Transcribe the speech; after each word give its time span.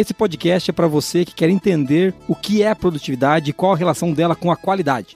Esse 0.00 0.14
podcast 0.14 0.70
é 0.70 0.72
para 0.72 0.86
você 0.86 1.26
que 1.26 1.34
quer 1.34 1.50
entender 1.50 2.14
o 2.26 2.34
que 2.34 2.62
é 2.62 2.70
a 2.70 2.74
produtividade 2.74 3.50
e 3.50 3.52
qual 3.52 3.74
a 3.74 3.76
relação 3.76 4.14
dela 4.14 4.34
com 4.34 4.50
a 4.50 4.56
qualidade. 4.56 5.14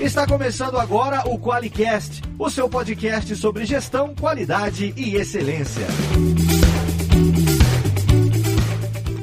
Está 0.00 0.26
começando 0.26 0.76
agora 0.76 1.22
o 1.28 1.38
QualiCast, 1.38 2.20
o 2.36 2.50
seu 2.50 2.68
podcast 2.68 3.36
sobre 3.36 3.64
gestão, 3.64 4.12
qualidade 4.18 4.92
e 4.96 5.14
excelência. 5.14 5.86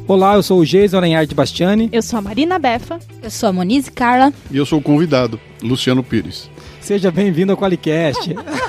Olá, 0.08 0.36
eu 0.36 0.44
sou 0.44 0.62
o 0.62 0.66
Geis 0.66 0.94
Aranhard 0.94 1.36
Bastiani. 1.36 1.90
Eu 1.92 2.02
sou 2.02 2.20
a 2.20 2.22
Marina 2.22 2.58
Befa. 2.58 3.02
Eu 3.22 3.30
sou 3.30 3.50
a 3.50 3.52
Monize 3.52 3.92
Carla. 3.92 4.32
E 4.50 4.56
eu 4.56 4.66
sou 4.66 4.80
o 4.80 4.82
convidado, 4.82 5.38
Luciano 5.62 6.02
Pires. 6.02 6.50
Seja 6.80 7.12
bem-vindo 7.12 7.52
ao 7.52 7.58
QualiCast. 7.58 8.34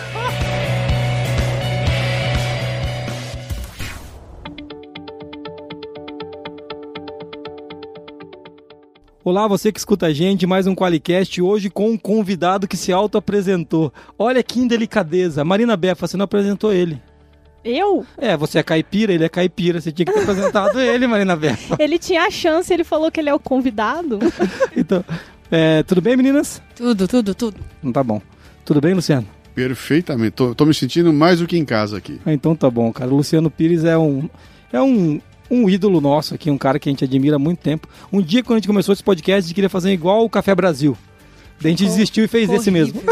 Olá, 9.25 9.49
você 9.49 9.73
que 9.73 9.79
escuta 9.79 10.05
a 10.05 10.13
gente, 10.13 10.47
mais 10.47 10.67
um 10.67 10.75
Qualicast, 10.75 11.41
hoje 11.41 11.71
com 11.71 11.93
um 11.93 11.97
convidado 11.97 12.69
que 12.69 12.77
se 12.77 12.93
auto-apresentou. 12.93 13.91
Olha 14.19 14.43
que 14.43 14.61
indelicadeza. 14.61 15.43
Marina 15.43 15.79
Befa, 15.79 16.07
você 16.07 16.15
não 16.15 16.25
apresentou 16.25 16.75
ele. 16.75 17.01
Eu? 17.65 18.05
É, 18.19 18.37
você 18.37 18.59
é 18.59 18.63
caipira, 18.63 19.15
ele 19.15 19.25
é 19.25 19.29
caipira, 19.31 19.81
você 19.81 19.91
tinha 19.91 20.05
que 20.05 20.13
ter 20.13 20.21
apresentado 20.21 20.77
ele, 20.79 21.07
Marina 21.07 21.35
Befa. 21.35 21.75
Ele 21.79 21.99
tinha 21.99 22.25
a 22.25 22.31
chance, 22.31 22.71
ele 22.71 22.85
falou 22.85 23.11
que 23.11 23.19
ele 23.19 23.31
é 23.31 23.35
o 23.35 23.39
convidado. 23.39 24.19
então, 24.77 25.03
é, 25.51 25.83
tudo 25.85 26.03
bem, 26.03 26.19
meninas? 26.19 26.61
Tudo, 26.77 27.09
tudo, 27.09 27.35
tudo. 27.35 27.57
Não 27.83 27.93
tá 27.93 28.05
bom. 28.05 28.21
Tudo 28.63 28.79
bem, 28.79 28.93
Luciano? 28.93 29.27
Perfeitamente. 29.55 30.33
Tô, 30.33 30.55
tô 30.55 30.67
me 30.67 30.75
sentindo 30.75 31.11
mais 31.15 31.41
do 31.41 31.47
que 31.47 31.57
em 31.57 31.65
casa 31.65 31.97
aqui. 31.97 32.21
Ah, 32.27 32.33
então 32.35 32.55
tá 32.55 32.69
bom, 32.69 32.93
cara. 32.93 33.11
O 33.11 33.17
Luciano 33.17 33.51
Pires 33.51 33.85
é 33.85 33.97
um. 33.97 34.29
É 34.71 34.83
um, 34.83 35.19
um 35.51 35.69
ídolo 35.69 36.01
nosso 36.01 36.35
aqui, 36.35 36.51
um 36.51 36.59
cara 36.59 36.79
que 36.79 36.89
a 36.89 36.93
gente 36.93 37.05
admira 37.05 37.37
há 37.37 37.39
muito 37.39 37.59
tempo. 37.59 37.89
Um 38.13 38.21
dia, 38.21 38.43
quando 38.43 38.57
a 38.57 38.59
gente 38.59 38.69
começou 38.69 38.93
esse 38.93 39.03
podcast, 39.03 39.39
a 39.39 39.43
gente 39.43 39.55
queria 39.55 39.71
fazer 39.71 39.93
igual 39.93 40.25
o 40.25 40.31
Café 40.31 40.55
Brasil. 40.55 40.97
Daí 41.61 41.73
a 41.73 41.77
gente 41.77 41.85
desistiu 41.85 42.25
e 42.25 42.29
fez 42.29 42.51
esse 42.51 42.71
mesmo. 42.71 43.01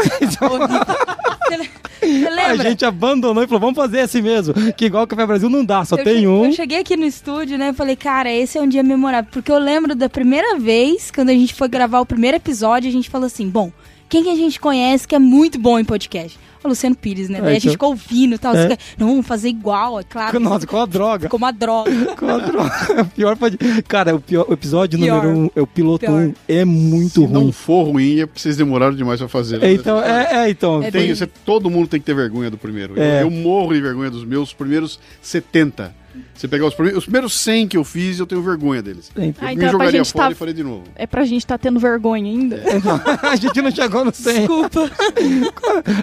a 2.03 2.55
gente 2.57 2.85
abandonou 2.85 3.43
e 3.43 3.47
falou, 3.47 3.61
vamos 3.61 3.75
fazer 3.75 3.99
esse 3.99 4.21
mesmo. 4.21 4.53
Que 4.73 4.85
igual 4.85 5.03
o 5.03 5.07
Café 5.07 5.25
Brasil 5.25 5.49
não 5.49 5.63
dá, 5.63 5.85
só 5.85 5.95
eu 5.95 6.03
tem 6.03 6.15
cheguei, 6.15 6.27
um. 6.27 6.45
Eu 6.45 6.51
cheguei 6.51 6.79
aqui 6.79 6.97
no 6.97 7.05
estúdio, 7.05 7.57
né? 7.57 7.73
Falei, 7.73 7.95
cara, 7.95 8.31
esse 8.31 8.57
é 8.57 8.61
um 8.61 8.67
dia 8.67 8.83
memorável. 8.83 9.29
Porque 9.31 9.51
eu 9.51 9.59
lembro 9.59 9.95
da 9.95 10.09
primeira 10.09 10.57
vez, 10.59 11.11
quando 11.11 11.29
a 11.29 11.33
gente 11.33 11.53
foi 11.53 11.67
gravar 11.67 11.99
o 12.01 12.05
primeiro 12.05 12.37
episódio, 12.37 12.89
a 12.89 12.93
gente 12.93 13.09
falou 13.09 13.27
assim: 13.27 13.49
bom, 13.49 13.71
quem 14.09 14.23
que 14.23 14.29
a 14.29 14.35
gente 14.35 14.59
conhece 14.59 15.07
que 15.07 15.15
é 15.15 15.19
muito 15.19 15.57
bom 15.57 15.79
em 15.79 15.85
podcast? 15.85 16.37
O 16.63 16.67
Luciano 16.69 16.95
Pires, 16.95 17.27
né? 17.29 17.39
Daí 17.41 17.47
É, 17.47 17.51
a 17.51 17.53
gente 17.55 17.63
então- 17.63 17.71
ficou 17.73 17.89
ouvindo 17.89 18.35
e 18.35 18.37
tal. 18.37 18.55
É. 18.55 18.69
Fica, 18.69 18.77
não, 18.97 19.07
vamos 19.07 19.27
fazer 19.27 19.49
igual, 19.49 19.99
é 19.99 20.03
claro. 20.03 20.39
Nossa, 20.39 20.65
com 20.65 20.77
a 20.79 20.85
droga. 20.85 21.23
Ficou 21.23 21.37
uma 21.37 21.51
droga. 21.51 21.91
Com 22.15 22.27
a 22.29 22.37
droga. 22.37 23.01
O 23.01 23.05
pior 23.13 23.35
pode. 23.35 23.57
Cara, 23.87 24.15
o, 24.15 24.19
pior, 24.21 24.45
o 24.47 24.53
episódio 24.53 24.97
Pior. 24.97 25.23
número 25.23 25.39
um, 25.45 25.49
é 25.55 25.61
o 25.61 25.67
piloto 25.67 26.05
Pior. 26.05 26.11
1, 26.21 26.33
é 26.47 26.63
muito 26.65 27.13
Se 27.13 27.19
ruim. 27.25 27.31
não 27.33 27.51
for 27.51 27.83
ruim, 27.83 28.19
é 28.21 28.25
porque 28.25 28.39
vocês 28.39 28.55
demoraram 28.57 28.95
demais 28.95 29.19
pra 29.19 29.27
fazer. 29.27 29.59
né? 29.59 29.67
É, 29.67 29.73
então, 29.73 30.01
é, 30.01 30.45
é, 30.45 30.49
então. 30.49 30.81
É 30.81 30.89
Tem, 30.91 31.01
bem- 31.07 31.15
você- 31.15 31.27
todo 31.27 31.69
mundo 31.69 31.87
tem 31.87 31.99
que 31.99 32.05
ter 32.05 32.15
vergonha 32.15 32.49
do 32.49 32.57
primeiro. 32.57 32.95
Eu- 32.97 33.03
É. 33.03 33.23
Eu, 33.23 33.29
morro 33.31 33.73
de 33.73 33.81
vergonha 33.81 34.09
dos 34.09 34.23
meus 34.23 34.53
primeiros 34.53 34.99
70. 35.21 35.93
Você 36.35 36.47
pegar 36.47 36.67
os 36.67 36.75
primeiros, 36.75 36.99
os 36.99 37.05
primeiros 37.05 37.33
100 37.33 37.67
que 37.67 37.75
eu 37.75 37.83
fiz, 37.83 38.19
eu 38.19 38.27
tenho 38.27 38.39
vergonha 38.43 38.83
deles. 38.83 39.09
É, 39.17 39.25
então. 39.25 39.47
Ah, 39.47 39.51
eu 39.51 39.53
então 39.53 39.53
é 39.53 39.55
me 39.55 39.61
pra 39.61 39.71
jogaria 39.71 40.03
gente 40.03 40.13
fora 40.13 40.25
tá- 40.25 40.31
e 40.31 40.35
faria 40.35 40.53
de 40.53 40.63
novo. 40.63 40.83
É 40.95 41.07
pra 41.07 41.25
gente 41.25 41.39
estar 41.41 41.57
tendo 41.57 41.79
vergonha 41.79 42.23
ainda. 42.31 42.61
a 43.23 43.35
gente 43.35 43.61
não 43.63 43.71
chegou 43.71 44.05
no 44.05 44.13
100. 44.13 44.41
Desculpa. 44.41 44.91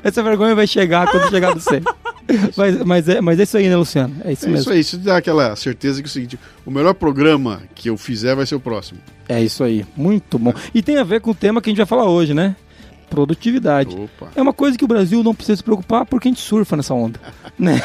Essa 0.03 0.21
vergonha 0.23 0.50
vai 0.55 0.67
chegar 0.67 1.11
quando 1.11 1.29
chegar 1.31 1.55
no 1.55 1.61
100. 1.61 1.81
mas, 2.57 2.79
mas, 2.85 3.09
é, 3.09 3.21
mas 3.21 3.41
é 3.41 3.43
isso 3.43 3.57
aí, 3.57 3.69
né, 3.69 3.77
Luciano? 3.77 4.17
É 4.25 4.33
isso 4.33 4.47
É 4.47 4.49
mesmo. 4.49 4.61
isso 4.63 4.71
aí, 4.71 4.81
isso 4.81 4.99
dá 4.99 5.17
aquela 5.17 5.55
certeza 5.57 6.01
que 6.01 6.07
é 6.07 6.11
o 6.11 6.13
seguinte: 6.13 6.39
o 6.65 6.71
melhor 6.71 6.95
programa 6.95 7.63
que 7.75 7.89
eu 7.91 7.97
fizer 7.97 8.35
vai 8.35 8.47
ser 8.47 8.55
o 8.55 8.61
próximo. 8.61 9.01
É 9.29 9.43
isso 9.43 9.63
aí. 9.65 9.85
Muito 9.97 10.39
bom. 10.39 10.53
E 10.75 10.83
tem 10.83 10.99
a 10.99 11.05
ver 11.05 11.21
com 11.21 11.31
o 11.31 11.35
tema 11.35 11.61
que 11.61 11.69
a 11.69 11.73
gente 11.73 11.79
vai 11.79 11.87
falar 11.87 12.09
hoje, 12.09 12.35
né? 12.35 12.57
Produtividade. 13.09 13.97
Opa. 13.97 14.31
É 14.37 14.41
uma 14.41 14.53
coisa 14.53 14.79
que 14.79 14.85
o 14.85 14.89
Brasil 14.89 15.23
não 15.25 15.35
precisa 15.35 15.57
se 15.57 15.65
preocupar 15.65 16.07
porque 16.07 16.29
a 16.29 16.31
gente 16.31 16.41
surfa 16.41 16.77
nessa 16.77 16.95
onda. 16.95 17.19
né? 17.59 17.81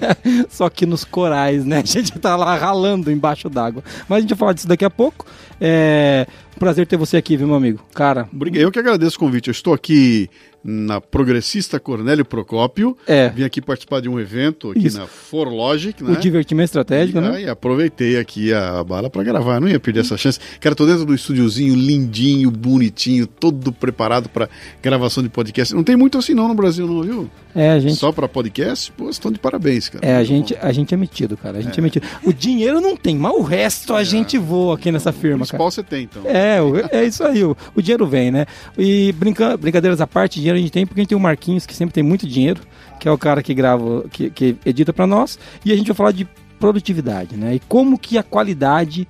Só 0.48 0.70
que 0.70 0.86
nos 0.86 1.04
corais, 1.04 1.66
né? 1.66 1.80
A 1.80 1.84
gente 1.86 2.18
tá 2.18 2.34
lá 2.34 2.56
ralando 2.56 3.10
embaixo 3.10 3.50
d'água. 3.50 3.84
Mas 4.08 4.18
a 4.18 4.20
gente 4.22 4.30
vai 4.30 4.38
falar 4.38 4.52
disso 4.54 4.66
daqui 4.66 4.84
a 4.84 4.90
pouco. 4.90 5.26
É 5.60 6.26
prazer 6.58 6.86
ter 6.86 6.98
você 6.98 7.16
aqui, 7.16 7.38
viu, 7.38 7.46
meu 7.46 7.56
amigo? 7.56 7.80
Cara, 7.94 8.28
Obrigado. 8.30 8.60
Eu 8.60 8.70
que 8.70 8.78
agradeço 8.78 9.16
o 9.16 9.18
convite. 9.18 9.48
Eu 9.48 9.52
estou 9.52 9.72
aqui 9.72 10.28
na 10.62 11.00
Progressista 11.00 11.80
Cornélio 11.80 12.24
Procópio. 12.24 12.96
é 13.06 13.28
Vim 13.30 13.44
aqui 13.44 13.60
participar 13.62 14.00
de 14.00 14.08
um 14.08 14.18
evento 14.20 14.70
aqui 14.70 14.86
Isso. 14.86 14.98
na 14.98 15.06
ForLogic, 15.06 16.02
o 16.04 16.08
né? 16.08 16.18
divertimento 16.20 16.66
estratégico, 16.66 17.18
e, 17.18 17.20
né? 17.20 17.30
aí 17.36 17.48
aproveitei 17.48 18.18
aqui 18.18 18.52
a 18.52 18.82
bala 18.84 19.08
pra 19.08 19.22
gravar, 19.22 19.60
não 19.60 19.68
ia 19.68 19.80
perder 19.80 20.00
essa 20.00 20.16
chance. 20.16 20.38
Cara, 20.60 20.74
tô 20.74 20.84
dentro 20.86 21.04
do 21.04 21.14
estúdiozinho 21.14 21.74
lindinho, 21.74 22.50
bonitinho, 22.50 23.26
todo 23.26 23.72
preparado 23.72 24.28
pra 24.28 24.48
gravação 24.82 25.22
de 25.22 25.28
podcast. 25.28 25.74
Não 25.74 25.82
tem 25.84 25.96
muito 25.96 26.18
assim 26.18 26.34
não 26.34 26.48
no 26.48 26.54
Brasil 26.54 26.86
não, 26.86 27.02
viu? 27.02 27.30
É, 27.54 27.70
a 27.70 27.80
gente. 27.80 27.96
Só 27.96 28.12
pra 28.12 28.28
podcast, 28.28 28.92
pô, 28.92 29.08
estão 29.10 29.32
de 29.32 29.38
parabéns, 29.38 29.88
cara. 29.88 30.06
É, 30.06 30.16
a 30.16 30.22
gente, 30.24 30.54
bom. 30.54 30.60
a 30.62 30.72
gente 30.72 30.94
é 30.94 30.96
metido, 30.96 31.36
cara. 31.36 31.58
A 31.58 31.60
gente 31.60 31.78
é, 31.78 31.82
metido. 31.82 32.06
O 32.24 32.32
dinheiro 32.32 32.80
não 32.80 32.96
tem, 32.96 33.16
mas 33.16 33.32
o 33.32 33.42
resto 33.42 33.94
a 33.94 34.04
gente 34.04 34.38
voa 34.38 34.74
aqui 34.76 34.92
nessa 34.92 35.10
O 35.10 35.12
firma, 35.12 35.38
cara. 35.46 35.58
principal 35.58 35.70
você 35.70 35.82
tem, 35.82 36.04
então. 36.04 36.22
É, 36.26 36.60
o- 36.62 36.76
é 36.92 37.04
isso 37.04 37.24
aí, 37.24 37.42
o, 37.42 37.56
o 37.74 37.82
dinheiro 37.82 38.06
vem, 38.06 38.30
né? 38.30 38.46
E 38.78 39.12
brinca, 39.12 39.56
brincadeiras 39.56 40.00
à 40.00 40.06
parte, 40.06 40.34
dinheiro 40.38 40.49
a 40.58 40.60
gente 40.60 40.72
tem 40.72 40.86
porque 40.86 41.00
a 41.00 41.02
gente 41.02 41.10
tem 41.10 41.18
o 41.18 41.20
Marquinhos, 41.20 41.66
que 41.66 41.74
sempre 41.74 41.92
tem 41.92 42.02
muito 42.02 42.26
dinheiro, 42.26 42.62
que 42.98 43.08
é 43.08 43.12
o 43.12 43.18
cara 43.18 43.42
que 43.42 43.54
grava, 43.54 44.04
que, 44.10 44.30
que 44.30 44.56
edita 44.64 44.92
pra 44.92 45.06
nós, 45.06 45.38
e 45.64 45.72
a 45.72 45.76
gente 45.76 45.86
vai 45.88 45.96
falar 45.96 46.12
de 46.12 46.28
produtividade, 46.58 47.36
né? 47.36 47.54
E 47.54 47.60
como 47.60 47.98
que 47.98 48.18
a 48.18 48.22
qualidade 48.22 49.08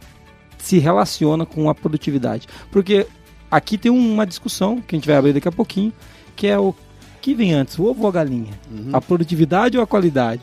se 0.58 0.78
relaciona 0.78 1.44
com 1.44 1.68
a 1.68 1.74
produtividade. 1.74 2.46
Porque 2.70 3.06
aqui 3.50 3.76
tem 3.76 3.90
uma 3.90 4.26
discussão 4.26 4.80
que 4.80 4.94
a 4.94 4.98
gente 4.98 5.06
vai 5.06 5.16
abrir 5.16 5.32
daqui 5.32 5.48
a 5.48 5.52
pouquinho, 5.52 5.92
que 6.36 6.46
é 6.46 6.58
o 6.58 6.74
que 7.20 7.34
vem 7.34 7.52
antes, 7.52 7.78
o 7.78 7.84
ovo 7.84 8.02
ou 8.02 8.08
a 8.08 8.12
galinha? 8.12 8.52
Uhum. 8.70 8.90
A 8.92 9.00
produtividade 9.00 9.76
ou 9.76 9.82
a 9.82 9.86
qualidade? 9.86 10.42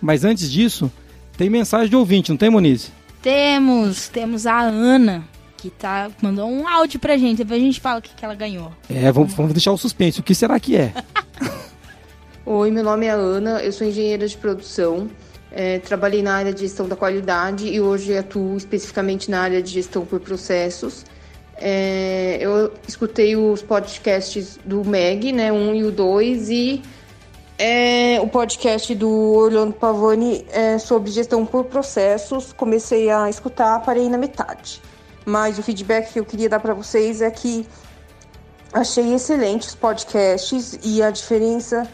Mas 0.00 0.24
antes 0.24 0.50
disso, 0.50 0.90
tem 1.36 1.48
mensagem 1.48 1.88
de 1.88 1.96
ouvinte, 1.96 2.30
não 2.30 2.36
tem, 2.36 2.50
Monize? 2.50 2.90
Temos, 3.20 4.08
temos 4.08 4.46
a 4.46 4.60
Ana, 4.60 5.22
que 5.62 5.70
tá, 5.70 6.10
mandou 6.20 6.50
um 6.50 6.66
áudio 6.66 6.98
pra 6.98 7.16
gente. 7.16 7.38
Depois 7.38 7.62
a 7.62 7.64
gente 7.64 7.80
fala 7.80 8.00
o 8.00 8.02
que, 8.02 8.12
que 8.12 8.24
ela 8.24 8.34
ganhou. 8.34 8.72
É, 8.90 9.12
vamos, 9.12 9.32
vamos 9.32 9.52
deixar 9.52 9.70
o 9.70 9.78
suspense. 9.78 10.18
O 10.18 10.22
que 10.22 10.34
será 10.34 10.58
que 10.58 10.76
é? 10.76 10.92
Oi, 12.44 12.68
meu 12.72 12.82
nome 12.82 13.06
é 13.06 13.10
Ana, 13.10 13.62
eu 13.62 13.70
sou 13.70 13.86
engenheira 13.86 14.26
de 14.26 14.36
produção. 14.36 15.08
É, 15.52 15.78
trabalhei 15.78 16.20
na 16.20 16.34
área 16.34 16.52
de 16.52 16.62
gestão 16.62 16.88
da 16.88 16.96
qualidade 16.96 17.68
e 17.68 17.80
hoje 17.80 18.16
atuo 18.18 18.56
especificamente 18.56 19.30
na 19.30 19.40
área 19.40 19.62
de 19.62 19.70
gestão 19.70 20.04
por 20.04 20.18
processos. 20.18 21.04
É, 21.56 22.38
eu 22.40 22.72
escutei 22.88 23.36
os 23.36 23.62
podcasts 23.62 24.58
do 24.64 24.84
MEG, 24.84 25.30
né, 25.30 25.52
um 25.52 25.72
e 25.76 25.84
o 25.84 25.92
2, 25.92 26.50
e 26.50 26.82
é, 27.56 28.18
o 28.20 28.26
podcast 28.26 28.92
do 28.96 29.08
Orlando 29.08 29.74
Pavani 29.74 30.44
é, 30.50 30.78
sobre 30.78 31.12
gestão 31.12 31.46
por 31.46 31.66
processos. 31.66 32.52
Comecei 32.52 33.10
a 33.10 33.30
escutar, 33.30 33.78
parei 33.84 34.08
na 34.08 34.18
metade. 34.18 34.82
Mas 35.24 35.58
o 35.58 35.62
feedback 35.62 36.12
que 36.12 36.20
eu 36.20 36.24
queria 36.24 36.48
dar 36.48 36.60
para 36.60 36.74
vocês 36.74 37.22
é 37.22 37.30
que 37.30 37.66
achei 38.72 39.14
excelentes 39.14 39.68
os 39.68 39.74
podcasts 39.74 40.78
e 40.82 41.02
a 41.02 41.10
diferença 41.10 41.88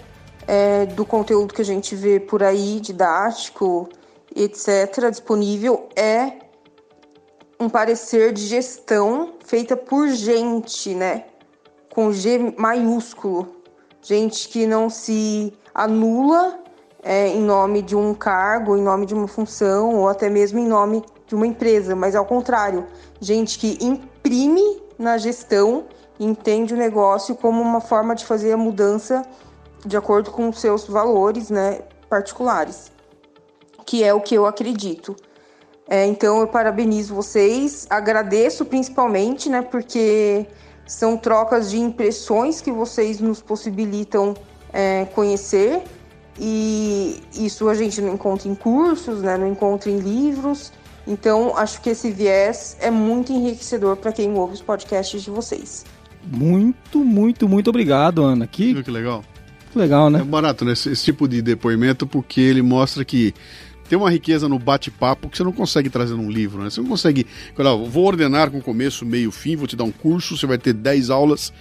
é, 0.46 0.86
do 0.86 1.04
conteúdo 1.04 1.52
que 1.52 1.60
a 1.60 1.64
gente 1.64 1.94
vê 1.94 2.18
por 2.18 2.42
aí, 2.42 2.80
didático, 2.80 3.88
etc., 4.34 5.10
disponível, 5.10 5.88
é 5.94 6.32
um 7.60 7.68
parecer 7.68 8.32
de 8.32 8.46
gestão 8.46 9.34
feita 9.44 9.76
por 9.76 10.08
gente, 10.08 10.94
né? 10.94 11.24
Com 11.92 12.12
G 12.12 12.54
maiúsculo. 12.56 13.56
Gente 14.00 14.48
que 14.48 14.66
não 14.66 14.88
se 14.88 15.52
anula 15.74 16.60
é, 17.02 17.28
em 17.28 17.42
nome 17.42 17.82
de 17.82 17.96
um 17.96 18.14
cargo, 18.14 18.76
em 18.76 18.82
nome 18.82 19.06
de 19.06 19.14
uma 19.14 19.28
função, 19.28 19.96
ou 19.96 20.08
até 20.08 20.30
mesmo 20.30 20.58
em 20.58 20.66
nome 20.66 21.04
de 21.26 21.34
uma 21.34 21.46
empresa, 21.46 21.94
mas 21.94 22.14
ao 22.14 22.24
contrário, 22.24 22.86
gente 23.20 23.58
que 23.58 23.78
imprime 23.84 24.82
na 24.98 25.18
gestão 25.18 25.86
entende 26.18 26.74
o 26.74 26.76
negócio 26.76 27.34
como 27.36 27.62
uma 27.62 27.80
forma 27.80 28.14
de 28.14 28.24
fazer 28.24 28.52
a 28.52 28.56
mudança 28.56 29.22
de 29.84 29.96
acordo 29.96 30.30
com 30.30 30.48
os 30.48 30.60
seus 30.60 30.86
valores 30.86 31.50
né, 31.50 31.80
particulares, 32.08 32.90
que 33.86 34.02
é 34.02 34.12
o 34.12 34.20
que 34.20 34.34
eu 34.34 34.46
acredito. 34.46 35.14
É, 35.88 36.04
então 36.06 36.40
eu 36.40 36.46
parabenizo 36.46 37.14
vocês, 37.14 37.86
agradeço 37.88 38.64
principalmente, 38.64 39.48
né, 39.48 39.62
porque 39.62 40.46
são 40.86 41.16
trocas 41.16 41.70
de 41.70 41.78
impressões 41.78 42.60
que 42.60 42.70
vocês 42.70 43.20
nos 43.20 43.40
possibilitam 43.40 44.34
é, 44.72 45.06
conhecer 45.14 45.82
e 46.38 47.22
isso 47.32 47.68
a 47.68 47.74
gente 47.74 48.00
não 48.02 48.14
encontra 48.14 48.48
em 48.48 48.54
cursos, 48.54 49.22
né, 49.22 49.36
não 49.36 49.48
encontra 49.48 49.90
em 49.90 49.98
livros. 49.98 50.72
Então 51.08 51.56
acho 51.56 51.80
que 51.80 51.88
esse 51.90 52.10
viés 52.10 52.76
é 52.80 52.90
muito 52.90 53.32
enriquecedor 53.32 53.96
para 53.96 54.12
quem 54.12 54.30
ouve 54.34 54.54
os 54.54 54.60
podcasts 54.60 55.22
de 55.22 55.30
vocês. 55.30 55.86
Muito, 56.30 57.02
muito, 57.02 57.48
muito 57.48 57.70
obrigado, 57.70 58.22
Ana. 58.22 58.46
Que 58.46 58.74
Viu 58.74 58.84
que 58.84 58.90
legal? 58.90 59.24
Legal, 59.74 60.08
É 60.08 60.10
né? 60.10 60.22
barato, 60.22 60.64
né? 60.64 60.72
Esse, 60.72 60.90
esse 60.90 61.04
tipo 61.04 61.26
de 61.26 61.40
depoimento, 61.40 62.06
porque 62.06 62.40
ele 62.40 62.60
mostra 62.60 63.04
que 63.04 63.34
tem 63.88 63.96
uma 63.96 64.10
riqueza 64.10 64.48
no 64.48 64.58
bate-papo 64.58 65.30
que 65.30 65.36
você 65.36 65.44
não 65.44 65.52
consegue 65.52 65.88
trazer 65.88 66.14
num 66.14 66.30
livro, 66.30 66.62
né? 66.62 66.68
Você 66.68 66.80
não 66.80 66.88
consegue. 66.88 67.26
Olha, 67.58 67.74
vou 67.74 68.04
ordenar 68.04 68.50
com 68.50 68.60
começo, 68.60 69.06
meio, 69.06 69.30
fim, 69.30 69.56
vou 69.56 69.66
te 69.66 69.76
dar 69.76 69.84
um 69.84 69.90
curso, 69.90 70.36
você 70.36 70.46
vai 70.46 70.58
ter 70.58 70.74
10 70.74 71.08
aulas. 71.08 71.52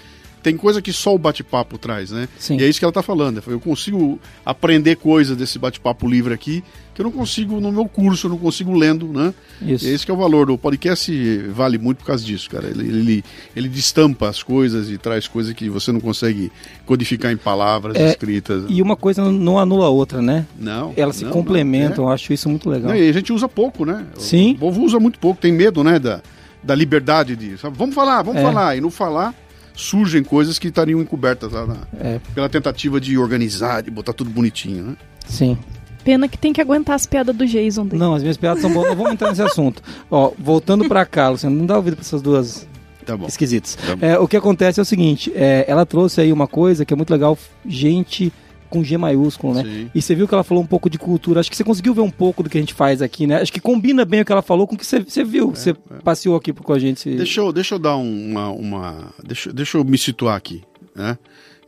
Tem 0.44 0.56
coisa 0.56 0.82
que 0.82 0.94
só 0.94 1.14
o 1.14 1.18
bate-papo 1.18 1.78
traz, 1.78 2.12
né? 2.12 2.28
Sim. 2.40 2.58
E 2.60 2.64
é 2.64 2.68
isso 2.70 2.80
que 2.80 2.86
ela 2.86 2.92
tá 2.92 3.02
falando. 3.02 3.44
Eu 3.48 3.60
consigo 3.60 4.20
aprender 4.46 4.96
coisas 4.96 5.36
desse 5.36 5.60
bate-papo 5.60 6.08
livre 6.08 6.34
aqui 6.34 6.64
que 6.96 7.02
eu 7.02 7.04
não 7.04 7.12
consigo 7.12 7.60
no 7.60 7.72
meu 7.72 7.86
curso, 7.86 8.26
eu 8.26 8.32
não 8.32 8.40
consigo 8.40 8.74
lendo, 8.74 9.08
né? 9.08 9.32
Isso. 9.62 9.86
E 9.86 9.90
é 9.90 9.94
esse 9.94 10.04
que 10.04 10.10
é 10.10 10.14
o 10.14 10.18
valor 10.18 10.48
do 10.48 10.58
podcast, 10.58 11.12
vale 11.50 11.78
muito 11.78 12.00
por 12.00 12.06
causa 12.06 12.26
disso, 12.26 12.50
cara. 12.50 12.66
Ele, 12.68 12.88
ele, 12.88 13.24
ele 13.56 13.70
destampa 13.70 14.28
as 14.30 14.42
coisas 14.42 14.90
e 14.90 14.98
traz 14.98 15.28
coisas 15.28 15.54
que 15.54 15.70
você 15.70 15.92
não 15.92 16.00
consegue 16.00 16.52
codificar 16.88 17.32
em 17.32 17.38
palavras 17.38 17.96
É, 17.96 18.10
escritas. 18.10 18.64
E 18.68 18.82
uma 18.82 18.96
coisa 18.96 19.32
não 19.32 19.60
anula 19.60 19.86
a 19.86 19.90
outra, 19.90 20.24
né? 20.24 20.48
Não. 20.58 20.92
Elas 20.98 21.18
se 21.18 21.26
não, 21.26 21.32
complementam, 21.32 21.98
não. 22.06 22.06
eu 22.06 22.10
acho 22.16 22.34
isso 22.34 22.50
muito 22.50 22.68
É. 22.72 22.74
legal. 22.76 22.90
Não, 22.92 22.98
e 22.98 23.08
a 23.08 23.14
gente 23.14 23.32
usa 23.32 23.48
pouco, 23.48 23.86
né? 23.86 24.04
Sim. 24.18 24.54
O 24.54 24.58
povo 24.60 24.82
usa 24.84 25.00
muito 25.00 25.20
pouco, 25.20 25.40
tem 25.40 25.52
medo, 25.52 25.84
né? 25.84 26.00
Da, 26.00 26.20
da 26.64 26.74
liberdade 26.74 27.36
de. 27.36 27.60
sabe? 27.60 27.78
Vamos 27.78 27.94
falar, 27.94 28.24
vamos 28.24 28.42
É. 28.42 28.44
falar. 28.44 28.76
E 28.76 28.82
no 28.82 28.90
falar 28.90 29.36
surgem 29.78 30.24
coisas 30.24 30.60
que 30.60 30.68
estariam 30.68 31.00
encobertas 31.02 31.52
lá 31.54 31.66
na- 31.66 31.78
É, 32.00 32.20
pela 32.36 32.50
tentativa 32.50 33.00
de 33.00 33.18
organizar, 33.18 33.82
de 33.84 33.90
botar 33.92 34.12
tudo 34.12 34.30
bonitinho, 34.30 34.84
né? 34.84 34.96
sim. 35.28 35.58
Pena 36.04 36.28
que 36.30 36.38
tem 36.38 36.54
que 36.54 36.62
aguentar 36.62 36.96
as 36.96 37.06
piadas 37.06 37.36
do 37.36 37.46
Jason 37.46 37.86
dele. 37.86 38.00
Não, 38.00 38.16
as 38.16 38.22
minhas 38.22 38.38
piadas 38.38 38.62
são 38.62 38.72
boas, 38.72 38.88
não 38.88 38.96
vamos 38.96 39.12
entrar 39.12 39.28
nesse 39.30 39.42
assunto. 39.42 39.82
Ó, 40.10 40.32
voltando 40.40 40.88
pra 40.88 41.06
cá, 41.06 41.28
Luciano, 41.28 41.54
não 41.54 41.66
dá 41.66 41.76
ouvido 41.76 41.96
pra 41.98 42.02
essas 42.02 42.22
duas 42.22 42.66
Tá 43.06 43.18
bom. 43.18 43.26
esquisitos. 43.28 43.76
Tá. 43.76 43.98
É, 44.00 44.18
o 44.18 44.26
que 44.26 44.38
acontece 44.38 44.80
é 44.80 44.84
o 44.84 44.86
seguinte, 44.86 45.34
é, 45.36 45.66
ela 45.68 45.86
trouxe 45.86 46.22
aí 46.22 46.32
uma 46.32 46.48
coisa 46.48 46.86
que 46.86 46.94
é 46.94 46.96
muito 46.98 47.12
legal, 47.12 47.38
gente 47.66 48.32
com 48.70 48.84
G 48.84 48.98
maiúsculo, 48.98 49.54
né? 49.54 49.64
Sim. 49.64 49.92
E 49.94 50.02
você 50.02 50.16
viu 50.16 50.28
que 50.28 50.34
ela 50.34 50.44
falou 50.44 50.64
um 50.64 50.68
pouco 50.68 50.90
de 50.90 50.98
cultura. 50.98 51.40
Acho 51.40 51.50
que 51.50 51.58
você 51.58 51.64
conseguiu 51.64 51.94
ver 51.94 52.02
um 52.02 52.10
pouco 52.10 52.44
do 52.44 52.50
que 52.50 52.58
a 52.58 52.62
gente 52.62 52.74
faz 52.74 53.02
aqui, 53.02 53.28
né? 53.28 53.42
Acho 53.42 53.52
que 53.52 53.60
combina 53.60 54.06
bem 54.06 54.22
o 54.22 54.26
que 54.26 54.32
ela 54.32 54.42
falou 54.42 54.68
com 54.68 54.76
o 54.76 54.78
que 54.78 54.86
você, 54.86 55.00
você 55.00 55.24
viu. 55.24 55.52
você 55.52 55.74
passeou 56.04 56.36
aqui 56.36 56.54
com 56.54 56.74
a 56.74 56.80
gente. 56.80 57.10
Deixa 57.16 57.42
eu, 57.42 57.52
deixa 57.52 57.76
eu 57.76 57.80
dar 57.80 57.98
um, 57.98 58.30
uma. 58.32 58.50
uma 58.50 59.14
deixa, 59.24 59.52
deixa 59.52 59.78
eu 59.78 59.84
me 59.84 59.98
situar 59.98 60.36
aqui. 60.36 60.64
Né? 60.96 61.18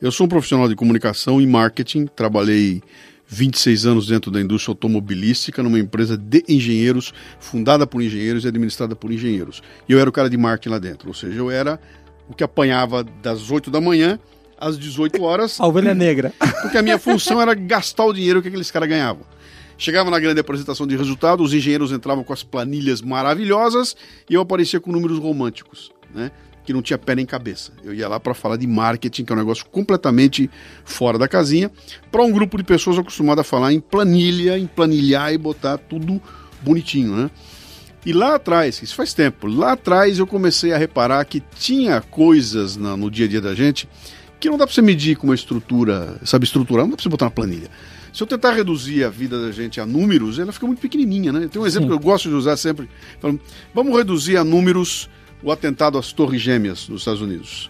Eu 0.01 0.11
sou 0.11 0.25
um 0.25 0.29
profissional 0.29 0.67
de 0.67 0.75
comunicação 0.75 1.41
e 1.41 1.47
marketing, 1.47 2.05
trabalhei 2.07 2.81
26 3.29 3.85
anos 3.85 4.07
dentro 4.07 4.31
da 4.31 4.41
indústria 4.41 4.71
automobilística, 4.71 5.61
numa 5.61 5.79
empresa 5.79 6.17
de 6.17 6.43
engenheiros, 6.49 7.13
fundada 7.39 7.85
por 7.85 8.01
engenheiros 8.01 8.43
e 8.43 8.47
administrada 8.47 8.95
por 8.95 9.11
engenheiros. 9.11 9.61
E 9.87 9.93
eu 9.93 9.99
era 9.99 10.09
o 10.09 10.13
cara 10.13 10.29
de 10.29 10.37
marketing 10.37 10.69
lá 10.69 10.79
dentro, 10.79 11.07
ou 11.07 11.13
seja, 11.13 11.37
eu 11.37 11.51
era 11.51 11.79
o 12.27 12.33
que 12.33 12.43
apanhava 12.43 13.03
das 13.03 13.51
8 13.51 13.69
da 13.69 13.79
manhã 13.79 14.19
às 14.59 14.77
18 14.77 15.21
horas, 15.23 15.59
A 15.59 15.65
ovelha 15.65 15.95
negra. 15.95 16.33
porque 16.61 16.77
a 16.77 16.81
minha 16.81 16.99
função 16.99 17.41
era 17.41 17.53
gastar 17.53 18.05
o 18.05 18.13
dinheiro 18.13 18.41
que 18.41 18.47
aqueles 18.49 18.69
caras 18.69 18.89
ganhavam. 18.89 19.23
Chegava 19.77 20.11
na 20.11 20.19
grande 20.19 20.41
apresentação 20.41 20.85
de 20.85 20.97
resultados, 20.97 21.47
os 21.47 21.53
engenheiros 21.53 21.93
entravam 21.93 22.23
com 22.23 22.33
as 22.33 22.43
planilhas 22.43 23.01
maravilhosas 23.01 23.95
e 24.29 24.33
eu 24.33 24.41
aparecia 24.41 24.79
com 24.79 24.91
números 24.91 25.17
românticos, 25.17 25.89
né? 26.13 26.31
Que 26.65 26.73
não 26.73 26.81
tinha 26.81 26.97
pé 26.97 27.15
nem 27.15 27.25
cabeça. 27.25 27.71
Eu 27.81 27.93
ia 27.93 28.07
lá 28.09 28.19
para 28.19 28.33
falar 28.33 28.57
de 28.57 28.67
marketing, 28.67 29.23
que 29.23 29.31
é 29.31 29.35
um 29.35 29.39
negócio 29.39 29.65
completamente 29.67 30.49
fora 30.83 31.17
da 31.17 31.29
casinha, 31.29 31.71
para 32.11 32.21
um 32.21 32.31
grupo 32.31 32.57
de 32.57 32.63
pessoas 32.65 32.99
acostumado 32.99 33.39
a 33.39 33.43
falar 33.43 33.71
em 33.71 33.79
planilha, 33.79 34.59
em 34.59 34.67
planilhar 34.67 35.33
e 35.33 35.37
botar 35.37 35.77
tudo 35.77 36.21
bonitinho, 36.61 37.15
né? 37.15 37.31
E 38.05 38.11
lá 38.11 38.35
atrás, 38.35 38.81
isso 38.81 38.95
faz 38.95 39.13
tempo, 39.13 39.47
lá 39.47 39.73
atrás 39.73 40.19
eu 40.19 40.27
comecei 40.27 40.73
a 40.73 40.77
reparar 40.77 41.23
que 41.25 41.41
tinha 41.57 42.01
coisas 42.01 42.75
no 42.75 43.09
dia 43.09 43.25
a 43.25 43.29
dia 43.29 43.41
da 43.41 43.53
gente 43.53 43.87
que 44.39 44.49
não 44.49 44.57
dá 44.57 44.65
pra 44.65 44.73
você 44.73 44.81
medir 44.81 45.17
com 45.17 45.27
uma 45.27 45.35
estrutura, 45.35 46.17
sabe, 46.23 46.45
estruturar, 46.45 46.85
não 46.85 46.91
dá 46.91 46.95
pra 46.95 47.03
você 47.03 47.09
botar 47.09 47.25
na 47.25 47.31
planilha. 47.31 47.69
Se 48.13 48.23
eu 48.23 48.27
tentar 48.27 48.53
reduzir 48.53 49.03
a 49.03 49.09
vida 49.09 49.39
da 49.41 49.51
gente 49.51 49.79
a 49.79 49.85
números, 49.85 50.39
ela 50.39 50.51
fica 50.51 50.65
muito 50.65 50.79
pequenininha, 50.79 51.31
né? 51.31 51.47
Tem 51.47 51.61
um 51.61 51.65
exemplo 51.65 51.89
Sim. 51.89 51.89
que 51.89 51.95
eu 51.95 51.99
gosto 51.99 52.29
de 52.29 52.35
usar 52.35 52.57
sempre. 52.57 52.89
falando, 53.19 53.39
Vamos 53.73 53.95
reduzir 53.95 54.37
a 54.37 54.43
números 54.43 55.09
o 55.43 55.51
atentado 55.51 55.97
às 55.97 56.11
Torres 56.11 56.41
Gêmeas 56.41 56.87
dos 56.87 57.01
Estados 57.01 57.21
Unidos. 57.21 57.69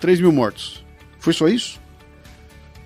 3 0.00 0.20
mil 0.20 0.32
mortos. 0.32 0.84
Foi 1.18 1.32
só 1.32 1.48
isso? 1.48 1.80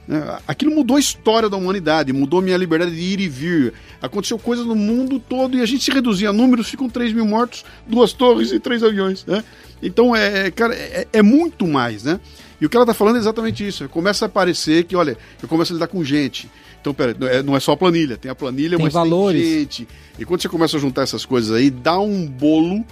Né? 0.06 0.38
Aquilo 0.46 0.74
mudou 0.74 0.96
a 0.96 1.00
história 1.00 1.48
da 1.48 1.56
humanidade, 1.56 2.12
mudou 2.12 2.40
minha 2.40 2.56
liberdade 2.56 2.94
de 2.94 3.00
ir 3.00 3.20
e 3.20 3.28
vir. 3.28 3.74
Aconteceu 4.00 4.38
coisas 4.38 4.64
no 4.64 4.74
mundo 4.74 5.18
todo 5.18 5.56
e 5.56 5.62
a 5.62 5.66
gente 5.66 5.84
se 5.84 5.90
reduzia 5.90 6.30
a 6.30 6.32
números, 6.32 6.68
ficam 6.68 6.88
3 6.88 7.12
mil 7.12 7.26
mortos, 7.26 7.64
duas 7.86 8.12
torres 8.12 8.52
e 8.52 8.60
três 8.60 8.82
aviões. 8.82 9.24
Né? 9.26 9.42
Então, 9.82 10.14
é, 10.14 10.46
é, 10.46 10.50
cara, 10.50 10.74
é, 10.74 11.06
é 11.12 11.22
muito 11.22 11.66
mais, 11.66 12.04
né? 12.04 12.20
E 12.60 12.66
o 12.66 12.68
que 12.68 12.76
ela 12.76 12.84
está 12.84 12.94
falando 12.94 13.16
é 13.16 13.18
exatamente 13.18 13.66
isso. 13.66 13.88
Começa 13.88 14.26
a 14.26 14.28
parecer 14.28 14.84
que, 14.84 14.96
olha, 14.96 15.16
eu 15.42 15.48
começo 15.48 15.72
a 15.72 15.74
lidar 15.74 15.88
com 15.88 16.02
gente. 16.02 16.50
Então, 16.80 16.94
pera, 16.94 17.16
não 17.44 17.54
é, 17.54 17.56
é 17.56 17.60
só 17.60 17.72
a 17.72 17.76
planilha, 17.76 18.16
tem 18.16 18.30
a 18.30 18.34
planilha, 18.34 18.76
Tem 18.76 18.84
mas 18.84 18.94
valores. 18.94 19.42
tem 19.42 19.58
gente. 19.58 19.88
E 20.18 20.24
quando 20.24 20.40
você 20.40 20.48
começa 20.48 20.76
a 20.76 20.80
juntar 20.80 21.02
essas 21.02 21.26
coisas 21.26 21.54
aí, 21.54 21.70
dá 21.70 21.98
um 21.98 22.26
bolo 22.26 22.84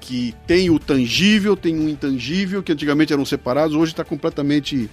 que 0.00 0.34
tem 0.46 0.70
o 0.70 0.78
tangível, 0.78 1.54
tem 1.56 1.78
o 1.78 1.88
intangível, 1.88 2.62
que 2.62 2.72
antigamente 2.72 3.12
eram 3.12 3.24
separados, 3.24 3.76
hoje 3.76 3.92
está 3.92 4.04
completamente 4.04 4.88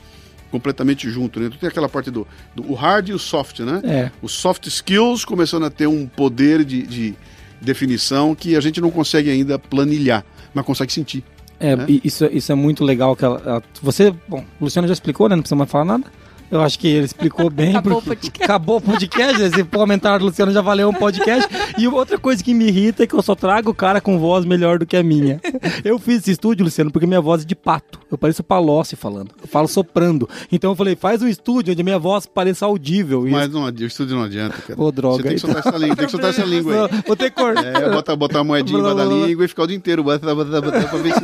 completamente 0.52 1.10
junto, 1.10 1.40
né? 1.40 1.50
Tu 1.50 1.58
tem 1.58 1.68
aquela 1.68 1.90
parte 1.90 2.10
do, 2.12 2.26
do 2.56 2.72
o 2.72 2.76
hard 2.76 3.10
e 3.10 3.14
o 3.14 3.20
soft, 3.20 3.60
né? 3.60 3.82
É. 3.84 4.12
Os 4.22 4.32
soft 4.32 4.68
skills 4.68 5.26
começando 5.26 5.66
a 5.66 5.70
ter 5.70 5.88
um 5.88 6.06
poder 6.08 6.64
de, 6.64 6.84
de 6.84 7.16
definição 7.60 8.36
que 8.36 8.56
a 8.56 8.62
gente 8.62 8.80
não 8.80 8.92
consegue 8.92 9.30
ainda 9.30 9.58
planilhar, 9.58 10.24
mas 10.54 10.66
consegue 10.66 10.94
sentir. 10.94 11.24
É, 11.60 11.76
né? 11.76 11.86
isso, 12.04 12.26
isso 12.26 12.52
é 12.52 12.56
muito 12.56 12.84
legal. 12.84 13.16
Que 13.16 13.26
ela, 13.26 13.42
ela- 13.46 13.64
você, 13.82 14.14
bom, 14.28 14.44
o 14.60 14.66
Luciano 14.66 14.88
já 14.88 14.94
explicou, 14.94 15.30
né? 15.30 15.36
Não 15.36 15.42
precisa 15.44 15.56
mais 15.56 15.70
falar 15.70 15.86
nada. 15.86 16.06
Eu 16.52 16.62
acho 16.62 16.78
que 16.80 16.88
ele 16.88 17.06
explicou 17.06 17.50
bem. 17.50 17.70
Acabou 17.72 18.02
porque- 18.02 18.10
o 18.10 18.16
podcast. 18.16 18.44
Acabou 18.44 18.78
o 18.78 18.82
podcast. 18.82 19.42
Esse 19.42 19.64
comentário 19.64 20.20
do 20.20 20.26
Luciano 20.26 20.52
já 20.52 20.62
valeu 20.62 20.90
um 20.90 20.94
podcast. 20.94 21.50
E 21.78 21.88
outra 21.88 22.18
coisa 22.18 22.44
que 22.44 22.54
me 22.54 22.68
irrita 22.68 23.04
é 23.04 23.08
que 23.08 23.14
eu 23.16 23.22
só 23.22 23.36
trago 23.36 23.72
o 23.72 23.74
cara 23.74 24.00
com 24.00 24.18
voz 24.20 24.46
melhor 24.46 24.80
do 24.80 24.86
que 24.86 24.96
a 24.96 25.04
minha. 25.04 25.40
Eu 25.84 25.98
fiz 26.00 26.20
esse 26.20 26.32
estúdio, 26.32 26.64
Luciano, 26.66 26.92
porque 26.92 27.08
minha 27.08 27.22
voz 27.22 27.42
é 27.42 27.46
de 27.46 27.56
pato. 27.56 28.00
Eu 28.12 28.18
pareço 28.18 28.44
Palocci 28.44 28.96
falando. 28.96 29.32
Eu 29.42 29.48
falo 29.48 29.68
soprando. 29.68 30.30
Então 30.52 30.72
eu 30.72 30.76
falei, 30.76 30.96
faz 30.96 31.22
um 31.22 31.28
estúdio 31.28 31.72
onde 31.72 31.82
a 31.82 31.84
minha 31.84 32.00
voz 32.00 32.26
pareça 32.26 32.66
audível. 32.66 33.28
E 33.28 33.32
Mas 33.32 33.50
não, 33.52 33.64
o 33.66 33.84
estúdio 33.86 34.16
não 34.16 34.24
adianta, 34.24 34.56
cara. 34.62 34.80
Ô, 34.82 34.92
droga, 34.92 35.18
Você 35.18 35.24
tem 35.24 35.32
que 35.38 35.38
então. 35.40 35.52
soltar 35.54 35.68
essa 35.74 35.78
língua, 35.80 35.96
tem 35.96 36.06
que 36.06 36.12
soltar 36.12 36.30
essa 36.30 36.44
língua 36.46 36.74
aí. 36.74 36.80
Não, 36.80 37.04
Vou 37.08 37.16
ter 37.16 37.32
que 37.32 37.36
cortar. 37.42 37.66
É, 37.66 37.90
botar, 37.90 38.16
botar 38.16 38.40
a 38.40 38.44
moedinha 38.44 38.80
embaixo 38.80 38.96
da 38.98 39.06
língua 39.06 39.46
e 39.46 39.48
ficar 39.48 39.64
o 39.64 39.68
dia 39.68 39.76
inteiro. 39.76 40.04
Botar, 40.04 40.34
botar, 40.36 40.62
botar, 40.62 40.84
pra 40.88 40.98
ver 41.00 41.14
se. 41.14 41.22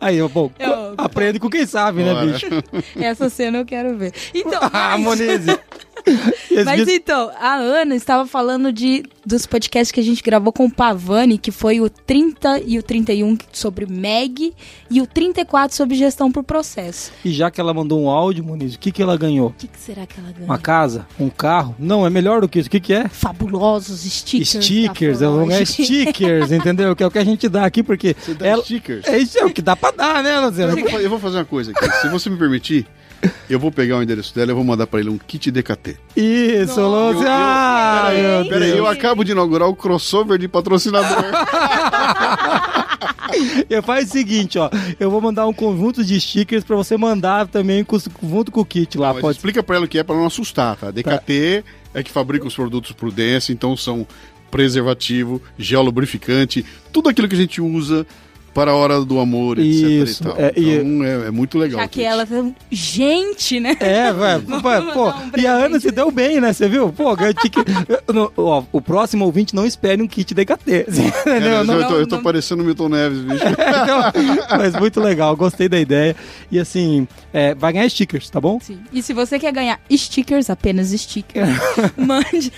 Aí, 0.00 0.22
bom, 0.28 0.50
Eu- 0.58 0.94
aprende 0.98 1.38
com 1.38 1.48
quem 1.48 1.66
sabe, 1.66 2.02
né, 2.02 2.12
Bora. 2.14 2.26
bicho? 2.26 2.46
Essa 2.96 3.28
cena 3.30 3.58
eu 3.58 3.64
quero 3.64 3.96
ver. 3.96 4.01
Então, 4.34 4.60
Ah, 4.72 4.96
mas- 4.98 5.00
Monize. 5.00 5.58
Mas 6.64 6.88
então, 6.88 7.30
a 7.38 7.54
Ana 7.54 7.94
estava 7.94 8.26
falando 8.26 8.72
de 8.72 9.04
dos 9.24 9.46
podcasts 9.46 9.92
que 9.92 10.00
a 10.00 10.02
gente 10.02 10.20
gravou 10.20 10.52
com 10.52 10.64
o 10.64 10.70
Pavani, 10.70 11.38
que 11.38 11.52
foi 11.52 11.80
o 11.80 11.88
30 11.88 12.60
e 12.66 12.76
o 12.76 12.82
31 12.82 13.38
sobre 13.52 13.86
Meg 13.86 14.52
e 14.90 15.00
o 15.00 15.06
34 15.06 15.76
sobre 15.76 15.94
gestão 15.96 16.32
por 16.32 16.42
processo. 16.42 17.12
E 17.24 17.30
já 17.30 17.52
que 17.52 17.60
ela 17.60 17.72
mandou 17.72 18.02
um 18.02 18.08
áudio, 18.10 18.42
Moniz, 18.42 18.74
o 18.74 18.78
que, 18.80 18.90
que 18.90 19.00
ela 19.00 19.16
ganhou? 19.16 19.50
O 19.50 19.52
que, 19.52 19.68
que 19.68 19.78
será 19.78 20.04
que 20.04 20.18
ela 20.18 20.32
ganhou? 20.32 20.46
Uma 20.46 20.58
casa? 20.58 21.06
Um 21.20 21.30
carro? 21.30 21.76
Não, 21.78 22.04
é 22.04 22.10
melhor 22.10 22.40
do 22.40 22.48
que 22.48 22.58
isso. 22.58 22.66
O 22.68 22.70
que, 22.72 22.80
que 22.80 22.92
é? 22.92 23.06
Fabulosos 23.08 24.00
stickers. 24.00 24.48
Stickers, 24.64 25.20
da 25.20 25.26
ela 25.26 25.36
não 25.36 25.46
ganha 25.46 25.64
Forge. 25.64 25.84
stickers, 25.84 26.50
entendeu? 26.50 26.96
Que 26.96 27.04
é 27.04 27.06
o 27.06 27.10
que 27.12 27.18
a 27.18 27.24
gente 27.24 27.48
dá 27.48 27.64
aqui, 27.64 27.80
porque. 27.82 28.16
Você 28.18 28.34
dá 28.34 28.46
ela- 28.46 28.64
stickers. 28.64 29.06
É 29.06 29.18
isso 29.18 29.38
é 29.38 29.44
o 29.44 29.50
que 29.50 29.62
dá 29.62 29.76
pra 29.76 29.92
dar, 29.92 30.20
né, 30.22 30.36
Eu 30.36 30.46
Luciano? 30.48 30.76
vou, 30.76 30.90
fa- 30.90 31.00
eu 31.02 31.10
vou 31.10 31.18
fazer 31.20 31.36
uma 31.36 31.44
coisa 31.44 31.70
aqui. 31.70 31.88
Se 32.00 32.08
você 32.08 32.28
me 32.28 32.36
permitir, 32.36 32.86
eu 33.48 33.58
vou 33.58 33.70
pegar 33.70 33.98
o 33.98 34.02
endereço 34.02 34.34
dela 34.34 34.50
e 34.50 34.54
vou 34.54 34.64
mandar 34.64 34.86
pra 34.86 35.00
ele 35.00 35.08
um 35.10 35.18
kit 35.18 35.50
DKT. 35.50 35.96
Isso, 36.16 36.80
Luciano! 36.80 37.26
Ah, 37.28 38.10
Peraí, 38.12 38.48
peraí, 38.48 38.78
eu 38.78 38.86
acabo 38.86 39.24
de 39.24 39.32
inaugurar 39.32 39.68
o 39.68 39.74
crossover 39.76 40.38
de 40.38 40.48
patrocinador. 40.48 41.24
Eu 43.70 43.82
faz 43.82 44.08
o 44.08 44.12
seguinte, 44.12 44.58
ó. 44.58 44.68
Eu 45.00 45.10
vou 45.10 45.20
mandar 45.20 45.46
um 45.46 45.52
conjunto 45.52 46.04
de 46.04 46.20
stickers 46.20 46.62
pra 46.64 46.76
você 46.76 46.96
mandar 46.98 47.46
também 47.48 47.82
com- 47.82 47.98
junto 48.22 48.52
com 48.52 48.60
o 48.60 48.64
kit 48.64 48.98
lá. 48.98 49.12
Mas 49.12 49.22
pode 49.22 49.36
explica 49.38 49.62
pra 49.62 49.76
ela 49.76 49.84
o 49.86 49.88
que 49.88 49.98
é 49.98 50.02
pra 50.02 50.14
não 50.14 50.26
assustar, 50.26 50.76
tá? 50.76 50.90
DKT 50.90 51.64
é 51.94 52.02
que 52.02 52.10
fabrica 52.10 52.46
os 52.46 52.54
produtos 52.54 52.92
Prudência, 52.92 53.52
então 53.52 53.76
são 53.76 54.06
preservativo, 54.50 55.40
gel 55.58 55.82
lubrificante, 55.82 56.64
tudo 56.92 57.08
aquilo 57.08 57.26
que 57.26 57.34
a 57.34 57.38
gente 57.38 57.60
usa 57.60 58.06
para 58.54 58.70
a 58.70 58.74
hora 58.74 59.04
do 59.04 59.18
amor, 59.18 59.58
etc. 59.58 59.66
Isso, 59.68 60.22
e 60.22 60.26
tal. 60.26 60.36
é, 60.38 60.52
e- 60.56 60.74
então 60.76 61.04
é, 61.04 61.26
é 61.28 61.30
muito 61.30 61.58
legal. 61.58 61.80
Já 61.80 61.88
que 61.88 62.00
isso. 62.00 62.08
ela 62.10 62.26
tá... 62.26 62.44
Gente, 62.70 63.60
né? 63.60 63.76
É, 63.80 64.12
velho. 64.12 64.42
Pô, 64.92 65.08
um 65.10 65.40
e 65.40 65.46
a 65.46 65.52
Ana 65.54 65.80
se 65.80 65.90
deu 65.90 66.10
bem, 66.10 66.40
né? 66.40 66.52
Você 66.52 66.68
viu? 66.68 66.92
Pô, 66.92 67.14
ganhou 67.16 67.34
ticket. 67.34 67.66
No- 68.12 68.32
ó, 68.36 68.62
o 68.72 68.80
próximo 68.80 69.24
ouvinte 69.24 69.54
não 69.54 69.64
espere 69.66 70.02
um 70.02 70.06
kit 70.06 70.34
DKT. 70.34 70.86
Entendeu? 71.26 71.50
eu, 71.52 71.64
Não- 71.64 71.80
eu 71.80 71.88
tô, 71.88 71.94
eu 71.96 72.06
tô 72.06 72.16
não- 72.16 72.22
parecendo 72.22 72.62
o 72.62 72.66
Milton 72.66 72.88
Neves, 72.88 73.20
bicho. 73.24 73.44
Então, 73.46 74.58
mas 74.58 74.74
muito 74.76 75.00
legal, 75.00 75.34
gostei 75.36 75.68
da 75.68 75.78
ideia. 75.80 76.14
E 76.50 76.58
assim, 76.58 77.06
é, 77.32 77.54
vai 77.54 77.72
ganhar 77.72 77.88
stickers, 77.88 78.28
tá 78.28 78.40
bom? 78.40 78.58
Sim. 78.60 78.78
E 78.92 79.02
se 79.02 79.12
você 79.12 79.38
quer 79.38 79.52
ganhar 79.52 79.80
stickers, 79.90 80.50
apenas 80.50 80.88
stickers, 80.90 81.48
mande 81.96 82.52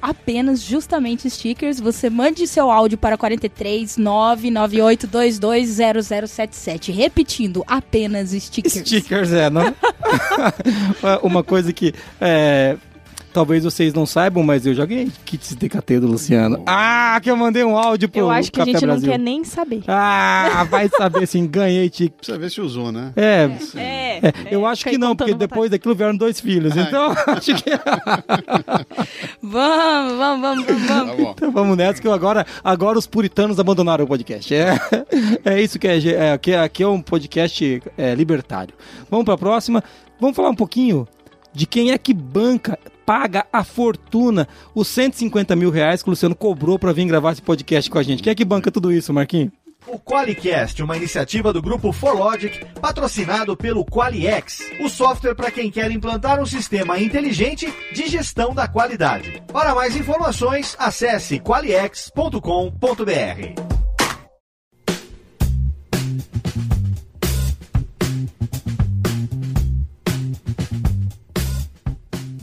apenas 0.00 0.60
justamente 0.60 1.28
stickers. 1.30 1.80
Você 1.80 2.08
mande 2.10 2.46
seu 2.46 2.70
áudio 2.70 2.96
para 2.98 3.18
43 3.18 3.98
998220077. 3.98 6.94
Repetindo, 6.94 7.64
apenas 7.66 8.30
stickers. 8.30 8.74
Stickers, 8.74 9.32
é, 9.32 9.50
não? 9.50 9.74
Uma 11.22 11.42
coisa 11.42 11.72
que 11.72 11.92
é, 12.20 12.76
talvez 13.38 13.62
vocês 13.62 13.94
não 13.94 14.04
saibam, 14.04 14.42
mas 14.42 14.66
eu 14.66 14.74
já 14.74 14.84
ganhei 14.84 15.12
kits 15.24 15.54
DKT 15.54 16.00
do 16.00 16.08
Luciano. 16.08 16.60
Ah, 16.66 17.20
que 17.22 17.30
eu 17.30 17.36
mandei 17.36 17.62
um 17.62 17.78
áudio 17.78 18.08
pro 18.08 18.18
Eu 18.22 18.30
acho 18.32 18.50
que 18.50 18.58
Café 18.58 18.70
a 18.70 18.72
gente 18.72 18.84
Brasil. 18.84 19.06
não 19.06 19.12
quer 19.12 19.22
nem 19.22 19.44
saber. 19.44 19.84
Ah, 19.86 20.66
vai 20.68 20.88
saber 20.88 21.24
sim, 21.28 21.46
ganhei 21.46 21.88
ticket. 21.88 22.16
Precisa 22.16 22.36
ver 22.36 22.50
se 22.50 22.60
usou, 22.60 22.90
né? 22.90 23.12
É, 23.14 23.48
É, 23.76 24.18
é, 24.26 24.32
eu 24.50 24.66
acho 24.66 24.84
que 24.84 24.98
não, 24.98 25.14
porque 25.14 25.34
depois 25.34 25.70
daquilo 25.70 25.94
vieram 25.94 26.16
dois 26.16 26.40
filhos. 26.40 26.76
Então, 26.76 27.14
acho 27.28 27.54
que 27.54 27.70
Vamos, 29.40 30.14
vamos, 30.18 30.40
vamos, 30.40 30.66
vamos, 30.66 30.66
vamos. 30.66 30.88
Tá 30.88 31.04
bom. 31.14 31.34
então 31.36 31.52
vamos 31.52 31.76
nessa, 31.76 32.02
que 32.02 32.08
eu 32.08 32.12
agora, 32.12 32.44
agora 32.64 32.98
os 32.98 33.06
puritanos 33.06 33.60
abandonaram 33.60 34.04
o 34.04 34.08
podcast. 34.08 34.52
É, 34.52 34.76
é 35.44 35.62
isso 35.62 35.78
que 35.78 35.86
é, 35.86 35.96
é, 36.08 36.32
aqui, 36.32 36.54
aqui 36.54 36.82
é 36.82 36.88
um 36.88 37.00
podcast 37.00 37.80
é, 37.96 38.14
libertário. 38.16 38.74
Vamos 39.08 39.24
para 39.24 39.34
a 39.34 39.38
próxima. 39.38 39.84
Vamos 40.20 40.34
falar 40.34 40.50
um 40.50 40.56
pouquinho 40.56 41.06
de 41.52 41.66
quem 41.66 41.92
é 41.92 41.98
que 41.98 42.12
banca, 42.12 42.76
paga 43.08 43.46
a 43.50 43.64
fortuna, 43.64 44.46
os 44.74 44.86
150 44.88 45.56
mil 45.56 45.70
reais 45.70 46.02
que 46.02 46.10
o 46.10 46.12
Luciano 46.12 46.34
cobrou 46.34 46.78
para 46.78 46.92
vir 46.92 47.06
gravar 47.06 47.32
esse 47.32 47.40
podcast 47.40 47.88
com 47.88 47.98
a 47.98 48.02
gente. 48.02 48.22
Quem 48.22 48.32
é 48.32 48.34
que 48.34 48.44
banca 48.44 48.70
tudo 48.70 48.92
isso, 48.92 49.14
Marquinhos? 49.14 49.50
O 49.86 49.98
Qualicast, 49.98 50.82
uma 50.82 50.94
iniciativa 50.94 51.50
do 51.50 51.62
grupo 51.62 51.90
Forlogic, 51.90 52.66
patrocinado 52.82 53.56
pelo 53.56 53.82
Qualiex, 53.82 54.60
o 54.82 54.90
software 54.90 55.34
para 55.34 55.50
quem 55.50 55.70
quer 55.70 55.90
implantar 55.90 56.38
um 56.38 56.44
sistema 56.44 57.00
inteligente 57.00 57.72
de 57.94 58.08
gestão 58.08 58.52
da 58.52 58.68
qualidade. 58.68 59.42
Para 59.50 59.74
mais 59.74 59.96
informações, 59.96 60.76
acesse 60.78 61.40
qualiex.com.br. 61.40 63.77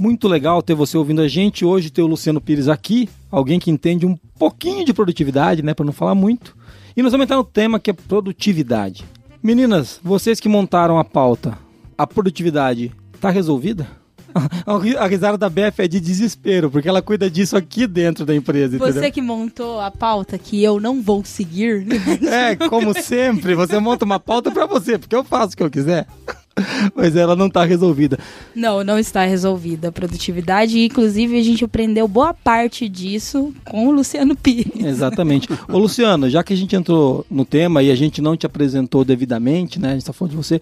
Muito 0.05 0.27
legal 0.27 0.61
ter 0.61 0.75
você 0.75 0.95
ouvindo 0.95 1.19
a 1.19 1.27
gente. 1.27 1.65
Hoje 1.65 1.89
ter 1.89 2.03
o 2.03 2.05
Luciano 2.05 2.39
Pires 2.39 2.67
aqui, 2.67 3.09
alguém 3.31 3.59
que 3.59 3.71
entende 3.71 4.05
um 4.05 4.15
pouquinho 4.37 4.85
de 4.85 4.93
produtividade, 4.93 5.63
né, 5.63 5.73
para 5.73 5.83
não 5.83 5.91
falar 5.91 6.13
muito. 6.13 6.55
E 6.95 7.01
nós 7.01 7.11
vamos 7.11 7.23
entrar 7.23 7.37
no 7.37 7.43
tema 7.43 7.79
que 7.79 7.89
é 7.89 7.93
produtividade. 7.93 9.03
Meninas, 9.41 9.99
vocês 10.03 10.39
que 10.39 10.47
montaram 10.47 10.99
a 10.99 11.03
pauta, 11.03 11.57
a 11.97 12.05
produtividade 12.05 12.91
tá 13.19 13.31
resolvida? 13.31 13.87
A 14.99 15.07
risada 15.07 15.37
da 15.37 15.49
Beth 15.49 15.75
é 15.77 15.87
de 15.87 15.99
desespero, 15.99 16.69
porque 16.69 16.89
ela 16.89 17.01
cuida 17.01 17.29
disso 17.29 17.55
aqui 17.55 17.87
dentro 17.87 18.25
da 18.25 18.35
empresa, 18.35 18.77
Você 18.77 18.91
entendeu? 18.91 19.11
que 19.11 19.21
montou 19.21 19.79
a 19.79 19.89
pauta 19.89 20.37
que 20.37 20.61
eu 20.61 20.79
não 20.79 21.01
vou 21.01 21.23
seguir. 21.23 21.85
É, 22.25 22.55
como 22.55 22.93
sempre, 22.93 23.55
você 23.55 23.79
monta 23.79 24.03
uma 24.03 24.19
pauta 24.19 24.51
pra 24.51 24.65
você, 24.65 24.97
porque 24.97 25.15
eu 25.15 25.23
faço 25.23 25.53
o 25.53 25.57
que 25.57 25.63
eu 25.63 25.69
quiser. 25.69 26.07
Mas 26.95 27.15
ela 27.15 27.35
não 27.35 27.49
tá 27.49 27.65
resolvida. 27.65 28.17
Não, 28.55 28.83
não 28.83 28.97
está 28.97 29.25
resolvida 29.25 29.89
a 29.89 29.91
produtividade. 29.91 30.79
Inclusive, 30.79 31.37
a 31.37 31.43
gente 31.43 31.65
aprendeu 31.65 32.07
boa 32.07 32.33
parte 32.33 32.87
disso 32.87 33.53
com 33.65 33.87
o 33.87 33.91
Luciano 33.91 34.35
Pires. 34.35 34.83
Exatamente. 34.83 35.49
Ô 35.67 35.77
Luciano, 35.77 36.29
já 36.29 36.43
que 36.43 36.53
a 36.53 36.57
gente 36.57 36.75
entrou 36.75 37.25
no 37.29 37.43
tema 37.45 37.83
e 37.83 37.91
a 37.91 37.95
gente 37.95 38.21
não 38.21 38.37
te 38.37 38.45
apresentou 38.45 39.03
devidamente, 39.03 39.79
né? 39.79 39.89
A 39.91 39.93
gente 39.93 40.05
tá 40.05 40.13
falando 40.13 40.31
de 40.31 40.37
você. 40.37 40.61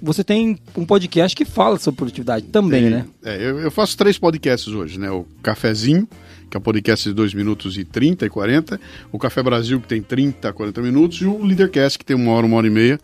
Você 0.00 0.22
tem 0.22 0.58
um 0.76 0.84
podcast 0.84 1.36
que 1.36 1.44
fala 1.44 1.78
sobre 1.78 1.98
produtividade 1.98 2.46
também, 2.46 2.82
Tem- 2.82 2.90
né? 2.90 3.04
É, 3.24 3.36
eu, 3.36 3.58
eu 3.58 3.70
faço 3.70 3.96
três 3.96 4.16
podcasts 4.18 4.68
hoje, 4.72 4.98
né? 4.98 5.10
O 5.10 5.26
Cafezinho, 5.42 6.08
que 6.50 6.56
é 6.56 6.60
um 6.60 6.62
podcast 6.62 7.08
de 7.08 7.14
2 7.14 7.34
minutos 7.34 7.76
e 7.76 7.84
30 7.84 8.24
e 8.26 8.30
40. 8.30 8.80
O 9.10 9.18
Café 9.18 9.42
Brasil, 9.42 9.80
que 9.80 9.88
tem 9.88 10.00
30 10.00 10.48
a 10.48 10.52
40 10.52 10.80
minutos. 10.82 11.20
E 11.20 11.24
o 11.26 11.42
Leadercast, 11.44 11.98
que 11.98 12.04
tem 12.04 12.14
uma 12.16 12.32
hora, 12.32 12.46
uma 12.46 12.56
hora 12.56 12.66
e 12.66 12.70
meia. 12.70 13.00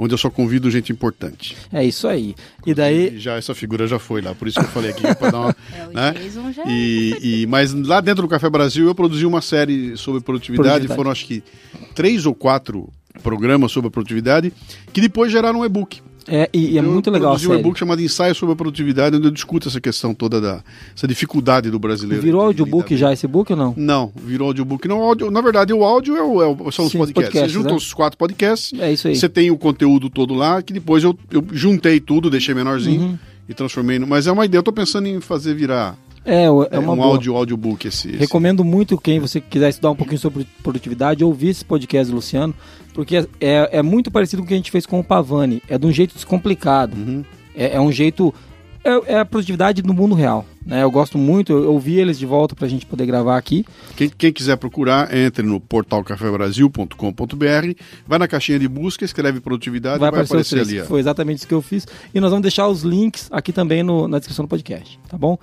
Onde 0.00 0.14
eu 0.14 0.18
só 0.18 0.30
convido 0.30 0.70
gente 0.70 0.92
importante. 0.92 1.56
É 1.72 1.84
isso 1.84 2.06
aí. 2.06 2.36
E 2.64 2.72
daí, 2.72 3.16
E 3.16 3.18
já 3.18 3.34
essa 3.34 3.52
figura 3.52 3.84
já 3.88 3.98
foi 3.98 4.20
lá, 4.22 4.32
por 4.32 4.46
isso 4.46 4.60
que 4.60 4.64
eu 4.64 4.70
falei 4.70 4.90
aqui, 4.92 5.02
para 5.16 5.30
dar 5.32 5.40
uma. 5.40 5.56
É, 5.76 5.86
o 5.88 5.92
né? 5.92 6.12
Jason 6.12 6.52
já... 6.52 6.62
E, 6.68 7.16
e- 7.42 7.46
mas 7.48 7.74
lá 7.74 8.00
dentro 8.00 8.22
do 8.22 8.28
Café 8.28 8.48
Brasil 8.48 8.86
eu 8.86 8.94
produzi 8.94 9.26
uma 9.26 9.40
série 9.42 9.96
sobre 9.96 10.20
produtividade, 10.20 10.68
Produtividade. 10.86 10.96
foram 10.96 11.10
acho 11.10 11.26
que 11.26 11.42
três 11.96 12.26
ou 12.26 12.32
quatro 12.34 12.88
programas 13.24 13.72
sobre 13.72 13.88
a 13.88 13.90
produtividade, 13.90 14.52
que 14.92 15.00
depois 15.00 15.32
geraram 15.32 15.58
um 15.60 15.64
e-book. 15.64 16.00
É, 16.28 16.48
e, 16.52 16.72
e 16.72 16.78
é 16.78 16.80
Eu 16.80 16.84
muito 16.84 17.10
legal 17.10 17.30
produzi 17.30 17.48
um 17.48 17.54
e-book 17.58 17.78
chamado 17.78 18.02
Ensaio 18.02 18.34
sobre 18.34 18.52
a 18.52 18.56
Produtividade, 18.56 19.16
onde 19.16 19.26
eu 19.26 19.30
discuto 19.30 19.68
essa 19.68 19.80
questão 19.80 20.14
toda 20.14 20.40
da 20.40 20.62
essa 20.96 21.08
dificuldade 21.08 21.70
do 21.70 21.78
brasileiro. 21.78 22.22
Virou 22.22 22.42
audiobook 22.42 22.96
já 22.96 23.12
esse 23.12 23.26
book 23.26 23.52
ou 23.52 23.58
não? 23.58 23.74
não, 23.76 24.12
virou 24.16 24.48
audiobook. 24.48 24.86
Não, 24.86 25.02
áudio, 25.02 25.30
na 25.30 25.40
verdade, 25.40 25.72
o 25.72 25.82
áudio 25.82 26.16
é 26.16 26.22
o- 26.22 26.42
é 26.42 26.46
o- 26.46 26.70
são 26.70 26.84
os 26.86 26.92
Sim, 26.92 26.98
podcasts. 26.98 27.14
podcasts, 27.32 27.40
Você 27.40 27.48
junta 27.48 27.70
né? 27.70 27.74
os 27.76 27.92
quatro 27.94 28.18
podcasts, 28.18 28.78
É 28.78 28.92
isso 28.92 29.08
aí. 29.08 29.16
você 29.16 29.28
tem 29.28 29.50
o 29.50 29.56
conteúdo 29.56 30.08
todo 30.10 30.34
lá, 30.34 30.60
que 30.62 30.72
depois 30.72 31.02
eu, 31.02 31.16
eu 31.30 31.44
juntei 31.52 31.98
tudo, 32.00 32.28
deixei 32.30 32.54
menorzinho 32.54 33.00
Uhum. 33.00 33.18
e 33.48 33.54
transformei. 33.54 33.98
No, 33.98 34.06
mas 34.06 34.26
é 34.26 34.32
uma 34.32 34.44
ideia, 34.44 34.58
eu 34.58 34.62
tô 34.62 34.72
pensando 34.72 35.06
em 35.08 35.20
fazer 35.20 35.54
virar 35.54 35.96
É, 36.28 36.42
é 36.44 36.46
é, 36.46 36.78
uma 36.78 36.92
um 36.92 36.96
boa. 36.96 37.08
áudio, 37.08 37.34
audiobook 37.34 37.88
esse. 37.88 38.08
esse. 38.08 38.16
Recomendo 38.18 38.62
muito 38.62 38.98
quem 38.98 39.18
você 39.18 39.40
quiser 39.40 39.70
estudar 39.70 39.90
um 39.90 39.96
pouquinho 39.96 40.18
sobre 40.18 40.46
produtividade, 40.62 41.24
ouvir 41.24 41.48
esse 41.48 41.64
podcast 41.64 42.10
do 42.10 42.16
Luciano, 42.16 42.54
porque 42.92 43.16
é, 43.16 43.26
é, 43.40 43.68
é 43.78 43.82
muito 43.82 44.10
parecido 44.10 44.42
com 44.42 44.44
o 44.44 44.48
que 44.48 44.54
a 44.54 44.56
gente 44.58 44.70
fez 44.70 44.84
com 44.84 45.00
o 45.00 45.04
Pavani. 45.04 45.62
É 45.68 45.78
de 45.78 45.86
um 45.86 45.92
jeito 45.92 46.14
descomplicado. 46.14 46.96
Uhum. 46.96 47.24
É, 47.56 47.76
é 47.76 47.80
um 47.80 47.90
jeito. 47.90 48.34
É, 48.84 49.14
é 49.14 49.18
a 49.18 49.24
produtividade 49.24 49.82
no 49.82 49.92
mundo 49.92 50.14
real. 50.14 50.46
Né? 50.64 50.82
Eu 50.82 50.90
gosto 50.90 51.18
muito, 51.18 51.52
eu, 51.52 51.64
eu 51.64 51.72
ouvi 51.72 51.98
eles 51.98 52.18
de 52.18 52.24
volta 52.26 52.54
pra 52.54 52.68
gente 52.68 52.84
poder 52.86 53.06
gravar 53.06 53.36
aqui. 53.36 53.64
Quem, 53.96 54.08
quem 54.08 54.32
quiser 54.32 54.56
procurar, 54.56 55.14
entre 55.14 55.42
no 55.44 55.58
portal 55.58 56.04
cafebrasil.com.br, 56.04 57.72
vai 58.06 58.18
na 58.18 58.28
caixinha 58.28 58.58
de 58.58 58.68
busca, 58.68 59.04
escreve 59.04 59.40
produtividade 59.40 59.98
vai 59.98 60.08
e 60.08 60.12
vai 60.12 60.20
aparecer, 60.22 60.54
aparecer 60.56 60.78
ali. 60.80 60.86
Foi 60.86 61.00
exatamente 61.00 61.38
isso 61.38 61.48
que 61.48 61.54
eu 61.54 61.62
fiz. 61.62 61.86
E 62.14 62.20
nós 62.20 62.30
vamos 62.30 62.42
deixar 62.42 62.68
os 62.68 62.82
links 62.82 63.28
aqui 63.30 63.52
também 63.52 63.82
no- 63.82 64.06
na 64.06 64.18
descrição 64.18 64.44
do 64.44 64.48
podcast, 64.48 64.98
tá 65.08 65.16
bom? 65.18 65.38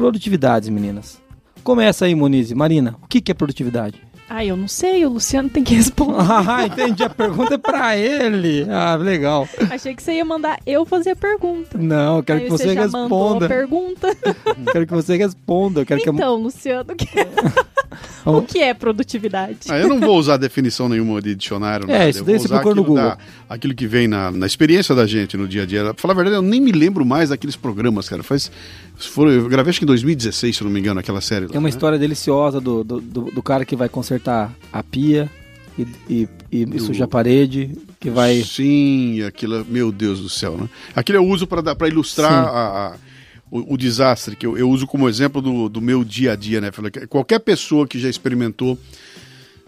Produtividades, 0.00 0.70
meninas. 0.70 1.20
Começa 1.62 2.06
aí, 2.06 2.14
Monize. 2.14 2.54
Marina, 2.54 2.96
o 3.02 3.06
que, 3.06 3.20
que 3.20 3.30
é 3.30 3.34
produtividade? 3.34 4.00
Ah, 4.30 4.42
eu 4.42 4.56
não 4.56 4.66
sei, 4.66 5.04
o 5.04 5.10
Luciano 5.10 5.50
tem 5.50 5.62
que 5.62 5.74
responder. 5.74 6.14
Ah, 6.48 6.64
entendi. 6.64 7.02
A 7.02 7.10
pergunta 7.10 7.56
é 7.56 7.58
pra 7.58 7.98
ele. 7.98 8.66
Ah, 8.70 8.94
legal. 8.96 9.46
Achei 9.70 9.94
que 9.94 10.02
você 10.02 10.14
ia 10.14 10.24
mandar 10.24 10.58
eu 10.66 10.86
fazer 10.86 11.10
a 11.10 11.16
pergunta. 11.16 11.76
Não, 11.76 12.16
eu 12.16 12.22
quero 12.22 12.38
Aí 12.38 12.44
que 12.46 12.50
você, 12.50 12.72
já 12.72 12.88
mandou 12.88 12.98
a 13.00 13.02
responda. 13.02 13.48
pergunta. 13.48 14.16
Quero 14.72 14.86
que 14.86 14.94
você 14.94 15.16
responda. 15.18 15.84
Que 15.84 15.92
Então, 15.92 16.36
Luciano, 16.36 16.96
que 16.96 17.20
é, 17.20 17.28
o 18.24 18.42
que 18.42 18.58
é 18.58 18.72
produtividade? 18.74 19.58
Ah, 19.68 19.78
eu 19.78 19.88
não 19.88 19.98
vou 20.00 20.18
usar 20.18 20.36
definição 20.36 20.88
nenhuma 20.88 21.20
de 21.20 21.34
dicionário. 21.34 21.84
É, 21.90 21.92
nada. 21.98 22.08
isso 22.10 22.18
Eu 22.20 22.24
daí 22.24 22.34
vou 22.36 22.42
você 22.42 22.48
procura 22.48 22.74
no 22.74 22.80
aquilo 22.82 22.96
Google. 22.96 23.10
da- 23.10 23.18
aquilo 23.48 23.74
que 23.74 23.86
vem 23.86 24.06
na, 24.08 24.30
na 24.30 24.46
experiência 24.46 24.94
da 24.94 25.06
gente 25.06 25.36
no 25.36 25.46
dia 25.48 25.62
a 25.62 25.66
dia. 25.66 25.82
Pra 25.84 25.94
falar 25.94 26.12
a 26.12 26.16
verdade, 26.16 26.36
eu 26.36 26.42
nem 26.42 26.60
me 26.60 26.72
lembro 26.72 27.04
mais 27.04 27.30
daqueles 27.30 27.56
programas, 27.56 28.08
cara. 28.08 28.22
Faz, 28.22 28.50
foram, 28.96 29.30
eu 29.32 29.48
gravei 29.48 29.70
acho 29.70 29.78
que 29.78 29.84
em 29.84 29.86
2016, 29.86 30.56
se 30.56 30.64
não 30.64 30.70
me 30.70 30.78
engano, 30.80 31.00
aquela 31.00 31.20
série. 31.20 31.46
lá, 31.46 31.52
É 31.54 31.58
uma 31.58 31.64
né? 31.64 31.68
história 31.70 31.98
deliciosa 31.98 32.60
do, 32.60 32.84
do, 32.84 33.00
do, 33.00 33.22
do 33.30 33.42
cara 33.42 33.64
que 33.64 33.74
vai 33.76 33.88
consertar 33.88 34.52
a 34.72 34.82
pia 34.82 35.28
e, 35.78 35.86
e, 36.08 36.28
e 36.52 36.64
Do- 36.66 36.80
suja 36.80 37.04
a 37.04 37.08
parede, 37.08 37.70
que 37.98 38.10
vai... 38.10 38.42
Sim, 38.42 39.22
aquilo, 39.22 39.64
meu 39.68 39.90
Deus 39.90 40.20
do 40.20 40.28
céu, 40.28 40.56
né? 40.58 40.68
Aquilo 40.94 41.18
eu 41.18 41.24
uso 41.26 41.46
para 41.46 41.88
ilustrar 41.88 42.30
Sim. 42.30 42.48
a- 42.50 42.94
a- 42.94 42.94
o, 43.50 43.74
o 43.74 43.76
desastre, 43.76 44.36
que 44.36 44.46
eu, 44.46 44.56
eu 44.56 44.68
uso 44.68 44.86
como 44.86 45.08
exemplo 45.08 45.42
do, 45.42 45.68
do 45.68 45.80
meu 45.80 46.04
dia 46.04 46.32
a 46.32 46.36
dia, 46.36 46.60
né? 46.60 46.70
Qualquer 47.08 47.40
pessoa 47.40 47.86
que 47.86 47.98
já 47.98 48.08
experimentou 48.08 48.78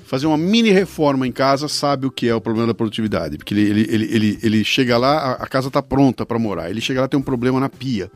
fazer 0.05 0.27
uma 0.27 0.37
mini 0.37 0.71
reforma 0.71 1.27
em 1.27 1.33
casa 1.33 1.69
sabe 1.69 2.07
o 2.07 2.11
que 2.11 2.29
é 2.29 2.35
o 2.35 2.41
problema 2.41 2.69
da 2.69 2.75
produtividade. 2.75 3.39
Porque 3.39 3.55
ele, 3.55 3.63
ele, 3.63 3.87
ele, 3.89 4.15
ele, 4.15 4.39
ele 4.43 4.65
chega 4.65 4.99
lá, 4.99 5.19
a, 5.19 5.33
a 5.33 5.47
casa 5.47 5.69
está 5.69 5.83
pronta 5.83 6.25
para 6.25 6.39
morar. 6.39 6.71
Ele 6.71 6.81
chega 6.81 7.01
lá 7.01 7.09
tem 7.09 7.19
um 7.19 7.23
problema 7.23 7.59
na 7.59 7.69
pia. 7.69 8.11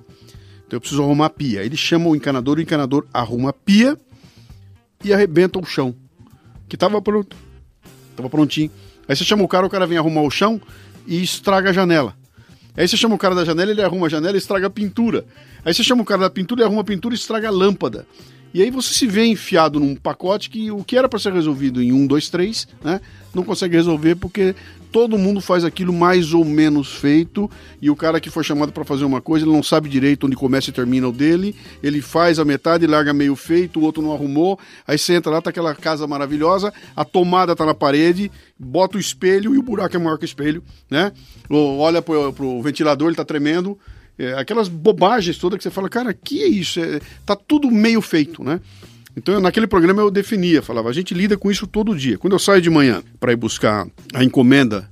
Então 0.67 0.77
eu 0.77 0.81
preciso 0.81 1.03
arrumar 1.03 1.27
a 1.27 1.31
pia. 1.31 1.65
Ele 1.65 1.77
chama 1.77 2.09
o 2.09 2.15
encanador, 2.15 2.59
o 2.59 2.61
encanador 2.61 3.07
arruma 3.13 3.51
a 3.51 3.53
pia 3.53 3.97
e 5.03 5.13
arrebenta 5.13 5.59
o 5.59 5.65
chão. 5.65 5.95
Que 6.69 6.77
estava 6.77 7.01
pronto. 7.01 7.37
Tava 8.15 8.29
prontinho. 8.29 8.71
Aí 9.09 9.17
você 9.17 9.25
chama 9.25 9.43
o 9.43 9.49
cara, 9.49 9.67
o 9.67 9.71
cara 9.71 9.87
vem 9.87 9.99
arrumar 9.99 10.23
o 10.23 10.31
chão 10.31 10.61
e 11.07 11.23
estraga 11.23 11.71
a 11.71 11.73
janela. 11.73 12.15
Aí 12.77 12.87
você 12.87 12.97
chama 12.97 13.15
o 13.15 13.19
cara 13.19 13.35
da 13.35 13.45
janela, 13.45 13.71
ele 13.71 13.83
arruma 13.83 14.07
a 14.07 14.11
janela 14.11 14.37
e 14.37 14.39
estraga 14.39 14.67
a 14.67 14.71
pintura. 14.71 15.25
Aí 15.65 15.73
você 15.73 15.83
chama 15.83 16.03
o 16.03 16.05
cara 16.05 16.23
da 16.23 16.31
pintura, 16.31 16.61
ele 16.61 16.67
arruma 16.67 16.83
a 16.83 16.85
pintura 16.85 17.15
e 17.15 17.19
estraga 17.19 17.49
a 17.49 17.51
lâmpada. 17.51 18.07
E 18.57 18.63
aí 18.63 18.71
você 18.71 18.95
se 18.95 19.07
vê 19.07 19.27
enfiado 19.27 19.79
num 19.79 19.95
pacote 19.95 20.49
que 20.49 20.71
o 20.71 20.83
que 20.83 20.97
era 20.97 21.11
para 21.11 21.19
ser 21.19 21.31
resolvido 21.31 21.83
em 21.83 21.93
um, 21.93 22.07
dois, 22.07 22.31
três, 22.31 22.67
né? 22.83 23.03
Não 23.35 23.45
consegue 23.45 23.77
resolver 23.77 24.15
porque 24.15 24.55
todo 24.91 25.19
mundo 25.19 25.43
faz 25.43 25.63
aquilo 25.63 25.93
mais 25.93 26.33
ou 26.33 26.43
menos 26.43 26.95
feito 26.95 27.51
e 27.83 27.91
o 27.91 27.95
cara 27.95 28.19
que 28.19 28.31
foi 28.31 28.43
chamado 28.43 28.73
para 28.73 28.83
fazer 28.83 29.05
uma 29.05 29.21
coisa, 29.21 29.45
ele 29.45 29.53
não 29.53 29.63
sabe 29.63 29.91
direito 29.91 30.27
onde 30.27 30.37
começa 30.37 30.71
e 30.71 30.73
termina 30.73 31.07
o 31.07 31.13
dele, 31.13 31.55
ele 31.83 32.01
faz 32.01 32.39
a 32.39 32.47
metade 32.47 32.87
larga 32.87 33.13
meio 33.13 33.37
feito, 33.37 33.79
o 33.79 33.83
outro 33.83 34.03
não 34.03 34.15
arrumou, 34.15 34.59
aí 34.87 34.97
você 34.97 35.13
entra 35.13 35.31
lá, 35.31 35.43
tá 35.43 35.51
aquela 35.51 35.75
casa 35.75 36.07
maravilhosa, 36.07 36.73
a 36.97 37.05
tomada 37.05 37.55
tá 37.55 37.67
na 37.67 37.75
parede, 37.75 38.33
bota 38.59 38.97
o 38.97 39.01
espelho 39.01 39.55
e 39.55 39.59
o 39.59 39.63
buraco 39.63 39.95
é 39.95 39.99
maior 39.99 40.17
que 40.17 40.25
o 40.25 40.33
espelho, 40.33 40.65
né? 40.89 41.13
Olha 41.51 42.01
pro, 42.01 42.33
pro 42.33 42.63
ventilador, 42.63 43.09
ele 43.09 43.17
tá 43.17 43.25
tremendo, 43.25 43.79
É, 44.19 44.35
aquelas 44.35 44.69
bobagens 44.69 45.39
todas 45.39 45.59
que 45.59 45.63
você 45.63 45.71
fala, 45.71 45.89
cara, 45.89 46.13
que 46.15 46.43
é 46.43 46.47
isso? 46.47 46.81
É, 46.81 47.01
tá 47.25 47.37
tudo 47.37 47.71
meio 47.71 48.01
feito, 48.01 48.43
né? 48.43 48.61
Então, 49.17 49.35
eu, 49.35 49.41
naquele 49.41 49.67
programa 49.67 50.03
eu 50.03 50.11
definia, 50.11 50.61
falava, 50.61 50.91
a 50.91 50.93
gente 50.93 51.15
lida 51.15 51.37
com 51.37 51.51
isso 51.51 51.67
todo 51.67 51.97
dia. 51.97 52.19
Quando 52.19 52.35
eu 52.35 52.39
saio 52.39 52.61
de 52.61 52.69
manhã 52.69 53.03
para 53.19 53.33
ir 53.33 53.37
buscar 53.37 53.87
a 54.13 54.23
encomenda 54.23 54.91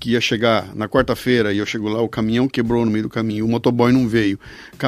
que 0.00 0.12
ia 0.12 0.20
chegar 0.20 0.74
na 0.74 0.88
quarta-feira 0.88 1.52
e 1.52 1.58
eu 1.58 1.66
chego 1.66 1.88
lá, 1.88 2.00
o 2.00 2.08
caminhão 2.08 2.48
quebrou 2.48 2.84
no 2.84 2.90
meio 2.90 3.04
do 3.04 3.10
caminho, 3.10 3.44
o 3.44 3.48
motoboy 3.48 3.92
não 3.92 4.08
veio, 4.08 4.40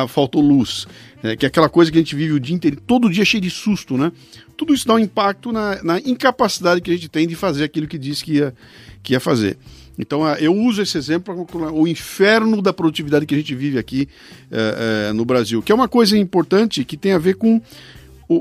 faltou 0.08 0.40
luz, 0.40 0.86
é, 1.22 1.36
que 1.36 1.44
é 1.44 1.48
aquela 1.48 1.68
coisa 1.68 1.92
que 1.92 1.98
a 1.98 2.00
gente 2.00 2.16
vive 2.16 2.32
o 2.32 2.40
dia 2.40 2.56
inteiro, 2.56 2.78
todo 2.80 3.10
dia 3.10 3.24
cheio 3.24 3.42
de 3.42 3.50
susto, 3.50 3.98
né? 3.98 4.10
Tudo 4.56 4.72
isso 4.72 4.86
dá 4.86 4.94
um 4.94 4.98
impacto 4.98 5.52
na, 5.52 5.82
na 5.82 5.98
incapacidade 5.98 6.80
que 6.80 6.90
a 6.90 6.94
gente 6.94 7.08
tem 7.08 7.28
de 7.28 7.36
fazer 7.36 7.64
aquilo 7.64 7.86
que 7.86 7.98
disse 7.98 8.24
que 8.24 8.34
ia, 8.34 8.54
que 9.02 9.12
ia 9.12 9.20
fazer. 9.20 9.58
Então 9.98 10.26
eu 10.36 10.54
uso 10.54 10.82
esse 10.82 10.96
exemplo 10.96 11.46
para 11.46 11.72
o 11.72 11.86
inferno 11.86 12.62
da 12.62 12.72
produtividade 12.72 13.26
que 13.26 13.34
a 13.34 13.38
gente 13.38 13.54
vive 13.54 13.78
aqui 13.78 14.08
é, 14.50 15.08
é, 15.08 15.12
no 15.12 15.24
Brasil, 15.24 15.62
que 15.62 15.70
é 15.70 15.74
uma 15.74 15.88
coisa 15.88 16.16
importante 16.16 16.84
que 16.84 16.96
tem 16.96 17.12
a 17.12 17.18
ver 17.18 17.34
com 17.34 17.60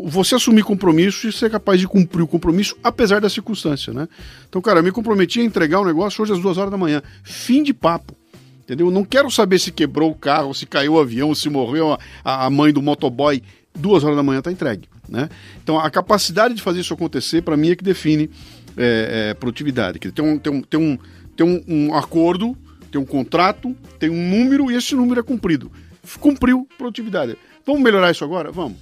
você 0.05 0.35
assumir 0.35 0.63
compromisso 0.63 1.27
e 1.27 1.33
ser 1.33 1.49
capaz 1.49 1.79
de 1.79 1.87
cumprir 1.87 2.23
o 2.23 2.27
compromisso 2.27 2.77
apesar 2.83 3.19
da 3.19 3.29
circunstância, 3.29 3.93
né? 3.93 4.07
Então, 4.47 4.61
cara, 4.61 4.79
eu 4.79 4.83
me 4.83 4.91
comprometi 4.91 5.41
a 5.41 5.43
entregar 5.43 5.79
o 5.79 5.83
um 5.83 5.85
negócio 5.85 6.21
hoje 6.21 6.31
às 6.31 6.39
duas 6.39 6.57
horas 6.57 6.71
da 6.71 6.77
manhã. 6.77 7.01
Fim 7.23 7.61
de 7.61 7.73
papo. 7.73 8.15
Entendeu? 8.61 8.87
Eu 8.87 8.91
não 8.91 9.03
quero 9.03 9.29
saber 9.29 9.59
se 9.59 9.71
quebrou 9.71 10.11
o 10.11 10.15
carro, 10.15 10.53
se 10.53 10.65
caiu 10.65 10.93
o 10.93 10.99
avião, 10.99 11.35
se 11.35 11.49
morreu 11.49 11.97
a, 12.23 12.45
a 12.45 12.49
mãe 12.49 12.71
do 12.71 12.81
motoboy. 12.81 13.41
Duas 13.75 14.03
horas 14.03 14.15
da 14.15 14.23
manhã 14.23 14.39
está 14.39 14.51
entregue. 14.51 14.87
Né? 15.09 15.27
Então, 15.61 15.77
a 15.77 15.89
capacidade 15.89 16.53
de 16.53 16.61
fazer 16.61 16.79
isso 16.79 16.93
acontecer, 16.93 17.41
para 17.41 17.57
mim, 17.57 17.71
é 17.71 17.75
que 17.75 17.83
define 17.83 18.29
é, 18.77 19.31
é, 19.31 19.33
produtividade. 19.33 19.99
Tem 19.99 20.23
um, 20.23 20.37
tem 20.37 20.53
um, 20.53 20.61
tem 20.61 20.79
um, 20.79 20.97
tem 21.35 21.45
um, 21.45 21.63
um 21.67 21.93
acordo, 21.93 22.55
tem 22.91 22.99
um 22.99 23.05
contrato, 23.05 23.75
tem 23.99 24.09
um 24.09 24.29
número 24.29 24.69
e 24.71 24.75
esse 24.75 24.95
número 24.95 25.19
é 25.19 25.23
cumprido. 25.23 25.71
Cumpriu 26.19 26.67
produtividade. 26.77 27.37
Vamos 27.65 27.81
melhorar 27.81 28.11
isso 28.11 28.23
agora? 28.23 28.51
Vamos. 28.51 28.77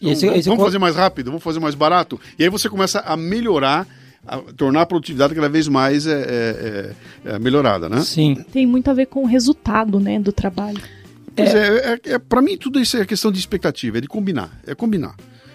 Esse, 0.00 0.26
esse 0.26 0.48
vamos 0.48 0.64
fazer 0.64 0.78
mais 0.78 0.94
rápido, 0.94 1.26
vamos 1.26 1.42
fazer 1.42 1.60
mais 1.60 1.74
barato. 1.74 2.20
E 2.38 2.44
aí 2.44 2.50
você 2.50 2.68
começa 2.68 3.00
a 3.00 3.16
melhorar 3.16 3.86
a 4.26 4.38
tornar 4.38 4.82
a 4.82 4.86
produtividade 4.86 5.34
cada 5.34 5.48
vez 5.48 5.68
mais 5.68 6.06
é, 6.06 6.12
é, 6.12 6.24
é, 7.24 7.34
é, 7.34 7.38
melhorada, 7.38 7.88
né? 7.88 8.00
Sim. 8.00 8.44
Tem 8.52 8.66
muito 8.66 8.90
a 8.90 8.94
ver 8.94 9.06
com 9.06 9.22
o 9.22 9.26
resultado, 9.26 10.00
né, 10.00 10.18
do 10.18 10.32
trabalho. 10.32 10.80
Pois 11.34 11.54
é, 11.54 11.68
é, 11.68 11.92
é, 11.92 12.12
é 12.14 12.18
para 12.18 12.42
mim 12.42 12.56
tudo 12.56 12.80
isso 12.80 12.96
é 12.96 13.06
questão 13.06 13.30
de 13.30 13.38
expectativa, 13.38 13.98
é 13.98 14.00
de 14.00 14.08
combinar, 14.08 14.50
é 14.66 14.74
combinar. 14.74 15.14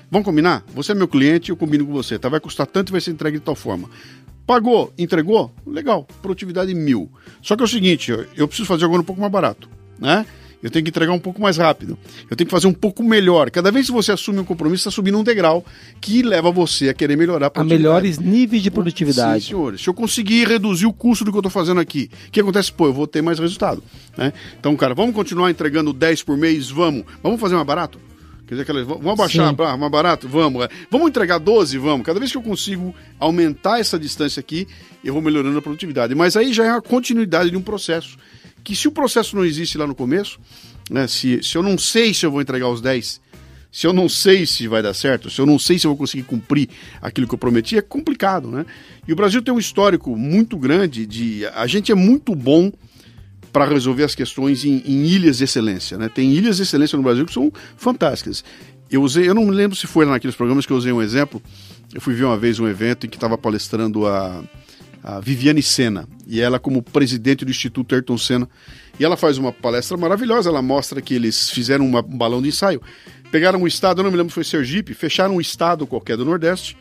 Vamos 0.10 0.26
combinar? 0.26 0.64
Você 0.74 0.92
é 0.92 0.96
meu 0.96 1.08
cliente, 1.08 1.50
eu 1.50 1.58
combino 1.58 1.86
com 1.86 1.94
você, 1.94 2.20
tá? 2.20 2.30
Vai 2.30 2.40
custar 2.40 2.68
tanto 2.68 2.90
e 2.90 2.92
vai 2.92 3.02
ser 3.02 3.12
entregue 3.12 3.40
de 3.40 3.44
tal 3.44 3.56
forma. 3.56 3.90
Pagou, 4.46 4.94
entregou? 4.98 5.52
Legal, 5.66 6.08
produtividade 6.22 6.74
mil. 6.74 7.10
Só 7.42 7.56
que 7.56 7.62
é 7.62 7.66
o 7.66 7.68
seguinte, 7.68 8.12
eu 8.36 8.48
preciso 8.48 8.68
fazer 8.68 8.86
agora 8.86 9.02
um 9.02 9.06
pouco 9.06 9.22
mais 9.22 9.32
barato, 9.32 9.70
né? 10.00 10.26
eu 10.64 10.70
tenho 10.70 10.84
que 10.86 10.90
entregar 10.90 11.12
um 11.12 11.20
pouco 11.20 11.42
mais 11.42 11.58
rápido, 11.58 11.98
eu 12.30 12.38
tenho 12.38 12.48
que 12.48 12.52
fazer 12.52 12.68
um 12.68 12.74
pouco 12.74 13.04
melhor. 13.04 13.50
Cada 13.50 13.72
vez 13.72 13.88
que 13.88 13.92
você 13.92 14.12
assume 14.12 14.40
um 14.40 14.44
compromisso, 14.44 14.82
está 14.82 14.92
subindo 14.92 15.18
um 15.18 15.24
degrau 15.24 15.66
que 16.00 16.22
leva 16.22 16.52
você 16.52 16.90
a 16.90 16.94
querer 16.94 17.16
melhorar 17.16 17.52
a, 17.54 17.62
a 17.62 17.64
melhores 17.64 18.20
níveis 18.20 18.62
de 18.62 18.70
produtividade. 18.70 19.44
Sim, 19.44 19.50
senhores. 19.50 19.82
Se 19.82 19.90
eu 19.90 19.94
conseguir 19.94 20.48
reduzir 20.48 20.86
o 20.86 20.94
custo 20.94 21.26
do 21.26 21.32
que 21.32 21.38
eu 21.38 21.42
estou 21.42 21.52
fazendo 21.52 21.80
aqui, 21.80 22.10
o 22.28 22.32
que 22.32 22.40
acontece? 22.40 22.72
Pô, 22.72 22.88
eu 22.88 22.94
vou 22.94 23.08
ter 23.08 23.22
mais 23.22 23.40
resultado. 23.40 23.84
Né? 24.16 24.32
Então, 24.60 24.76
cara, 24.76 24.94
vamos 24.94 25.16
continuar 25.16 25.50
entregando 25.50 25.94
10 25.94 26.24
por 26.24 26.38
mês? 26.38 26.70
Vamos. 26.70 27.06
Vamos 27.24 27.40
fazer 27.40 27.56
mais 27.56 27.68
barato? 27.68 28.00
Quer 28.52 28.56
dizer, 28.56 28.64
aquelas, 28.64 28.86
vamos 28.86 29.08
abaixar 29.08 29.56
ah, 29.58 29.78
mais 29.78 29.92
barato? 29.92 30.28
Vamos. 30.28 30.66
É. 30.66 30.70
Vamos 30.90 31.08
entregar 31.08 31.38
12? 31.38 31.78
Vamos. 31.78 32.06
Cada 32.06 32.20
vez 32.20 32.34
que 32.34 32.38
eu 32.38 32.42
consigo 32.42 32.94
aumentar 33.18 33.80
essa 33.80 33.98
distância 33.98 34.42
aqui, 34.42 34.68
eu 35.02 35.14
vou 35.14 35.22
melhorando 35.22 35.58
a 35.58 35.62
produtividade. 35.62 36.14
Mas 36.14 36.36
aí 36.36 36.52
já 36.52 36.66
é 36.66 36.70
a 36.70 36.82
continuidade 36.82 37.50
de 37.50 37.56
um 37.56 37.62
processo 37.62 38.18
que 38.62 38.76
se 38.76 38.90
o 38.90 38.92
processo 38.92 39.38
não 39.38 39.46
existe 39.46 39.78
lá 39.78 39.88
no 39.88 39.96
começo, 39.96 40.38
né, 40.90 41.08
se, 41.08 41.42
se 41.42 41.58
eu 41.58 41.64
não 41.64 41.78
sei 41.78 42.14
se 42.14 42.26
eu 42.26 42.32
vou 42.32 42.42
entregar 42.42 42.68
os 42.68 42.82
10, 42.82 43.22
se 43.72 43.88
eu 43.88 43.94
não 43.94 44.10
sei 44.10 44.46
se 44.46 44.68
vai 44.68 44.84
dar 44.84 44.94
certo, 44.94 45.30
se 45.30 45.40
eu 45.40 45.46
não 45.46 45.58
sei 45.58 45.80
se 45.80 45.88
eu 45.88 45.92
vou 45.92 45.98
conseguir 45.98 46.24
cumprir 46.24 46.68
aquilo 47.02 47.30
que 47.30 47.34
eu 47.34 47.40
prometi, 47.40 47.78
é 47.78 47.82
complicado, 47.82 48.52
né? 48.52 48.66
E 49.08 49.14
o 49.14 49.16
Brasil 49.16 49.42
tem 49.42 49.54
um 49.54 49.60
histórico 49.60 50.14
muito 50.18 50.58
grande 50.58 51.06
de. 51.06 51.46
A 51.56 51.66
gente 51.68 51.90
é 51.90 51.96
muito 51.96 52.36
bom 52.36 52.70
para 53.52 53.66
resolver 53.66 54.04
as 54.04 54.16
questões 54.16 54.64
em, 54.64 54.82
em, 54.86 55.06
ilhas 55.06 55.38
de 55.38 55.44
excelência, 55.44 55.98
né? 55.98 56.10
Tem 56.10 56.32
ilhas 56.32 56.58
de 56.58 56.64
excelência 56.64 56.96
no 56.98 57.04
Brasil 57.04 57.26
que 57.26 57.34
são 57.34 57.52
fantásticas. 57.76 58.44
Eu 58.90 59.02
usei, 59.02 59.28
eu 59.28 59.34
não 59.34 59.46
me 59.46 59.52
lembro 59.52 59.76
se 59.76 59.88
foi 59.88 60.06
naqueles 60.06 60.36
programas 60.36 60.66
que 60.66 60.74
eu 60.74 60.78
usei 60.78 60.92
um 60.92 61.02
exemplo. 61.02 61.42
Eu 61.94 62.02
fui 62.02 62.14
ver 62.14 62.26
uma 62.26 62.38
vez 62.38 62.60
um 62.60 62.68
evento 62.68 63.06
em 63.06 63.10
que 63.10 63.18
estava 63.18 63.38
palestrando 63.38 64.08
a 64.08 64.44
a 65.04 65.20
Viviane 65.20 65.64
Senna, 65.64 66.08
e 66.28 66.40
ela 66.40 66.60
como 66.60 66.82
presidente 66.82 67.44
do 67.44 67.52
Instituto 67.52 67.96
Ayrton 67.96 68.18
Senna. 68.18 68.48
E 69.00 69.04
ela 69.04 69.18
faz 69.18 69.38
uma 69.38 69.52
palestra 69.52 69.98
maravilhosa, 69.98 70.50
ela 70.50 70.62
mostra 70.62 71.02
que 71.02 71.14
eles 71.14 71.50
fizeram 71.50 71.86
uma, 71.86 72.00
um 72.00 72.18
balão 72.18 72.42
de 72.42 72.50
ensaio, 72.50 72.82
pegaram 73.32 73.62
um 73.62 73.68
estado, 73.68 74.00
eu 74.00 74.04
não 74.04 74.12
me 74.12 74.18
lembro 74.18 74.30
se 74.30 74.36
foi 74.36 74.44
Sergipe, 74.44 74.94
fecharam 74.94 75.36
um 75.36 75.42
estado 75.42 75.88
qualquer 75.88 76.18
do 76.18 76.26
Nordeste 76.26 76.78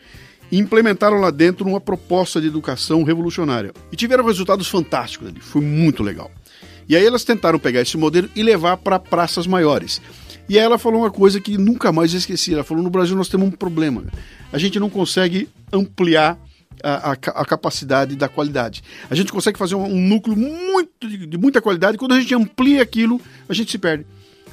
e 0.52 0.59
implementaram 0.59 1.18
lá 1.18 1.30
dentro 1.30 1.66
uma 1.66 1.80
proposta 1.80 2.40
de 2.40 2.48
educação 2.48 3.02
revolucionária. 3.04 3.72
E 3.90 3.96
tiveram 3.96 4.24
resultados 4.24 4.68
fantásticos 4.68 5.28
ali, 5.28 5.40
foi 5.40 5.62
muito 5.62 6.02
legal. 6.02 6.30
E 6.90 6.96
aí 6.96 7.07
elas 7.07 7.22
tentaram 7.22 7.57
pegar 7.57 7.83
esse 7.83 7.96
modelo 7.96 8.29
e 8.35 8.42
levar 8.42 8.76
para 8.76 8.98
praças 8.98 9.46
maiores. 9.46 10.03
E 10.48 10.59
aí 10.59 10.64
ela 10.64 10.76
falou 10.76 11.03
uma 11.03 11.11
coisa 11.11 11.40
que 11.40 11.57
nunca 11.57 11.92
mais 11.92 12.12
esqueci. 12.12 12.53
Ela 12.53 12.64
falou: 12.64 12.83
no 12.83 12.90
Brasil 12.90 13.16
nós 13.16 13.29
temos 13.29 13.46
um 13.46 13.53
problema. 13.53 14.03
A 14.53 14.59
gente 14.59 14.81
não 14.81 14.90
consegue 14.90 15.48
ampliar 15.72 16.37
a, 16.83 17.11
a, 17.11 17.12
a, 17.12 17.44
capacidade 17.44 18.16
da 18.16 18.29
qualidade. 18.29 18.83
A 19.09 19.14
gente 19.14 19.31
consegue 19.31 19.57
fazer 19.57 19.76
um, 19.76 19.85
um 19.85 20.09
núcleo 20.09 20.37
muito 20.37 21.09
de, 21.09 21.26
de, 21.26 21.38
muita 21.38 21.61
qualidade, 21.61 21.96
quando 21.96 22.14
a 22.14 22.18
gente 22.20 22.35
amplia 22.35 22.83
aquilo, 22.83 23.20
a 23.48 23.55
gente 23.55 23.70
se 23.70 23.79
perde. 23.79 24.05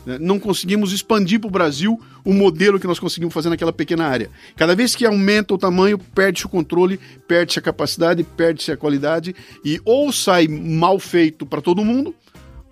Né? 0.06 0.20
Não 0.22 0.38
conseguimos 0.38 0.94
expandir 0.94 1.40
para 1.40 1.48
o 1.48 1.52
Brasil 1.52 2.00
o 2.24 2.34
modelo 2.34 2.80
que 2.80 2.86
nós 2.86 3.00
conseguimos 3.00 3.34
fazer 3.34 3.50
naquela 3.50 3.74
pequena 3.74 4.06
área. 4.06 4.30
Cada 4.56 4.76
vez 4.76 4.96
que 4.96 5.08
aumenta 5.08 5.56
o 5.56 5.58
tamanho, 5.58 5.98
perde-se 5.98 6.46
o 6.46 6.50
controle, 6.50 7.00
perde-se 7.28 7.58
a 7.58 7.64
capacidade, 7.64 8.24
perde-se 8.24 8.72
a 8.72 8.78
qualidade, 8.78 9.36
e 9.66 9.82
ou 9.84 10.12
sai 10.12 10.48
mal 10.48 11.00
feito 11.00 11.44
para 11.44 11.62
todo 11.62 11.84
mundo, 11.84 12.14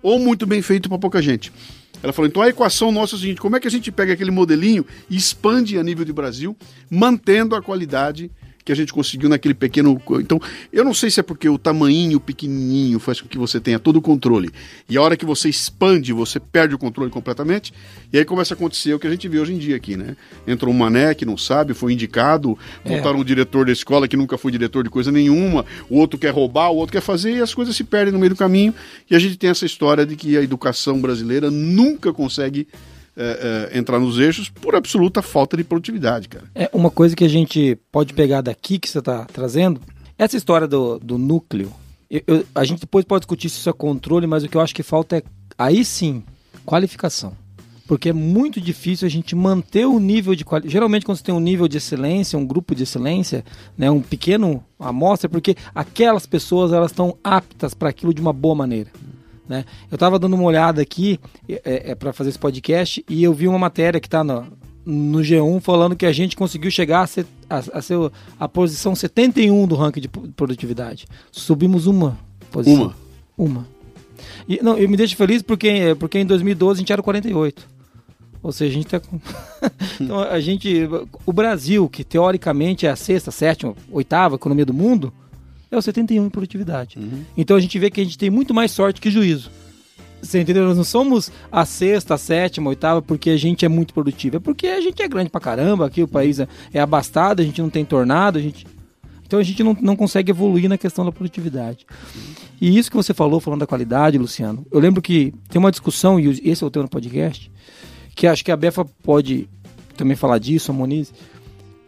ou 0.06 0.20
muito 0.20 0.46
bem 0.46 0.62
feito 0.62 0.88
para 0.88 0.98
pouca 0.98 1.20
gente. 1.20 1.52
Ela 2.00 2.12
falou: 2.12 2.28
então 2.28 2.40
a 2.40 2.48
equação 2.48 2.92
nossa 2.92 3.14
é 3.14 3.16
o 3.16 3.18
seguinte: 3.18 3.40
como 3.40 3.56
é 3.56 3.60
que 3.60 3.66
a 3.66 3.70
gente 3.70 3.90
pega 3.90 4.12
aquele 4.12 4.30
modelinho 4.30 4.86
e 5.10 5.16
expande 5.16 5.76
a 5.76 5.82
nível 5.82 6.04
de 6.04 6.12
Brasil, 6.12 6.56
mantendo 6.88 7.56
a 7.56 7.62
qualidade 7.62 8.30
que 8.66 8.72
a 8.72 8.74
gente 8.74 8.92
conseguiu 8.92 9.28
naquele 9.28 9.54
pequeno. 9.54 10.02
Então, 10.20 10.40
eu 10.72 10.84
não 10.84 10.92
sei 10.92 11.08
se 11.08 11.20
é 11.20 11.22
porque 11.22 11.48
o 11.48 11.56
tamanho 11.56 12.18
pequenininho 12.18 12.98
faz 12.98 13.20
com 13.20 13.28
que 13.28 13.38
você 13.38 13.60
tenha 13.60 13.78
todo 13.78 13.96
o 13.96 14.02
controle. 14.02 14.50
E 14.88 14.96
a 14.96 15.02
hora 15.02 15.16
que 15.16 15.24
você 15.24 15.48
expande, 15.48 16.12
você 16.12 16.40
perde 16.40 16.74
o 16.74 16.78
controle 16.78 17.08
completamente. 17.08 17.72
E 18.12 18.18
aí 18.18 18.24
começa 18.24 18.54
a 18.54 18.56
acontecer 18.56 18.92
o 18.92 18.98
que 18.98 19.06
a 19.06 19.10
gente 19.10 19.28
vê 19.28 19.38
hoje 19.38 19.54
em 19.54 19.58
dia 19.58 19.76
aqui, 19.76 19.96
né? 19.96 20.16
Entrou 20.48 20.74
um 20.74 20.76
mané 20.76 21.14
que 21.14 21.24
não 21.24 21.38
sabe, 21.38 21.74
foi 21.74 21.92
indicado, 21.92 22.58
é. 22.84 22.96
botaram 22.96 23.20
um 23.20 23.24
diretor 23.24 23.64
da 23.66 23.72
escola 23.72 24.08
que 24.08 24.16
nunca 24.16 24.36
foi 24.36 24.50
diretor 24.50 24.82
de 24.82 24.90
coisa 24.90 25.12
nenhuma, 25.12 25.64
o 25.88 25.96
outro 25.96 26.18
quer 26.18 26.30
roubar, 26.30 26.72
o 26.72 26.76
outro 26.76 26.92
quer 26.92 27.02
fazer, 27.02 27.36
e 27.36 27.40
as 27.40 27.54
coisas 27.54 27.76
se 27.76 27.84
perdem 27.84 28.12
no 28.12 28.18
meio 28.18 28.30
do 28.30 28.36
caminho. 28.36 28.74
E 29.08 29.14
a 29.14 29.18
gente 29.20 29.36
tem 29.36 29.48
essa 29.48 29.64
história 29.64 30.04
de 30.04 30.16
que 30.16 30.36
a 30.36 30.42
educação 30.42 31.00
brasileira 31.00 31.52
nunca 31.52 32.12
consegue 32.12 32.66
é, 33.16 33.70
é, 33.72 33.78
entrar 33.78 33.98
nos 33.98 34.18
eixos 34.18 34.50
por 34.50 34.74
absoluta 34.74 35.22
falta 35.22 35.56
de 35.56 35.64
produtividade, 35.64 36.28
cara. 36.28 36.44
É 36.54 36.68
uma 36.72 36.90
coisa 36.90 37.16
que 37.16 37.24
a 37.24 37.28
gente 37.28 37.78
pode 37.90 38.12
pegar 38.12 38.42
daqui 38.42 38.78
que 38.78 38.88
você 38.88 38.98
está 38.98 39.24
trazendo. 39.24 39.80
Essa 40.18 40.36
história 40.36 40.68
do, 40.68 40.98
do 40.98 41.16
núcleo, 41.16 41.72
eu, 42.10 42.22
eu, 42.26 42.46
a 42.54 42.64
gente 42.64 42.80
depois 42.80 43.04
pode 43.04 43.20
discutir 43.20 43.48
se 43.48 43.58
isso 43.58 43.70
é 43.70 43.72
controle, 43.72 44.26
mas 44.26 44.44
o 44.44 44.48
que 44.48 44.56
eu 44.56 44.60
acho 44.60 44.74
que 44.74 44.82
falta 44.82 45.16
é, 45.16 45.22
aí 45.58 45.84
sim, 45.84 46.22
qualificação. 46.64 47.32
Porque 47.86 48.08
é 48.08 48.12
muito 48.12 48.60
difícil 48.60 49.06
a 49.06 49.08
gente 49.08 49.36
manter 49.36 49.86
o 49.86 50.00
nível 50.00 50.34
de 50.34 50.44
qualidade. 50.44 50.72
Geralmente, 50.72 51.06
quando 51.06 51.18
você 51.18 51.24
tem 51.24 51.34
um 51.34 51.40
nível 51.40 51.68
de 51.68 51.76
excelência, 51.76 52.38
um 52.38 52.44
grupo 52.44 52.74
de 52.74 52.82
excelência, 52.82 53.44
né, 53.78 53.88
um 53.88 54.02
pequeno 54.02 54.62
amostra, 54.78 55.28
porque 55.28 55.56
aquelas 55.72 56.26
pessoas 56.26 56.72
elas 56.72 56.90
estão 56.90 57.16
aptas 57.22 57.74
para 57.74 57.88
aquilo 57.88 58.12
de 58.12 58.20
uma 58.20 58.32
boa 58.32 58.56
maneira. 58.56 58.90
Né? 59.48 59.64
Eu 59.90 59.96
estava 59.96 60.18
dando 60.18 60.34
uma 60.34 60.44
olhada 60.44 60.82
aqui 60.82 61.20
é, 61.48 61.90
é 61.90 61.94
para 61.94 62.12
fazer 62.12 62.30
esse 62.30 62.38
podcast 62.38 63.04
e 63.08 63.22
eu 63.22 63.32
vi 63.32 63.46
uma 63.46 63.58
matéria 63.58 64.00
que 64.00 64.08
está 64.08 64.24
no, 64.24 64.46
no 64.84 65.20
G1 65.20 65.60
falando 65.60 65.96
que 65.96 66.06
a 66.06 66.12
gente 66.12 66.36
conseguiu 66.36 66.70
chegar 66.70 67.02
a 67.02 67.06
ser 67.06 67.26
a, 67.48 67.58
a, 67.58 67.82
ser 67.82 67.96
a 68.38 68.48
posição 68.48 68.94
71 68.94 69.66
do 69.66 69.74
ranking 69.74 70.00
de 70.00 70.08
produtividade. 70.08 71.06
Subimos 71.30 71.86
uma 71.86 72.18
posição. 72.50 72.94
Uma. 73.36 73.46
Uma. 73.48 73.76
E, 74.48 74.60
não, 74.62 74.78
eu 74.78 74.88
me 74.88 74.96
deixo 74.96 75.16
feliz 75.16 75.42
porque, 75.42 75.96
porque 75.98 76.18
em 76.18 76.26
2012 76.26 76.78
a 76.78 76.80
gente 76.80 76.92
era 76.92 77.02
48. 77.02 77.76
Ou 78.42 78.52
seja, 78.52 78.70
a 78.70 78.74
gente 78.74 78.86
tá 78.86 79.00
com. 79.00 79.20
então, 80.00 80.20
a 80.20 80.40
gente. 80.40 80.88
O 81.24 81.32
Brasil, 81.32 81.88
que 81.88 82.04
teoricamente 82.04 82.86
é 82.86 82.90
a 82.90 82.96
sexta, 82.96 83.30
sétima, 83.30 83.74
oitava 83.90 84.36
economia 84.36 84.64
do 84.64 84.74
mundo, 84.74 85.12
é 85.70 85.76
o 85.76 85.82
71 85.82 86.26
em 86.26 86.30
produtividade. 86.30 86.98
Uhum. 86.98 87.24
Então 87.36 87.56
a 87.56 87.60
gente 87.60 87.78
vê 87.78 87.90
que 87.90 88.00
a 88.00 88.04
gente 88.04 88.18
tem 88.18 88.30
muito 88.30 88.54
mais 88.54 88.70
sorte 88.70 89.00
que 89.00 89.10
juízo. 89.10 89.50
Você 90.22 90.40
entendeu? 90.40 90.64
Nós 90.64 90.76
não 90.76 90.84
somos 90.84 91.30
a 91.52 91.64
sexta, 91.64 92.14
a 92.14 92.18
sétima, 92.18 92.68
a 92.68 92.70
oitava 92.70 93.02
porque 93.02 93.30
a 93.30 93.36
gente 93.36 93.64
é 93.64 93.68
muito 93.68 93.92
produtivo. 93.92 94.36
É 94.36 94.40
porque 94.40 94.66
a 94.66 94.80
gente 94.80 95.02
é 95.02 95.08
grande 95.08 95.30
pra 95.30 95.40
caramba, 95.40 95.86
aqui 95.86 96.02
o 96.02 96.08
país 96.08 96.40
é, 96.40 96.80
abastado, 96.80 97.40
a 97.40 97.44
gente 97.44 97.60
não 97.60 97.70
tem 97.70 97.84
tornado, 97.84 98.38
a 98.38 98.42
gente. 98.42 98.66
Então 99.26 99.38
a 99.38 99.42
gente 99.42 99.62
não, 99.62 99.76
não 99.80 99.96
consegue 99.96 100.30
evoluir 100.30 100.68
na 100.68 100.78
questão 100.78 101.04
da 101.04 101.12
produtividade. 101.12 101.84
E 102.60 102.78
isso 102.78 102.90
que 102.90 102.96
você 102.96 103.12
falou, 103.12 103.40
falando 103.40 103.60
da 103.60 103.66
qualidade, 103.66 104.18
Luciano, 104.18 104.64
eu 104.70 104.78
lembro 104.78 105.02
que 105.02 105.34
tem 105.48 105.58
uma 105.58 105.70
discussão, 105.70 106.18
e 106.18 106.40
esse 106.48 106.62
é 106.62 106.66
o 106.66 106.70
tema 106.70 106.84
no 106.84 106.88
podcast, 106.88 107.50
que 108.14 108.26
acho 108.26 108.44
que 108.44 108.52
a 108.52 108.56
Befa 108.56 108.84
pode 109.02 109.48
também 109.96 110.16
falar 110.16 110.38
disso, 110.38 110.70
a 110.70 110.74
Moniz. 110.74 111.12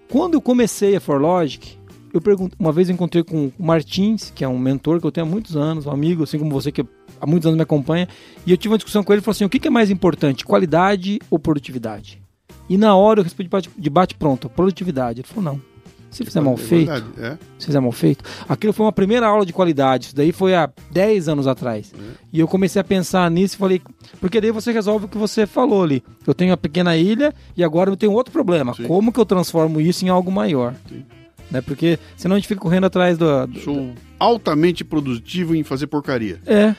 Quando 0.08 0.34
eu 0.34 0.40
comecei 0.40 0.96
a 0.96 1.00
ForLogic, 1.00 1.77
eu 2.18 2.22
pergunto, 2.22 2.56
uma 2.58 2.72
vez 2.72 2.88
eu 2.88 2.94
encontrei 2.94 3.22
com 3.22 3.50
o 3.58 3.64
Martins, 3.64 4.30
que 4.34 4.44
é 4.44 4.48
um 4.48 4.58
mentor 4.58 5.00
que 5.00 5.06
eu 5.06 5.12
tenho 5.12 5.26
há 5.26 5.30
muitos 5.30 5.56
anos, 5.56 5.86
um 5.86 5.90
amigo, 5.90 6.24
assim 6.24 6.38
como 6.38 6.50
você 6.50 6.70
que 6.70 6.84
há 7.20 7.26
muitos 7.26 7.46
anos 7.46 7.56
me 7.56 7.62
acompanha, 7.62 8.08
e 8.46 8.50
eu 8.50 8.56
tive 8.56 8.72
uma 8.72 8.78
discussão 8.78 9.02
com 9.02 9.12
ele 9.12 9.20
e 9.20 9.24
falou 9.24 9.32
assim: 9.32 9.44
o 9.44 9.48
que, 9.48 9.58
que 9.58 9.68
é 9.68 9.70
mais 9.70 9.90
importante, 9.90 10.44
qualidade 10.44 11.18
ou 11.30 11.38
produtividade? 11.38 12.20
E 12.68 12.76
na 12.76 12.94
hora 12.94 13.20
eu 13.20 13.24
respondi 13.24 13.48
de 13.78 13.90
bate 13.90 14.14
pronto, 14.14 14.48
produtividade. 14.48 15.20
Ele 15.20 15.28
falou: 15.28 15.52
não. 15.52 15.78
Se 16.10 16.24
fizer 16.24 16.40
mal 16.40 16.56
feito, 16.56 16.90
é. 17.18 17.36
se 17.58 17.66
fizer 17.66 17.80
mal 17.80 17.92
feito. 17.92 18.24
Aquilo 18.48 18.72
foi 18.72 18.86
uma 18.86 18.92
primeira 18.92 19.26
aula 19.26 19.44
de 19.44 19.52
qualidade. 19.52 20.06
Isso 20.06 20.16
daí 20.16 20.32
foi 20.32 20.54
há 20.54 20.70
10 20.90 21.28
anos 21.28 21.46
atrás. 21.46 21.92
É. 21.94 22.12
E 22.32 22.40
eu 22.40 22.48
comecei 22.48 22.80
a 22.80 22.84
pensar 22.84 23.30
nisso 23.30 23.56
e 23.56 23.58
falei, 23.58 23.82
porque 24.18 24.40
daí 24.40 24.50
você 24.50 24.72
resolve 24.72 25.04
o 25.04 25.08
que 25.08 25.18
você 25.18 25.46
falou 25.46 25.82
ali. 25.82 26.02
Eu 26.26 26.32
tenho 26.32 26.50
uma 26.50 26.56
pequena 26.56 26.96
ilha 26.96 27.34
e 27.54 27.62
agora 27.62 27.90
eu 27.90 27.96
tenho 27.96 28.12
outro 28.12 28.32
problema. 28.32 28.72
Sim. 28.74 28.84
Como 28.84 29.12
que 29.12 29.20
eu 29.20 29.26
transformo 29.26 29.82
isso 29.82 30.02
em 30.04 30.08
algo 30.08 30.32
maior? 30.32 30.74
Sim. 30.88 31.04
Né? 31.50 31.60
Porque 31.60 31.98
senão 32.16 32.36
a 32.36 32.38
gente 32.38 32.48
fica 32.48 32.60
correndo 32.60 32.84
atrás 32.84 33.16
do. 33.16 33.46
do 33.46 33.60
Sou 33.60 33.94
altamente 34.18 34.84
produtivo 34.84 35.54
em 35.54 35.62
fazer 35.62 35.86
porcaria. 35.86 36.40
É. 36.46 36.74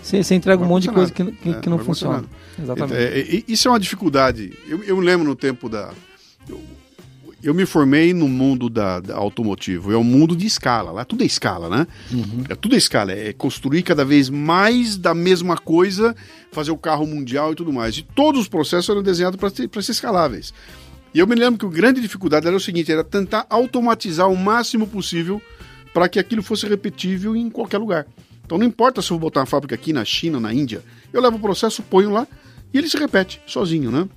Você, 0.00 0.22
você 0.22 0.34
entrega 0.34 0.62
um 0.62 0.66
monte 0.66 0.84
de 0.84 0.90
coisa 0.90 1.10
que, 1.10 1.24
que, 1.32 1.48
é, 1.48 1.54
que 1.54 1.68
não 1.68 1.78
funciona. 1.78 2.24
Exatamente. 2.62 2.94
É, 2.94 3.20
é, 3.20 3.42
isso 3.48 3.68
é 3.68 3.70
uma 3.70 3.80
dificuldade. 3.80 4.52
Eu, 4.68 4.84
eu 4.84 5.00
lembro 5.00 5.26
no 5.26 5.34
tempo 5.34 5.68
da. 5.68 5.90
Eu, 6.46 6.60
eu 7.42 7.54
me 7.54 7.64
formei 7.64 8.12
no 8.12 8.28
mundo 8.28 8.68
da, 8.68 9.00
da, 9.00 9.16
automotivo. 9.16 9.92
É 9.92 9.96
um 9.96 10.04
mundo 10.04 10.36
de 10.36 10.46
escala. 10.46 10.92
Lá 10.92 11.04
tudo 11.04 11.22
é 11.22 11.26
escala, 11.26 11.70
né? 11.70 11.86
Uhum. 12.12 12.44
É 12.48 12.54
tudo 12.54 12.74
é 12.74 12.78
escala. 12.78 13.12
É 13.12 13.32
construir 13.32 13.82
cada 13.82 14.04
vez 14.04 14.28
mais 14.28 14.96
da 14.96 15.14
mesma 15.14 15.56
coisa, 15.56 16.14
fazer 16.52 16.70
o 16.70 16.76
carro 16.76 17.06
mundial 17.06 17.52
e 17.52 17.54
tudo 17.54 17.72
mais. 17.72 17.96
E 17.96 18.02
todos 18.02 18.42
os 18.42 18.48
processos 18.48 18.90
eram 18.90 19.02
desenhados 19.02 19.38
para 19.38 19.82
ser 19.82 19.92
escaláveis. 19.92 20.52
E 21.14 21.20
eu 21.20 21.26
me 21.26 21.36
lembro 21.36 21.58
que 21.58 21.66
a 21.66 21.78
grande 21.78 22.00
dificuldade 22.00 22.46
era 22.46 22.56
o 22.56 22.60
seguinte: 22.60 22.90
era 22.90 23.04
tentar 23.04 23.46
automatizar 23.48 24.28
o 24.28 24.36
máximo 24.36 24.86
possível 24.86 25.40
para 25.92 26.08
que 26.08 26.18
aquilo 26.18 26.42
fosse 26.42 26.66
repetível 26.66 27.36
em 27.36 27.48
qualquer 27.48 27.78
lugar. 27.78 28.06
Então 28.44 28.58
não 28.58 28.66
importa 28.66 29.00
se 29.00 29.10
eu 29.10 29.18
vou 29.18 29.30
botar 29.30 29.40
uma 29.40 29.46
fábrica 29.46 29.76
aqui 29.76 29.92
na 29.92 30.04
China, 30.04 30.40
na 30.40 30.52
Índia, 30.52 30.82
eu 31.12 31.22
levo 31.22 31.36
o 31.36 31.40
processo, 31.40 31.82
ponho 31.82 32.10
lá 32.10 32.26
e 32.72 32.78
ele 32.78 32.88
se 32.88 32.96
repete 32.96 33.40
sozinho, 33.46 33.90
né? 33.90 34.08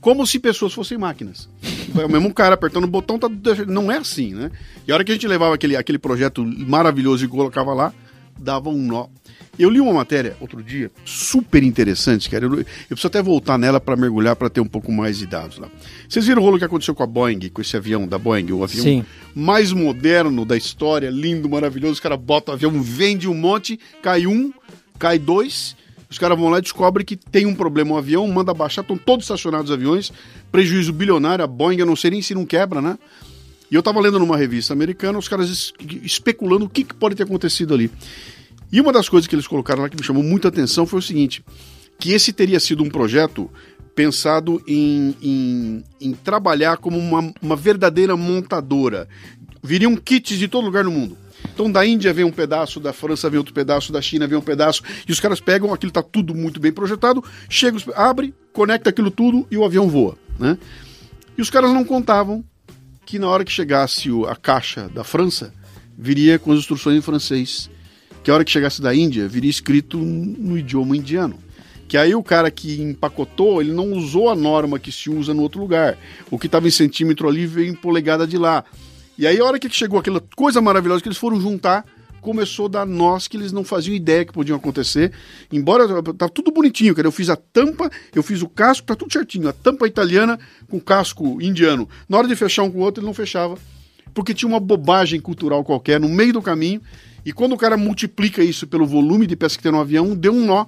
Como 0.00 0.26
se 0.26 0.38
pessoas 0.38 0.72
fossem 0.72 0.96
máquinas. 0.96 1.48
É 1.96 2.04
o 2.04 2.08
mesmo 2.08 2.32
cara 2.32 2.54
apertando 2.54 2.84
o 2.84 2.88
botão, 2.88 3.18
tá, 3.18 3.28
não 3.66 3.90
é 3.90 3.98
assim, 3.98 4.32
né? 4.32 4.50
E 4.86 4.90
a 4.90 4.94
hora 4.94 5.04
que 5.04 5.12
a 5.12 5.14
gente 5.14 5.28
levava 5.28 5.54
aquele, 5.54 5.76
aquele 5.76 5.98
projeto 5.98 6.44
maravilhoso 6.44 7.24
e 7.24 7.28
colocava 7.28 7.74
lá, 7.74 7.92
dava 8.38 8.70
um 8.70 8.86
nó. 8.86 9.08
Eu 9.62 9.70
li 9.70 9.80
uma 9.80 9.92
matéria 9.92 10.36
outro 10.40 10.60
dia, 10.60 10.90
super 11.04 11.62
interessante, 11.62 12.28
cara. 12.28 12.46
Eu, 12.46 12.58
eu 12.58 12.64
preciso 12.88 13.06
até 13.06 13.22
voltar 13.22 13.56
nela 13.56 13.80
para 13.80 13.94
mergulhar 13.94 14.34
para 14.34 14.50
ter 14.50 14.60
um 14.60 14.66
pouco 14.66 14.90
mais 14.90 15.18
de 15.18 15.24
dados 15.24 15.56
lá. 15.56 15.68
Vocês 16.08 16.26
viram 16.26 16.42
o 16.42 16.44
rolo 16.44 16.58
que 16.58 16.64
aconteceu 16.64 16.96
com 16.96 17.04
a 17.04 17.06
Boeing, 17.06 17.48
com 17.48 17.60
esse 17.60 17.76
avião 17.76 18.04
da 18.08 18.18
Boeing, 18.18 18.50
o 18.50 18.64
avião 18.64 18.82
Sim. 18.82 19.04
mais 19.32 19.72
moderno 19.72 20.44
da 20.44 20.56
história, 20.56 21.08
lindo, 21.10 21.48
maravilhoso. 21.48 21.92
Os 21.92 22.00
caras 22.00 22.18
botam 22.18 22.52
o 22.52 22.56
avião, 22.56 22.82
vende 22.82 23.28
um 23.28 23.34
monte, 23.34 23.78
cai 24.02 24.26
um, 24.26 24.52
cai 24.98 25.16
dois. 25.16 25.76
Os 26.10 26.18
caras 26.18 26.36
vão 26.36 26.48
lá 26.48 26.58
e 26.58 26.62
descobrem 26.62 27.06
que 27.06 27.14
tem 27.14 27.46
um 27.46 27.54
problema 27.54 27.94
o 27.94 27.96
avião, 27.96 28.26
manda 28.26 28.52
baixar, 28.52 28.82
estão 28.82 28.98
todos 28.98 29.26
estacionados 29.26 29.70
os 29.70 29.76
aviões, 29.76 30.12
prejuízo 30.50 30.92
bilionário, 30.92 31.44
a 31.44 31.46
Boeing, 31.46 31.78
eu 31.78 31.86
não 31.86 31.94
sei 31.94 32.10
nem 32.10 32.20
se 32.20 32.34
não 32.34 32.44
quebra, 32.44 32.82
né? 32.82 32.98
E 33.70 33.76
eu 33.76 33.78
estava 33.78 34.00
lendo 34.00 34.18
numa 34.18 34.36
revista 34.36 34.72
americana, 34.72 35.18
os 35.18 35.28
caras 35.28 35.72
especulando 36.02 36.64
o 36.64 36.68
que, 36.68 36.82
que 36.82 36.94
pode 36.94 37.14
ter 37.14 37.22
acontecido 37.22 37.72
ali. 37.72 37.90
E 38.72 38.80
uma 38.80 38.92
das 38.92 39.08
coisas 39.08 39.28
que 39.28 39.34
eles 39.34 39.46
colocaram 39.46 39.82
lá 39.82 39.88
que 39.90 39.96
me 39.96 40.02
chamou 40.02 40.22
muita 40.22 40.48
atenção 40.48 40.86
foi 40.86 40.98
o 40.98 41.02
seguinte: 41.02 41.44
que 42.00 42.12
esse 42.12 42.32
teria 42.32 42.58
sido 42.58 42.82
um 42.82 42.88
projeto 42.88 43.50
pensado 43.94 44.62
em, 44.66 45.14
em, 45.20 45.84
em 46.00 46.12
trabalhar 46.14 46.78
como 46.78 46.98
uma, 46.98 47.32
uma 47.42 47.54
verdadeira 47.54 48.16
montadora. 48.16 49.06
Viriam 49.62 49.94
kits 49.94 50.38
de 50.38 50.48
todo 50.48 50.64
lugar 50.64 50.84
no 50.84 50.90
mundo. 50.90 51.18
Então 51.52 51.70
da 51.70 51.84
Índia 51.84 52.12
vem 52.12 52.24
um 52.24 52.32
pedaço, 52.32 52.80
da 52.80 52.92
França 52.92 53.28
vem 53.28 53.36
outro 53.36 53.52
pedaço, 53.52 53.92
da 53.92 54.00
China 54.00 54.26
vem 54.26 54.38
um 54.38 54.42
pedaço, 54.42 54.82
e 55.06 55.12
os 55.12 55.20
caras 55.20 55.40
pegam, 55.40 55.74
aquilo 55.74 55.90
está 55.90 56.02
tudo 56.02 56.34
muito 56.34 56.58
bem 56.58 56.72
projetado, 56.72 57.22
chega, 57.48 57.78
abre, 57.94 58.32
conecta 58.52 58.88
aquilo 58.88 59.10
tudo 59.10 59.46
e 59.50 59.56
o 59.56 59.64
avião 59.64 59.88
voa. 59.88 60.16
Né? 60.38 60.56
E 61.36 61.42
os 61.42 61.50
caras 61.50 61.70
não 61.72 61.84
contavam 61.84 62.42
que 63.04 63.18
na 63.18 63.28
hora 63.28 63.44
que 63.44 63.52
chegasse 63.52 64.08
a 64.26 64.34
caixa 64.34 64.88
da 64.88 65.04
França, 65.04 65.52
viria 65.98 66.38
com 66.38 66.52
as 66.52 66.60
instruções 66.60 66.96
em 66.96 67.02
francês 67.02 67.68
que 68.22 68.30
a 68.30 68.34
hora 68.34 68.44
que 68.44 68.50
chegasse 68.50 68.80
da 68.80 68.94
Índia, 68.94 69.26
viria 69.26 69.50
escrito 69.50 69.98
no 69.98 70.56
idioma 70.56 70.96
indiano. 70.96 71.38
Que 71.88 71.96
aí 71.96 72.14
o 72.14 72.22
cara 72.22 72.50
que 72.50 72.80
empacotou, 72.80 73.60
ele 73.60 73.72
não 73.72 73.92
usou 73.92 74.30
a 74.30 74.34
norma 74.34 74.78
que 74.78 74.90
se 74.90 75.10
usa 75.10 75.34
no 75.34 75.42
outro 75.42 75.60
lugar. 75.60 75.98
O 76.30 76.38
que 76.38 76.46
estava 76.46 76.66
em 76.66 76.70
centímetro 76.70 77.28
ali 77.28 77.46
veio 77.46 77.70
em 77.70 77.74
polegada 77.74 78.26
de 78.26 78.38
lá. 78.38 78.64
E 79.18 79.26
aí 79.26 79.38
a 79.38 79.44
hora 79.44 79.58
que 79.58 79.68
chegou 79.68 79.98
aquela 79.98 80.22
coisa 80.34 80.60
maravilhosa 80.62 81.02
que 81.02 81.08
eles 81.08 81.18
foram 81.18 81.38
juntar, 81.40 81.84
começou 82.22 82.66
a 82.66 82.68
dar 82.68 82.86
nós 82.86 83.28
que 83.28 83.36
eles 83.36 83.52
não 83.52 83.62
faziam 83.64 83.94
ideia 83.94 84.24
que 84.24 84.32
podiam 84.32 84.56
acontecer. 84.56 85.12
Embora 85.52 85.86
tá 86.14 86.28
tudo 86.28 86.50
bonitinho, 86.50 86.94
cara. 86.94 87.06
Eu 87.06 87.12
fiz 87.12 87.28
a 87.28 87.36
tampa, 87.36 87.90
eu 88.14 88.22
fiz 88.22 88.40
o 88.40 88.48
casco, 88.48 88.86
tá 88.86 88.94
tudo 88.94 89.12
certinho. 89.12 89.48
A 89.48 89.52
tampa 89.52 89.86
italiana 89.86 90.38
com 90.70 90.80
casco 90.80 91.42
indiano. 91.42 91.86
Na 92.08 92.16
hora 92.16 92.28
de 92.28 92.36
fechar 92.36 92.62
um 92.62 92.70
com 92.70 92.78
o 92.78 92.82
outro, 92.82 93.00
ele 93.00 93.06
não 93.06 93.14
fechava. 93.14 93.58
Porque 94.14 94.32
tinha 94.32 94.48
uma 94.48 94.60
bobagem 94.60 95.20
cultural 95.20 95.64
qualquer 95.64 96.00
no 96.00 96.08
meio 96.08 96.32
do 96.32 96.40
caminho 96.40 96.80
e 97.24 97.32
quando 97.32 97.52
o 97.52 97.56
cara 97.56 97.76
multiplica 97.76 98.42
isso 98.42 98.66
pelo 98.66 98.86
volume 98.86 99.26
de 99.26 99.36
peça 99.36 99.56
que 99.56 99.62
tem 99.62 99.72
no 99.72 99.80
avião, 99.80 100.14
deu 100.14 100.32
um 100.32 100.44
nó 100.44 100.66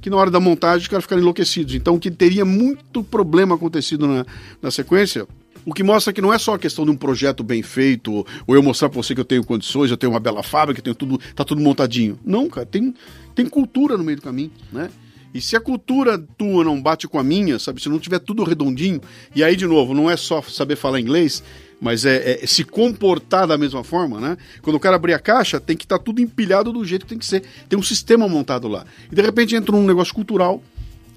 que 0.00 0.10
na 0.10 0.16
hora 0.16 0.30
da 0.30 0.38
montagem 0.38 0.82
os 0.82 0.88
caras 0.88 1.04
ficaram 1.04 1.22
enlouquecidos. 1.22 1.74
Então, 1.74 1.98
que 1.98 2.10
teria 2.10 2.44
muito 2.44 3.02
problema 3.02 3.54
acontecido 3.54 4.06
na, 4.06 4.26
na 4.60 4.70
sequência, 4.70 5.26
o 5.64 5.72
que 5.72 5.82
mostra 5.82 6.12
que 6.12 6.20
não 6.20 6.30
é 6.30 6.38
só 6.38 6.54
a 6.54 6.58
questão 6.58 6.84
de 6.84 6.90
um 6.90 6.96
projeto 6.96 7.42
bem 7.42 7.62
feito, 7.62 8.26
ou 8.46 8.54
eu 8.54 8.62
mostrar 8.62 8.90
para 8.90 9.02
você 9.02 9.14
que 9.14 9.20
eu 9.20 9.24
tenho 9.24 9.42
condições, 9.42 9.90
eu 9.90 9.96
tenho 9.96 10.12
uma 10.12 10.20
bela 10.20 10.42
fábrica, 10.42 10.82
tenho 10.82 10.94
tudo, 10.94 11.18
tá 11.34 11.42
tudo 11.42 11.62
montadinho. 11.62 12.18
Não, 12.22 12.50
cara, 12.50 12.66
tem, 12.66 12.94
tem 13.34 13.46
cultura 13.46 13.96
no 13.96 14.04
meio 14.04 14.18
do 14.18 14.22
caminho, 14.22 14.50
né? 14.70 14.90
E 15.32 15.40
se 15.40 15.56
a 15.56 15.60
cultura 15.60 16.16
tua 16.16 16.62
não 16.62 16.80
bate 16.80 17.08
com 17.08 17.18
a 17.18 17.24
minha, 17.24 17.58
sabe? 17.58 17.82
Se 17.82 17.88
não 17.88 17.98
tiver 17.98 18.20
tudo 18.20 18.44
redondinho, 18.44 19.00
e 19.34 19.42
aí, 19.42 19.56
de 19.56 19.66
novo, 19.66 19.92
não 19.92 20.08
é 20.08 20.16
só 20.16 20.40
saber 20.42 20.76
falar 20.76 21.00
inglês, 21.00 21.42
mas 21.84 22.06
é, 22.06 22.42
é, 22.42 22.46
se 22.46 22.64
comportar 22.64 23.46
da 23.46 23.58
mesma 23.58 23.84
forma, 23.84 24.18
né? 24.18 24.38
Quando 24.62 24.76
o 24.76 24.80
cara 24.80 24.96
abrir 24.96 25.12
a 25.12 25.18
caixa, 25.18 25.60
tem 25.60 25.76
que 25.76 25.84
estar 25.84 25.98
tá 25.98 26.02
tudo 26.02 26.18
empilhado 26.18 26.72
do 26.72 26.82
jeito 26.82 27.04
que 27.04 27.10
tem 27.10 27.18
que 27.18 27.26
ser. 27.26 27.42
Tem 27.68 27.78
um 27.78 27.82
sistema 27.82 28.26
montado 28.26 28.68
lá. 28.68 28.86
E 29.12 29.14
de 29.14 29.20
repente 29.20 29.54
entra 29.54 29.76
um 29.76 29.84
negócio 29.84 30.14
cultural 30.14 30.62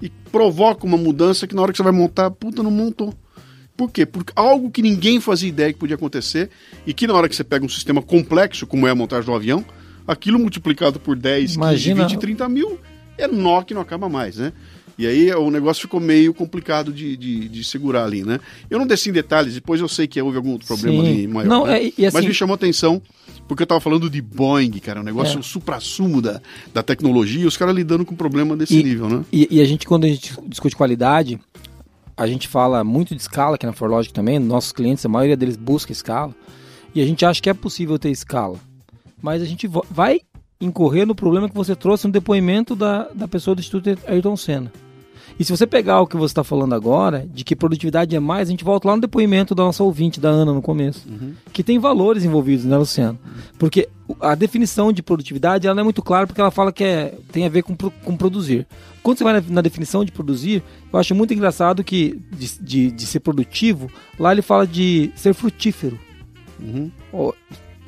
e 0.02 0.10
provoca 0.30 0.84
uma 0.84 0.98
mudança 0.98 1.46
que 1.46 1.54
na 1.54 1.62
hora 1.62 1.72
que 1.72 1.78
você 1.78 1.82
vai 1.82 1.90
montar, 1.90 2.30
puta, 2.30 2.62
não 2.62 2.70
montou. 2.70 3.14
Por 3.78 3.90
quê? 3.90 4.04
Porque 4.04 4.30
algo 4.36 4.70
que 4.70 4.82
ninguém 4.82 5.22
fazia 5.22 5.48
ideia 5.48 5.72
que 5.72 5.78
podia 5.78 5.96
acontecer 5.96 6.50
e 6.86 6.92
que 6.92 7.06
na 7.06 7.14
hora 7.14 7.30
que 7.30 7.34
você 7.34 7.44
pega 7.44 7.64
um 7.64 7.68
sistema 7.68 8.02
complexo, 8.02 8.66
como 8.66 8.86
é 8.86 8.90
a 8.90 8.94
montagem 8.94 9.24
do 9.24 9.34
avião, 9.34 9.64
aquilo 10.06 10.38
multiplicado 10.38 11.00
por 11.00 11.16
10, 11.16 11.54
Imagina... 11.54 12.02
15, 12.02 12.14
20, 12.16 12.20
30 12.20 12.48
mil 12.50 12.78
é 13.16 13.26
nó 13.26 13.62
que 13.62 13.72
não 13.72 13.80
acaba 13.80 14.06
mais, 14.06 14.36
né? 14.36 14.52
E 14.98 15.06
aí 15.06 15.32
o 15.32 15.48
negócio 15.48 15.82
ficou 15.82 16.00
meio 16.00 16.34
complicado 16.34 16.92
de, 16.92 17.16
de, 17.16 17.48
de, 17.48 17.62
segurar 17.62 18.04
ali, 18.04 18.24
né? 18.24 18.40
Eu 18.68 18.80
não 18.80 18.86
desci 18.86 19.10
em 19.10 19.12
detalhes, 19.12 19.54
depois 19.54 19.80
eu 19.80 19.86
sei 19.86 20.08
que 20.08 20.20
houve 20.20 20.36
algum 20.36 20.50
outro 20.50 20.66
problema 20.66 21.04
Sim. 21.04 21.08
ali 21.08 21.28
maior. 21.28 21.48
Não, 21.48 21.66
né? 21.66 21.84
é, 21.84 21.86
assim... 21.86 22.10
Mas 22.12 22.24
me 22.24 22.34
chamou 22.34 22.54
atenção, 22.54 23.00
porque 23.46 23.62
eu 23.62 23.66
tava 23.66 23.80
falando 23.80 24.10
de 24.10 24.20
Boeing, 24.20 24.72
cara, 24.80 25.00
um 25.00 25.04
negócio 25.04 25.38
é. 25.38 25.42
supra-sumo 25.42 26.20
da, 26.20 26.40
da 26.74 26.82
tecnologia, 26.82 27.42
e 27.44 27.46
os 27.46 27.56
caras 27.56 27.76
lidando 27.76 28.04
com 28.04 28.14
um 28.14 28.16
problema 28.16 28.56
desse 28.56 28.76
e, 28.76 28.82
nível, 28.82 29.08
né? 29.08 29.24
E, 29.32 29.46
e, 29.48 29.60
a 29.60 29.64
gente, 29.64 29.86
quando 29.86 30.02
a 30.02 30.08
gente 30.08 30.34
discute 30.48 30.74
qualidade, 30.74 31.38
a 32.16 32.26
gente 32.26 32.48
fala 32.48 32.82
muito 32.82 33.14
de 33.14 33.20
escala 33.20 33.54
aqui 33.54 33.66
na 33.66 33.72
ForLogic 33.72 34.12
também, 34.12 34.40
nossos 34.40 34.72
clientes, 34.72 35.06
a 35.06 35.08
maioria 35.08 35.36
deles 35.36 35.54
busca 35.54 35.92
escala, 35.92 36.34
e 36.92 37.00
a 37.00 37.06
gente 37.06 37.24
acha 37.24 37.40
que 37.40 37.48
é 37.48 37.54
possível 37.54 38.00
ter 38.00 38.10
escala. 38.10 38.58
Mas 39.22 39.42
a 39.42 39.44
gente 39.44 39.68
vai 39.88 40.22
incorrer 40.60 41.06
no 41.06 41.14
problema 41.14 41.48
que 41.48 41.54
você 41.54 41.76
trouxe 41.76 42.08
no 42.08 42.12
depoimento 42.12 42.74
da, 42.74 43.04
da 43.14 43.28
pessoa 43.28 43.54
do 43.54 43.60
Instituto 43.60 43.96
Ayrton 44.08 44.36
Senna. 44.36 44.72
E 45.38 45.44
se 45.44 45.56
você 45.56 45.66
pegar 45.66 46.00
o 46.00 46.06
que 46.06 46.16
você 46.16 46.32
está 46.32 46.42
falando 46.42 46.74
agora, 46.74 47.26
de 47.32 47.44
que 47.44 47.54
produtividade 47.54 48.14
é 48.16 48.18
mais, 48.18 48.48
a 48.48 48.50
gente 48.50 48.64
volta 48.64 48.88
lá 48.88 48.96
no 48.96 49.00
depoimento 49.00 49.54
da 49.54 49.62
nossa 49.62 49.84
ouvinte, 49.84 50.18
da 50.18 50.28
Ana, 50.28 50.52
no 50.52 50.60
começo, 50.60 51.08
uhum. 51.08 51.32
que 51.52 51.62
tem 51.62 51.78
valores 51.78 52.24
envolvidos, 52.24 52.64
né, 52.64 52.76
Luciano? 52.76 53.18
Porque 53.58 53.88
a 54.20 54.34
definição 54.34 54.92
de 54.92 55.02
produtividade 55.02 55.66
ela 55.66 55.74
não 55.74 55.82
é 55.82 55.84
muito 55.84 56.02
clara, 56.02 56.26
porque 56.26 56.40
ela 56.40 56.50
fala 56.50 56.72
que 56.72 56.82
é, 56.82 57.14
tem 57.30 57.46
a 57.46 57.48
ver 57.48 57.62
com, 57.62 57.76
com 57.76 58.16
produzir. 58.16 58.66
Quando 59.02 59.18
você 59.18 59.24
vai 59.24 59.34
na, 59.34 59.42
na 59.48 59.60
definição 59.60 60.04
de 60.04 60.10
produzir, 60.10 60.62
eu 60.92 60.98
acho 60.98 61.14
muito 61.14 61.32
engraçado 61.32 61.84
que 61.84 62.20
de, 62.32 62.60
de, 62.60 62.90
de 62.90 63.06
ser 63.06 63.20
produtivo, 63.20 63.88
lá 64.18 64.32
ele 64.32 64.42
fala 64.42 64.66
de 64.66 65.12
ser 65.14 65.34
frutífero. 65.34 65.98
Uhum. 66.60 66.90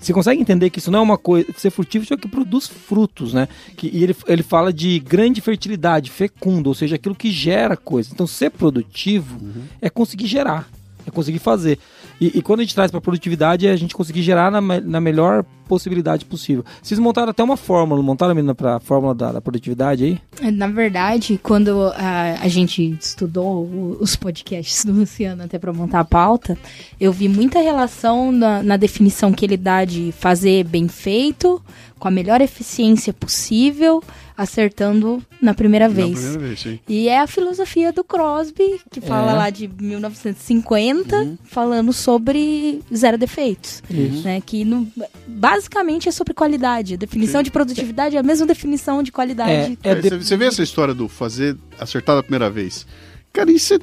Você 0.00 0.12
consegue 0.14 0.40
entender 0.40 0.70
que 0.70 0.78
isso 0.78 0.90
não 0.90 1.00
é 1.00 1.02
uma 1.02 1.18
coisa. 1.18 1.46
Ser 1.56 1.70
furtivo 1.70 2.06
é 2.10 2.16
que 2.16 2.26
produz 2.26 2.66
frutos, 2.66 3.34
né? 3.34 3.46
Que, 3.76 3.88
e 3.92 4.02
ele, 4.02 4.16
ele 4.26 4.42
fala 4.42 4.72
de 4.72 4.98
grande 4.98 5.40
fertilidade, 5.40 6.10
fecundo, 6.10 6.68
ou 6.68 6.74
seja, 6.74 6.96
aquilo 6.96 7.14
que 7.14 7.30
gera 7.30 7.76
coisa. 7.76 8.10
Então, 8.12 8.26
ser 8.26 8.50
produtivo 8.50 9.38
uhum. 9.40 9.62
é 9.80 9.90
conseguir 9.90 10.26
gerar, 10.26 10.68
é 11.06 11.10
conseguir 11.10 11.38
fazer. 11.38 11.78
E, 12.20 12.38
e 12.38 12.42
quando 12.42 12.60
a 12.60 12.62
gente 12.62 12.74
traz 12.74 12.90
para 12.90 13.00
produtividade, 13.00 13.66
é 13.66 13.70
a 13.70 13.76
gente 13.76 13.94
conseguir 13.94 14.22
gerar 14.22 14.50
na, 14.50 14.60
na 14.60 15.00
melhor 15.00 15.44
possibilidade 15.66 16.24
possível. 16.24 16.64
Vocês 16.82 16.98
montaram 16.98 17.30
até 17.30 17.42
uma 17.44 17.56
fórmula, 17.56 18.02
montaram, 18.02 18.34
menina, 18.34 18.54
para 18.56 18.76
a 18.76 18.80
fórmula 18.80 19.14
da, 19.14 19.32
da 19.32 19.40
produtividade 19.40 20.04
aí? 20.04 20.50
Na 20.50 20.66
verdade, 20.66 21.38
quando 21.40 21.92
a, 21.94 22.38
a 22.42 22.48
gente 22.48 22.98
estudou 23.00 23.96
os 24.00 24.16
podcasts 24.16 24.84
do 24.84 24.92
Luciano 24.92 25.44
até 25.44 25.58
para 25.58 25.72
montar 25.72 26.00
a 26.00 26.04
pauta, 26.04 26.58
eu 27.00 27.12
vi 27.12 27.28
muita 27.28 27.60
relação 27.60 28.32
na, 28.32 28.62
na 28.64 28.76
definição 28.76 29.32
que 29.32 29.44
ele 29.44 29.56
dá 29.56 29.84
de 29.84 30.12
fazer 30.18 30.64
bem 30.64 30.88
feito, 30.88 31.62
com 32.00 32.08
a 32.08 32.10
melhor 32.10 32.40
eficiência 32.40 33.12
possível, 33.12 34.02
acertando 34.42 35.22
na 35.40 35.52
primeira 35.54 35.86
Na 35.88 35.94
vez. 35.94 36.12
primeira 36.18 36.38
vez, 36.38 36.60
sim. 36.60 36.80
E 36.88 37.08
é 37.08 37.20
a 37.20 37.26
filosofia 37.26 37.92
do 37.92 38.02
Crosby, 38.02 38.80
que 38.90 39.00
fala 39.00 39.32
É. 39.32 39.34
lá 39.34 39.50
de 39.50 39.68
1950, 39.68 41.38
falando 41.44 41.92
sobre 41.92 42.80
zero 42.94 43.18
defeitos. 43.18 43.82
Isso. 43.90 44.22
Né, 44.24 44.40
que 44.44 44.64
no- 44.64 44.90
basicamente 45.26 46.08
é 46.08 46.12
sobre 46.12 46.32
qualidade. 46.34 46.94
A 46.94 46.96
definição 46.96 47.42
de 47.42 47.50
produtividade 47.50 48.16
é 48.16 48.18
a 48.18 48.22
mesma 48.22 48.46
definição 48.46 49.02
de 49.02 49.12
qualidade. 49.12 49.78
É, 49.82 49.90
É, 49.90 49.94
de- 49.94 50.08
você, 50.08 50.16
você 50.18 50.36
vê 50.36 50.46
essa 50.46 50.62
história 50.62 50.94
do 50.94 51.08
fazer 51.08 51.56
acertar 51.78 52.16
da 52.16 52.22
primeira 52.22 52.48
vez? 52.50 52.86
Cara, 53.32 53.50
isso 53.50 53.74
é 53.74 53.78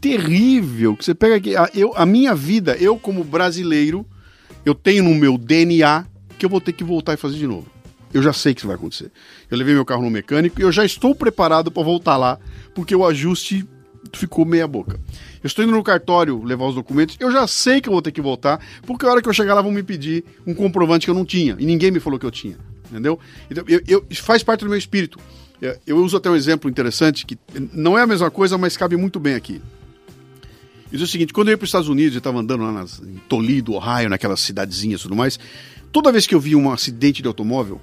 terrível. 0.00 0.96
Que 0.96 1.04
você 1.04 1.14
pega 1.14 1.36
aqui. 1.36 1.56
A, 1.56 1.68
eu, 1.74 1.92
a 1.96 2.04
minha 2.04 2.34
vida, 2.34 2.76
eu 2.78 2.96
como 2.98 3.24
brasileiro, 3.24 4.04
eu 4.64 4.74
tenho 4.74 5.02
no 5.04 5.14
meu 5.14 5.38
DNA 5.38 6.04
que 6.38 6.44
eu 6.44 6.50
vou 6.50 6.60
ter 6.60 6.72
que 6.72 6.84
voltar 6.84 7.14
e 7.14 7.16
fazer 7.16 7.36
de 7.38 7.46
novo. 7.46 7.66
Eu 8.14 8.22
já 8.22 8.32
sei 8.32 8.54
que 8.54 8.60
isso 8.60 8.66
vai 8.68 8.76
acontecer. 8.76 9.10
Eu 9.50 9.58
levei 9.58 9.74
meu 9.74 9.84
carro 9.84 10.02
no 10.02 10.10
mecânico 10.10 10.60
e 10.60 10.62
eu 10.62 10.70
já 10.72 10.84
estou 10.84 11.14
preparado 11.14 11.70
para 11.70 11.82
voltar 11.82 12.16
lá, 12.16 12.38
porque 12.74 12.94
o 12.94 13.04
ajuste 13.04 13.66
ficou 14.12 14.44
meia 14.44 14.66
boca. 14.68 15.00
Eu 15.42 15.46
estou 15.48 15.64
indo 15.64 15.72
no 15.72 15.82
cartório 15.82 16.42
levar 16.44 16.66
os 16.66 16.74
documentos, 16.76 17.16
eu 17.18 17.30
já 17.32 17.46
sei 17.46 17.80
que 17.80 17.88
eu 17.88 17.92
vou 17.92 18.00
ter 18.00 18.12
que 18.12 18.20
voltar, 18.20 18.64
porque 18.86 19.04
a 19.04 19.10
hora 19.10 19.20
que 19.20 19.28
eu 19.28 19.32
chegar 19.34 19.54
lá 19.54 19.60
vão 19.62 19.72
me 19.72 19.82
pedir 19.82 20.24
um 20.46 20.54
comprovante 20.54 21.06
que 21.06 21.10
eu 21.10 21.14
não 21.14 21.24
tinha, 21.24 21.56
e 21.58 21.66
ninguém 21.66 21.90
me 21.90 21.98
falou 21.98 22.18
que 22.18 22.24
eu 22.24 22.30
tinha, 22.30 22.56
entendeu? 22.88 23.18
Então, 23.50 23.64
eu, 23.66 23.80
eu- 23.88 24.06
faz 24.14 24.42
parte 24.42 24.60
do 24.60 24.68
meu 24.70 24.78
espírito. 24.78 25.18
Eu, 25.60 25.76
eu 25.86 25.96
uso 25.98 26.16
até 26.16 26.30
um 26.30 26.36
exemplo 26.36 26.70
interessante, 26.70 27.26
que 27.26 27.36
não 27.72 27.98
é 27.98 28.02
a 28.02 28.06
mesma 28.06 28.30
coisa, 28.30 28.56
mas 28.56 28.76
cabe 28.76 28.96
muito 28.96 29.18
bem 29.18 29.34
aqui. 29.34 29.60
Isso 30.92 31.02
é 31.02 31.06
o 31.06 31.08
seguinte, 31.08 31.32
quando 31.32 31.48
eu 31.48 31.52
ia 31.52 31.58
para 31.58 31.64
os 31.64 31.68
Estados 31.70 31.88
Unidos, 31.88 32.14
eu 32.14 32.18
estava 32.18 32.38
andando 32.38 32.62
lá 32.62 32.70
nas, 32.72 33.00
em 33.00 33.20
Toledo, 33.28 33.72
Ohio, 33.72 34.08
naquelas 34.08 34.40
cidadezinhas 34.40 35.00
e 35.00 35.02
tudo 35.02 35.16
mais, 35.16 35.40
toda 35.90 36.12
vez 36.12 36.26
que 36.26 36.34
eu 36.34 36.40
via 36.40 36.56
um 36.56 36.70
acidente 36.70 37.20
de 37.20 37.26
automóvel, 37.26 37.80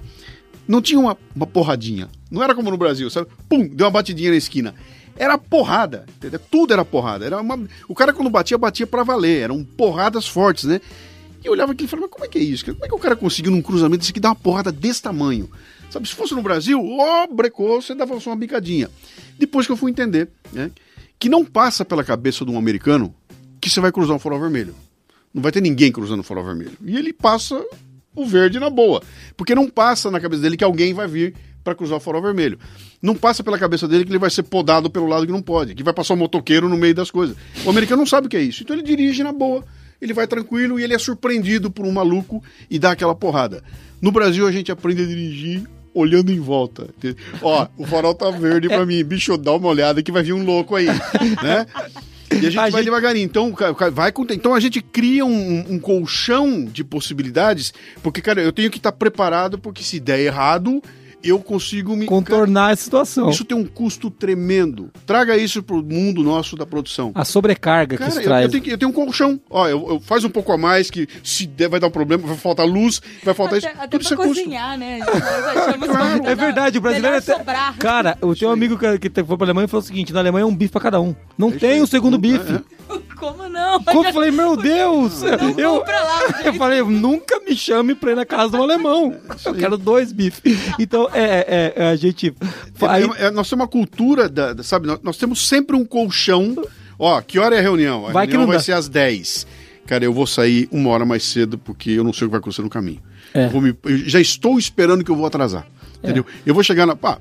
não 0.67 0.81
tinha 0.81 0.99
uma, 0.99 1.17
uma 1.35 1.47
porradinha. 1.47 2.09
Não 2.29 2.41
era 2.41 2.55
como 2.55 2.71
no 2.71 2.77
Brasil, 2.77 3.09
sabe? 3.09 3.27
Pum, 3.49 3.67
deu 3.67 3.85
uma 3.85 3.91
batidinha 3.91 4.31
na 4.31 4.37
esquina. 4.37 4.75
Era 5.15 5.37
porrada, 5.37 6.05
entendeu? 6.15 6.39
Tudo 6.49 6.73
era 6.73 6.85
porrada. 6.85 7.25
Era 7.25 7.39
uma... 7.41 7.59
O 7.87 7.93
cara 7.93 8.13
quando 8.13 8.29
batia, 8.29 8.57
batia 8.57 8.87
pra 8.87 9.03
valer. 9.03 9.43
Eram 9.43 9.63
porradas 9.63 10.27
fortes, 10.27 10.63
né? 10.63 10.79
E 11.43 11.47
eu 11.47 11.53
olhava 11.53 11.71
aquilo 11.71 11.87
e 11.87 11.89
falava, 11.89 12.07
mas 12.07 12.13
como 12.13 12.25
é 12.25 12.27
que 12.27 12.37
é 12.37 12.41
isso? 12.41 12.65
Como 12.65 12.85
é 12.85 12.87
que 12.87 12.95
o 12.95 12.99
cara 12.99 13.15
conseguiu 13.15 13.51
num 13.51 13.61
cruzamento 13.61 13.99
desse 13.99 14.11
aqui 14.11 14.19
dar 14.19 14.29
uma 14.29 14.35
porrada 14.35 14.71
desse 14.71 15.01
tamanho? 15.01 15.49
Sabe, 15.89 16.07
se 16.07 16.15
fosse 16.15 16.33
no 16.33 16.41
Brasil, 16.41 16.79
ó, 16.99 17.27
brecou, 17.27 17.81
você 17.81 17.93
dava 17.93 18.17
só 18.19 18.29
uma 18.29 18.35
bicadinha. 18.35 18.89
Depois 19.37 19.65
que 19.65 19.71
eu 19.71 19.77
fui 19.77 19.91
entender, 19.91 20.29
né? 20.53 20.71
Que 21.19 21.27
não 21.27 21.43
passa 21.43 21.83
pela 21.83 22.03
cabeça 22.03 22.45
de 22.45 22.51
um 22.51 22.57
americano 22.57 23.13
que 23.59 23.69
você 23.69 23.81
vai 23.81 23.91
cruzar 23.91 24.15
um 24.15 24.19
farol 24.19 24.39
vermelho. 24.39 24.73
Não 25.33 25.41
vai 25.41 25.51
ter 25.51 25.61
ninguém 25.61 25.91
cruzando 25.91 26.21
o 26.21 26.23
farol 26.23 26.45
vermelho. 26.45 26.77
E 26.85 26.95
ele 26.95 27.11
passa 27.11 27.63
o 28.15 28.25
verde 28.25 28.59
na 28.59 28.69
boa. 28.69 29.01
Porque 29.35 29.55
não 29.55 29.69
passa 29.69 30.11
na 30.11 30.19
cabeça 30.19 30.41
dele 30.41 30.57
que 30.57 30.63
alguém 30.63 30.93
vai 30.93 31.07
vir 31.07 31.33
para 31.63 31.75
cruzar 31.75 31.97
o 31.97 32.01
farol 32.01 32.21
vermelho. 32.21 32.59
Não 33.01 33.15
passa 33.15 33.43
pela 33.43 33.57
cabeça 33.57 33.87
dele 33.87 34.03
que 34.03 34.11
ele 34.11 34.19
vai 34.19 34.29
ser 34.29 34.43
podado 34.43 34.89
pelo 34.89 35.07
lado 35.07 35.25
que 35.25 35.31
não 35.31 35.41
pode, 35.41 35.75
que 35.75 35.83
vai 35.83 35.93
passar 35.93 36.13
um 36.15 36.17
motoqueiro 36.17 36.67
no 36.67 36.77
meio 36.77 36.95
das 36.95 37.11
coisas. 37.11 37.35
O 37.65 37.69
americano 37.69 38.01
não 38.01 38.07
sabe 38.07 38.27
o 38.27 38.29
que 38.29 38.37
é 38.37 38.41
isso. 38.41 38.63
Então 38.63 38.75
ele 38.75 38.83
dirige 38.83 39.23
na 39.23 39.31
boa. 39.31 39.63
Ele 40.01 40.13
vai 40.13 40.25
tranquilo 40.25 40.79
e 40.79 40.83
ele 40.83 40.95
é 40.95 40.99
surpreendido 40.99 41.69
por 41.69 41.85
um 41.85 41.91
maluco 41.91 42.43
e 42.69 42.79
dá 42.79 42.91
aquela 42.91 43.13
porrada. 43.13 43.63
No 44.01 44.11
Brasil 44.11 44.47
a 44.47 44.51
gente 44.51 44.71
aprende 44.71 45.03
a 45.03 45.05
dirigir 45.05 45.63
olhando 45.93 46.31
em 46.31 46.39
volta. 46.39 46.89
Ó, 47.41 47.67
o 47.77 47.85
farol 47.85 48.15
tá 48.15 48.31
verde 48.31 48.67
pra 48.67 48.85
mim. 48.85 49.03
Bicho, 49.03 49.37
dá 49.37 49.53
uma 49.53 49.67
olhada 49.67 50.01
que 50.01 50.11
vai 50.11 50.23
vir 50.23 50.33
um 50.33 50.43
louco 50.43 50.75
aí, 50.75 50.87
né? 51.43 51.67
E 52.31 52.37
a 52.37 52.49
gente 52.49 52.57
A 52.57 52.61
vai 52.61 52.71
gente- 52.71 52.83
devagarinho. 52.85 53.25
Então, 53.25 53.55
vai 53.91 54.11
com- 54.11 54.25
então 54.29 54.53
a 54.53 54.59
gente 54.59 54.81
cria 54.81 55.25
um, 55.25 55.73
um 55.73 55.79
colchão 55.79 56.63
de 56.65 56.83
possibilidades, 56.83 57.73
porque, 58.01 58.21
cara, 58.21 58.41
eu 58.41 58.51
tenho 58.51 58.69
que 58.71 58.77
estar 58.77 58.91
preparado, 58.91 59.57
porque 59.59 59.83
se 59.83 59.99
der 59.99 60.19
errado, 60.19 60.81
eu 61.23 61.39
consigo 61.39 61.95
me. 61.95 62.05
contornar 62.05 62.71
a 62.71 62.75
situação. 62.75 63.29
Isso 63.29 63.43
tem 63.45 63.57
um 63.57 63.65
custo 63.65 64.09
tremendo. 64.09 64.89
Traga 65.05 65.35
isso 65.37 65.61
pro 65.63 65.83
mundo 65.83 66.23
nosso 66.23 66.55
da 66.55 66.65
produção. 66.65 67.11
A 67.15 67.23
sobrecarga 67.25 67.95
que 67.95 67.99
Cara, 67.99 68.09
isso 68.09 68.19
eu, 68.19 68.23
traz. 68.23 68.43
eu 68.45 68.49
tenho, 68.51 68.63
que- 68.63 68.69
eu 68.71 68.77
tenho 68.77 68.89
um 68.91 68.93
colchão. 68.93 69.39
Ó, 69.49 69.67
eu, 69.67 69.87
eu 69.89 69.99
faz 69.99 70.23
um 70.23 70.29
pouco 70.29 70.51
a 70.51 70.57
mais, 70.57 70.89
que 70.89 71.07
se 71.23 71.45
der 71.45 71.69
vai 71.69 71.79
dar 71.79 71.87
um 71.87 71.91
problema, 71.91 72.27
vai 72.27 72.37
faltar 72.37 72.65
luz, 72.65 73.01
vai 73.23 73.33
faltar 73.33 73.57
Até, 73.59 73.67
isso. 73.69 73.77
até 73.77 73.87
Tudo 73.87 74.01
isso 74.03 74.13
é 74.13 74.17
custo. 74.17 74.33
cozinhar, 74.35 74.77
né? 74.77 74.99
Nós 74.99 75.07
achamos 75.57 76.21
que 76.21 76.27
É 76.27 76.35
verdade, 76.35 76.77
o 76.77 76.81
brasileiro 76.81 77.15
é 77.15 77.19
até... 77.19 77.37
sobrar. 77.37 77.77
Cara, 77.77 78.17
eu 78.21 78.35
tenho 78.35 78.49
um 78.49 78.53
amigo 78.53 78.77
que, 78.77 79.09
que 79.09 79.23
foi 79.23 79.37
pra 79.37 79.45
Alemanha 79.45 79.65
e 79.65 79.67
falou 79.67 79.83
o 79.83 79.87
seguinte: 79.87 80.13
na 80.13 80.19
Alemanha 80.19 80.43
é 80.43 80.45
um 80.45 80.55
bife 80.55 80.71
pra 80.71 80.81
cada 80.81 80.99
um. 81.01 81.15
Não 81.37 81.49
isso 81.49 81.59
tem 81.59 81.81
o 81.81 81.87
segundo 81.87 82.13
Não- 82.13 82.19
bife. 82.19 82.53
é, 82.55 82.61
Como 83.15 83.47
não? 83.47 83.83
Como 83.83 84.05
eu 84.07 84.13
falei, 84.13 84.31
meu 84.31 84.57
Deus! 84.57 85.21
eu, 85.57 85.71
vou 85.73 85.83
pra 85.83 86.03
lá, 86.03 86.19
eu 86.43 86.53
falei, 86.55 86.81
nunca 86.81 87.39
me 87.41 87.55
chame 87.55 87.93
pra 87.95 88.11
ir 88.11 88.15
na 88.15 88.25
casa 88.25 88.49
do 88.57 88.63
alemão. 88.63 89.15
Eu 89.45 89.53
quero 89.53 89.77
dois 89.77 90.11
bifes. 90.11 90.41
Então, 90.79 91.07
é, 91.13 91.73
é, 91.77 91.83
é, 91.83 91.87
a 91.89 91.95
gente. 91.95 92.33
Aí, 92.87 93.03
É, 93.17 93.25
é, 93.25 93.31
nós 93.31 93.49
temos 93.49 93.63
uma 93.63 93.67
cultura, 93.67 94.27
da, 94.29 94.53
da- 94.53 94.63
sabe? 94.63 94.87
Nós, 94.87 94.99
nós 95.03 95.17
temos 95.17 95.47
sempre 95.47 95.75
um 95.75 95.85
colchão. 95.85 96.55
Ó, 96.97 97.19
que 97.21 97.39
hora 97.39 97.55
é 97.55 97.59
a 97.59 97.61
reunião? 97.61 98.05
A 98.07 98.11
Vai 98.11 98.27
que 98.27 98.33
reunião 98.33 98.41
não 98.41 98.47
vai 98.47 98.57
dá. 98.57 98.63
ser 98.63 98.73
às 98.73 98.87
10. 98.87 99.47
Cara, 99.87 100.05
eu 100.05 100.13
vou 100.13 100.25
sair 100.27 100.69
uma 100.71 100.89
hora 100.91 101.05
mais 101.05 101.23
cedo 101.23 101.57
porque 101.57 101.89
eu 101.91 102.03
não 102.03 102.13
sei 102.13 102.25
o 102.25 102.29
que 102.29 102.31
vai 102.31 102.39
acontecer 102.39 102.61
no 102.61 102.69
caminho. 102.69 103.01
É. 103.33 103.49
Me- 103.49 103.75
eu 103.85 103.97
já 104.09 104.19
estou 104.21 104.57
esperando 104.59 105.03
que 105.03 105.09
eu 105.11 105.15
vou 105.15 105.25
atrasar. 105.25 105.67
Entendeu? 106.03 106.25
Eu 106.45 106.53
vou 106.53 106.63
chegar 106.63 106.85
na. 106.85 106.95
Pá, 106.95 107.19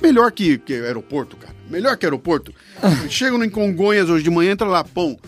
melhor 0.00 0.30
que, 0.32 0.58
que 0.58 0.72
aeroporto, 0.74 1.36
cara. 1.36 1.54
Melhor 1.70 1.96
que 1.96 2.04
aeroporto. 2.06 2.52
Chego 3.08 3.38
no 3.38 3.44
em 3.44 3.50
Congonhas 3.50 4.08
hoje 4.10 4.22
de 4.24 4.30
manhã, 4.30 4.52
entra 4.52 4.66
lá, 4.66 4.84
pão. 4.84 5.18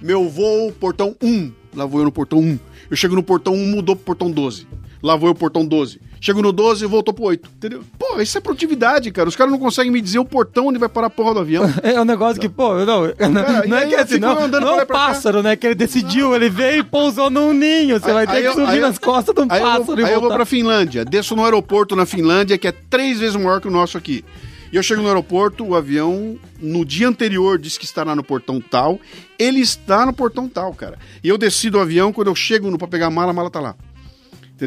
Meu 0.00 0.28
voo, 0.28 0.72
portão 0.72 1.14
1. 1.22 1.52
Lá 1.74 1.86
vou 1.86 2.00
eu 2.00 2.04
no 2.06 2.12
portão 2.12 2.38
1. 2.40 2.58
Eu 2.90 2.96
chego 2.96 3.14
no 3.14 3.22
portão 3.22 3.54
1, 3.54 3.66
mudou 3.68 3.94
pro 3.96 4.04
portão 4.04 4.30
12. 4.30 4.66
Lá 5.02 5.16
vou 5.16 5.28
eu 5.28 5.34
portão 5.34 5.66
12. 5.66 6.00
Chego 6.20 6.40
no 6.40 6.52
12 6.52 6.84
e 6.84 6.86
voltou 6.86 7.12
pro 7.12 7.24
8. 7.24 7.50
Entendeu? 7.56 7.82
Pô, 7.98 8.20
isso 8.20 8.38
é 8.38 8.40
produtividade, 8.40 9.10
cara. 9.10 9.28
Os 9.28 9.34
caras 9.34 9.50
não 9.50 9.58
conseguem 9.58 9.90
me 9.90 10.00
dizer 10.00 10.20
o 10.20 10.24
portão 10.24 10.68
onde 10.68 10.78
vai 10.78 10.88
parar 10.88 11.08
a 11.08 11.10
porra 11.10 11.34
do 11.34 11.40
avião. 11.40 11.64
é 11.82 12.00
um 12.00 12.04
negócio 12.04 12.40
que, 12.40 12.48
pô, 12.48 12.74
não, 12.84 12.84
não, 12.84 13.64
e 13.64 13.68
não 13.68 13.76
é 13.76 13.82
aí 13.82 13.88
que 13.88 13.94
eu 13.96 14.00
assim, 14.00 14.18
não, 14.20 14.46
não 14.46 14.78
é 14.78 14.82
e 14.82 14.86
pra 14.86 14.98
cá. 14.98 15.06
pássaro, 15.08 15.42
né? 15.42 15.56
Que 15.56 15.66
ele 15.66 15.74
decidiu, 15.74 16.36
ele 16.36 16.48
veio 16.48 16.78
e 16.80 16.84
pousou 16.84 17.28
num 17.28 17.52
ninho. 17.52 17.98
Você 17.98 18.12
vai 18.12 18.26
ter 18.28 18.34
Aí 18.36 18.42
que 18.42 18.48
eu- 18.48 18.52
subir 18.54 18.68
aí 18.68 18.78
eu- 18.78 18.86
nas 18.86 18.98
costas 18.98 19.34
de 19.34 19.40
um 19.40 19.46
Aí 19.50 19.60
eu, 19.60 19.66
pássaro 19.66 19.84
vou, 19.86 19.98
e 19.98 20.04
aí 20.04 20.10
eu 20.10 20.12
vou 20.14 20.20
voltar. 20.20 20.36
pra 20.36 20.46
Finlândia. 20.46 21.04
Desço 21.04 21.34
no 21.34 21.44
aeroporto 21.44 21.96
na 21.96 22.06
Finlândia, 22.06 22.56
que 22.56 22.68
é 22.68 22.72
três 22.72 23.18
vezes 23.18 23.34
maior 23.34 23.60
que 23.60 23.66
o 23.66 23.70
nosso 23.72 23.98
aqui. 23.98 24.24
E 24.72 24.76
eu 24.76 24.82
chego 24.82 25.02
no 25.02 25.08
aeroporto, 25.08 25.64
o 25.66 25.74
avião, 25.74 26.38
no 26.60 26.84
dia 26.84 27.06
anterior, 27.08 27.58
diz 27.58 27.76
que 27.76 27.84
estará 27.84 28.14
no 28.16 28.22
portão 28.22 28.58
tal. 28.60 28.98
Ele 29.38 29.60
está 29.60 30.06
no 30.06 30.12
portão 30.14 30.48
tal, 30.48 30.72
cara. 30.72 30.98
E 31.22 31.28
eu 31.28 31.36
desci 31.36 31.68
do 31.68 31.78
avião, 31.80 32.12
quando 32.12 32.28
eu 32.28 32.34
chego 32.34 32.70
no, 32.70 32.78
pra 32.78 32.86
pegar 32.88 33.08
a 33.08 33.10
mala, 33.10 33.32
a 33.32 33.34
mala 33.34 33.50
tá 33.50 33.60
lá. 33.60 33.74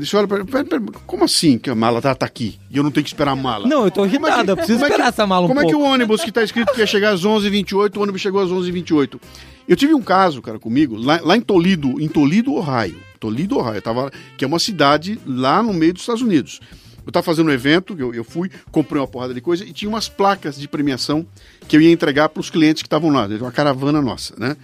Você 0.04 0.18
olha 0.18 0.28
pra 0.28 0.44
pera, 0.44 0.66
pera, 0.66 0.82
como 1.06 1.24
assim 1.24 1.58
que 1.58 1.70
a 1.70 1.76
mala 1.76 2.02
tá, 2.02 2.14
tá 2.16 2.26
aqui? 2.26 2.60
E 2.70 2.78
eu 2.78 2.84
não 2.84 2.92
tenho 2.92 3.04
que 3.04 3.10
esperar 3.10 3.32
a 3.32 3.36
mala? 3.36 3.68
Não, 3.68 3.86
eu 3.86 3.92
tô 3.92 4.02
Como 4.02 4.28
é 4.28 4.30
irritado, 4.30 4.52
eu 4.52 4.58
preciso 4.58 4.80
como 4.80 4.86
é 4.86 4.90
esperar 4.90 5.10
essa 5.10 5.28
mala 5.28 5.46
um 5.46 5.48
Como 5.48 5.60
é 5.60 5.66
que 5.66 5.72
pouco. 5.72 5.88
o 5.88 5.92
ônibus 5.92 6.24
que 6.24 6.32
tá 6.32 6.44
escrito 6.44 6.74
que 6.74 6.80
ia 6.80 6.88
chegar 6.88 7.12
às 7.12 7.24
11h28, 7.24 7.98
o 7.98 8.02
ônibus 8.02 8.22
chegou 8.22 8.42
às 8.42 8.50
11h28? 8.50 9.20
Eu 9.68 9.76
tive 9.76 9.94
um 9.94 10.02
caso, 10.02 10.42
cara, 10.42 10.60
comigo, 10.60 10.96
lá, 10.98 11.20
lá 11.24 11.36
em 11.36 11.42
Toledo, 11.42 12.00
em 12.00 12.08
Toledo, 12.08 12.54
Ohio. 12.54 12.98
Toledo, 13.20 13.58
Ohio, 13.58 13.82
tava, 13.82 14.12
que 14.38 14.44
é 14.44 14.48
uma 14.48 14.60
cidade 14.60 15.20
lá 15.26 15.64
no 15.64 15.74
meio 15.74 15.94
dos 15.94 16.04
Estados 16.04 16.22
Unidos. 16.22 16.60
Eu 17.06 17.12
tava 17.12 17.24
fazendo 17.24 17.48
um 17.48 17.52
evento, 17.52 17.96
eu, 17.98 18.14
eu 18.14 18.24
fui, 18.24 18.50
comprei 18.72 19.00
uma 19.00 19.08
porrada 19.08 19.34
de 19.34 19.42
coisa 19.42 19.64
e 19.64 19.72
tinha 19.72 19.88
umas 19.88 20.10
placas 20.10 20.58
de 20.58 20.68
premiação 20.68 21.26
que 21.68 21.78
eu 21.78 21.82
ia 21.82 21.92
entregar 21.92 22.30
para 22.30 22.40
os 22.40 22.50
clientes 22.50 22.82
que 22.82 22.88
estavam 22.88 23.12
lá, 23.12 23.28
uma 23.28 23.52
caravana 23.52 24.02
nossa, 24.02 24.34
né? 24.38 24.58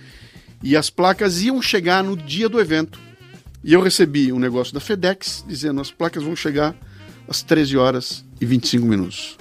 E 0.64 0.76
as 0.76 0.90
placas 0.90 1.42
iam 1.42 1.62
chegar 1.62 2.04
no 2.04 2.16
dia 2.16 2.48
do 2.48 2.60
evento. 2.60 3.00
E 3.64 3.74
eu 3.74 3.82
recebi 3.82 4.34
um 4.34 4.40
negócio 4.40 4.74
da 4.74 4.80
FedEx 4.80 5.46
dizendo 5.48 5.82
as 5.82 5.92
placas 5.92 6.24
vão 6.24 6.36
chegar 6.36 6.76
às 7.28 7.44
13 7.44 7.78
horas 7.78 8.26
e 8.40 8.46
25 8.46 8.86
minutos. 8.86 9.38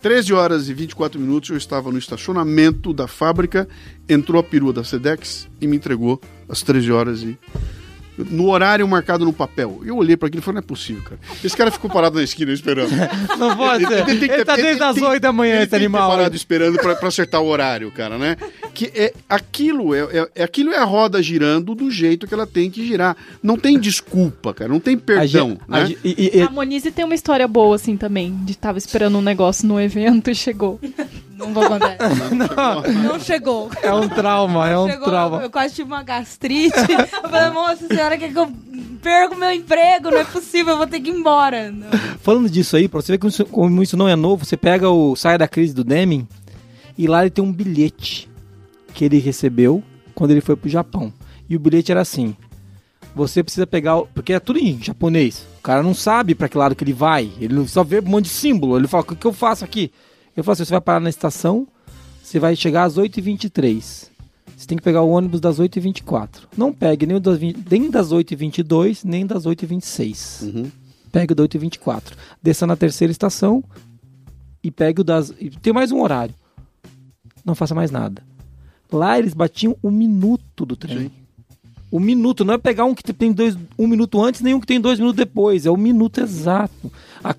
13 0.00 0.34
horas 0.34 0.68
e 0.68 0.74
24 0.74 1.18
minutos 1.18 1.50
eu 1.50 1.56
estava 1.56 1.90
no 1.90 1.98
estacionamento 1.98 2.92
da 2.92 3.06
fábrica, 3.06 3.68
entrou 4.08 4.40
a 4.40 4.44
perua 4.44 4.72
da 4.72 4.84
FedEx 4.84 5.48
e 5.60 5.66
me 5.66 5.76
entregou 5.76 6.20
às 6.48 6.62
13 6.62 6.92
horas 6.92 7.22
e 7.22 7.38
no 8.16 8.48
horário 8.48 8.86
marcado 8.86 9.24
no 9.24 9.32
papel. 9.32 9.80
Eu 9.84 9.96
olhei 9.96 10.16
para 10.16 10.28
aquilo 10.28 10.40
e 10.40 10.44
falei, 10.44 10.56
não 10.60 10.64
é 10.64 10.66
possível, 10.66 11.02
cara. 11.02 11.18
Esse 11.42 11.56
cara 11.56 11.70
ficou 11.70 11.90
parado 11.90 12.16
na 12.16 12.22
esquina 12.22 12.52
esperando. 12.52 12.90
Não 13.38 13.56
pode 13.56 13.84
que 13.86 13.92
Ele 14.10 14.28
ter- 14.28 14.44
tá 14.44 14.54
desde 14.56 14.82
as 14.82 14.96
8 14.96 15.20
da 15.20 15.32
manhã, 15.32 15.56
ele 15.56 15.64
esse 15.64 15.74
animal. 15.74 16.08
parado 16.10 16.36
esperando 16.36 16.78
pra, 16.78 16.94
pra 16.94 17.08
acertar 17.08 17.40
o 17.42 17.46
horário, 17.46 17.90
cara, 17.90 18.16
né? 18.16 18.36
Que 18.72 18.86
é 18.94 19.12
aquilo 19.28 19.94
é, 19.94 20.00
é- 20.00 20.28
é- 20.36 20.44
aquilo 20.44 20.70
é 20.72 20.78
a 20.78 20.84
roda 20.84 21.22
girando 21.22 21.74
do 21.74 21.90
jeito 21.90 22.26
que 22.26 22.34
ela 22.34 22.46
tem 22.46 22.70
que 22.70 22.86
girar. 22.86 23.16
Não 23.42 23.56
tem 23.56 23.78
desculpa, 23.78 24.54
cara. 24.54 24.70
Não 24.70 24.80
tem 24.80 24.94
A 24.94 24.98
perdão, 24.98 25.58
a 25.68 25.80
né? 25.80 25.94
e- 26.04 26.30
e- 26.34 26.38
e- 26.38 26.42
A 26.42 26.50
Monize 26.50 26.90
tem 26.90 27.04
uma 27.04 27.14
história 27.14 27.46
boa, 27.48 27.74
assim, 27.76 27.96
também. 27.96 28.34
De 28.44 28.56
tava 28.56 28.78
esperando 28.78 29.18
um 29.18 29.22
negócio 29.22 29.66
no 29.66 29.80
evento 29.80 30.30
e 30.30 30.34
chegou. 30.34 30.80
Não 31.36 31.52
vou 31.52 31.66
contar. 31.66 31.96
Não, 32.32 33.02
Não 33.02 33.20
chegou. 33.20 33.70
é 33.82 33.92
um 33.92 34.08
trauma, 34.08 34.68
é 34.68 34.78
um 34.78 34.88
Chegou, 34.88 35.08
trauma. 35.08 35.42
Eu 35.42 35.50
quase 35.50 35.74
tive 35.74 35.88
uma 35.92 36.02
gastrite. 36.02 36.74
Eu 37.22 37.28
falei, 37.30 37.50
moça, 37.50 37.86
senhora 37.88 38.16
quer 38.16 38.32
que 38.32 38.38
eu 38.38 38.50
perco 39.02 39.34
meu 39.36 39.50
emprego? 39.50 40.10
Não 40.10 40.18
é 40.18 40.24
possível, 40.24 40.72
eu 40.72 40.78
vou 40.78 40.86
ter 40.86 41.00
que 41.00 41.10
ir 41.10 41.14
embora. 41.14 41.70
Não. 41.70 41.88
Falando 42.20 42.48
disso 42.48 42.76
aí, 42.76 42.88
pra 42.88 43.00
você 43.00 43.12
ver 43.12 43.18
como 43.18 43.28
isso, 43.30 43.44
como 43.46 43.82
isso 43.82 43.96
não 43.96 44.08
é 44.08 44.14
novo, 44.16 44.44
você 44.44 44.56
pega 44.56 44.88
o 44.88 45.14
Saia 45.16 45.36
da 45.38 45.48
Crise 45.48 45.74
do 45.74 45.84
Deming 45.84 46.26
e 46.96 47.06
lá 47.06 47.22
ele 47.22 47.30
tem 47.30 47.44
um 47.44 47.52
bilhete 47.52 48.28
que 48.94 49.04
ele 49.04 49.18
recebeu 49.18 49.82
quando 50.14 50.30
ele 50.30 50.40
foi 50.40 50.54
pro 50.56 50.70
Japão. 50.70 51.12
E 51.50 51.56
o 51.56 51.58
bilhete 51.60 51.90
era 51.90 52.00
assim: 52.00 52.34
você 53.14 53.42
precisa 53.42 53.66
pegar. 53.66 53.96
o- 53.98 54.06
Porque 54.06 54.32
é 54.32 54.40
tudo 54.40 54.58
em 54.58 54.80
japonês. 54.82 55.46
O 55.58 55.62
cara 55.62 55.82
não 55.82 55.92
sabe 55.94 56.34
pra 56.34 56.48
que 56.48 56.56
lado 56.56 56.74
que 56.74 56.84
ele 56.84 56.92
vai. 56.92 57.30
Ele 57.40 57.66
só 57.68 57.82
vê 57.84 57.98
um 58.00 58.02
monte 58.08 58.24
de 58.26 58.30
símbolo. 58.30 58.76
Ele 58.78 58.86
fala: 58.88 59.02
o 59.02 59.16
que 59.16 59.26
eu 59.26 59.32
faço 59.32 59.64
aqui? 59.64 59.90
Eu 60.36 60.42
falo 60.44 60.52
assim: 60.54 60.64
você 60.64 60.70
vai 60.72 60.80
parar 60.80 61.00
na 61.00 61.10
estação, 61.10 61.66
você 62.22 62.38
vai 62.38 62.54
chegar 62.56 62.84
às 62.84 62.96
8h23. 62.98 64.08
Você 64.56 64.66
tem 64.66 64.78
que 64.78 64.84
pegar 64.84 65.02
o 65.02 65.10
ônibus 65.10 65.40
das 65.40 65.58
8h24. 65.58 66.28
Não 66.56 66.72
pegue 66.72 67.06
nem, 67.06 67.20
das 67.20 67.38
20 67.38 67.64
nem 67.70 67.90
das 67.90 68.12
8h22, 68.12 69.00
nem 69.04 69.26
das 69.26 69.44
8h26 69.46 70.42
Uhum. 70.42 70.70
pegue 71.10 71.32
o 71.32 71.36
da 71.36 71.42
8 71.42 71.54
e 71.56 71.58
24 71.58 72.16
desça 72.42 72.66
na 72.66 72.76
terceira 72.76 73.10
estação 73.10 73.62
e 74.62 74.70
pegue 74.70 75.00
o 75.00 75.04
das. 75.04 75.32
tem 75.60 75.72
mais 75.72 75.90
um 75.92 76.00
horário. 76.00 76.34
Não 77.44 77.54
faça 77.54 77.74
mais 77.74 77.90
nada. 77.90 78.22
Lá 78.90 79.18
eles 79.18 79.34
batiam 79.34 79.76
o 79.82 79.90
minuto 79.90 80.64
do 80.64 80.76
trem. 80.76 80.98
Sim. 80.98 81.10
O 81.90 82.00
minuto, 82.00 82.44
não 82.44 82.54
é 82.54 82.58
pegar 82.58 82.84
um 82.86 82.94
que 82.94 83.12
tem 83.12 83.32
dois, 83.32 83.56
um 83.78 83.86
minuto 83.86 84.20
antes, 84.22 84.40
nem 84.40 84.54
um 84.54 84.60
que 84.60 84.66
tem 84.66 84.80
dois 84.80 84.98
minutos 84.98 85.16
depois. 85.16 85.64
É 85.66 85.70
o 85.70 85.76
minuto 85.76 86.20
exato. 86.20 86.90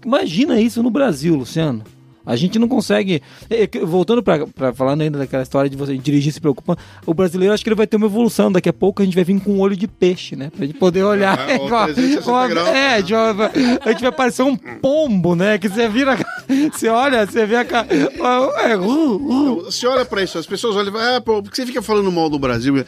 Imagina 0.05 0.59
isso 0.61 0.81
no 0.83 0.89
Brasil, 0.89 1.35
Luciano. 1.35 1.83
A 2.25 2.35
gente 2.35 2.57
não 2.57 2.67
consegue. 2.67 3.21
é, 3.49 3.67
que- 3.67 3.79
Voltando 3.85 4.23
pra 4.23 4.73
falando 4.73 5.01
ainda 5.01 5.19
daquela 5.19 5.43
história 5.43 5.69
de 5.69 5.77
você 5.77 5.97
dirigir 5.97 6.31
se 6.33 6.41
preocupando, 6.41 6.79
o 7.05 7.13
brasileiro 7.13 7.53
acho 7.53 7.63
que 7.63 7.69
ele 7.69 7.75
vai 7.75 7.85
ter 7.87 7.97
uma 7.97 8.07
evolução. 8.07 8.51
Daqui 8.51 8.67
a 8.69 8.73
pouco 8.73 9.01
a 9.01 9.05
gente 9.05 9.15
vai 9.15 9.23
vir 9.23 9.39
com 9.39 9.51
um 9.53 9.59
olho 9.59 9.75
de 9.75 9.87
peixe, 9.87 10.35
né? 10.35 10.49
Pra 10.55 10.65
gente 10.65 10.77
poder 10.79 11.03
olhar. 11.03 11.37
Ó, 11.59 11.85
360 11.85 12.29
Uma- 12.31 12.47
graus. 12.47 12.67
é, 12.69 13.01
de 13.01 13.13
uma- 13.13 13.51
a 13.85 13.91
gente 13.91 14.01
vai 14.01 14.11
parecer 14.11 14.43
um 14.43 14.55
pombo, 14.55 15.35
né? 15.35 15.57
Que 15.57 15.69
você 15.69 15.87
vira. 15.87 16.17
Você 16.71 16.87
olha, 16.89 17.25
você 17.25 17.43
vê 17.45 17.55
a 17.55 17.65
cara. 17.65 17.87
É, 17.89 18.77
uh, 18.77 18.81
uh. 19.15 19.63
Você 19.65 19.87
olha 19.87 20.05
pra 20.05 20.21
isso, 20.21 20.37
as 20.37 20.45
pessoas 20.45 20.75
olham 20.75 20.93
e 20.95 21.15
ah, 21.15 21.19
pô, 21.19 21.41
por 21.41 21.49
que 21.49 21.55
você 21.57 21.65
fica 21.65 21.81
falando 21.81 22.11
mal 22.11 22.29
do 22.29 22.37
Brasil? 22.37 22.85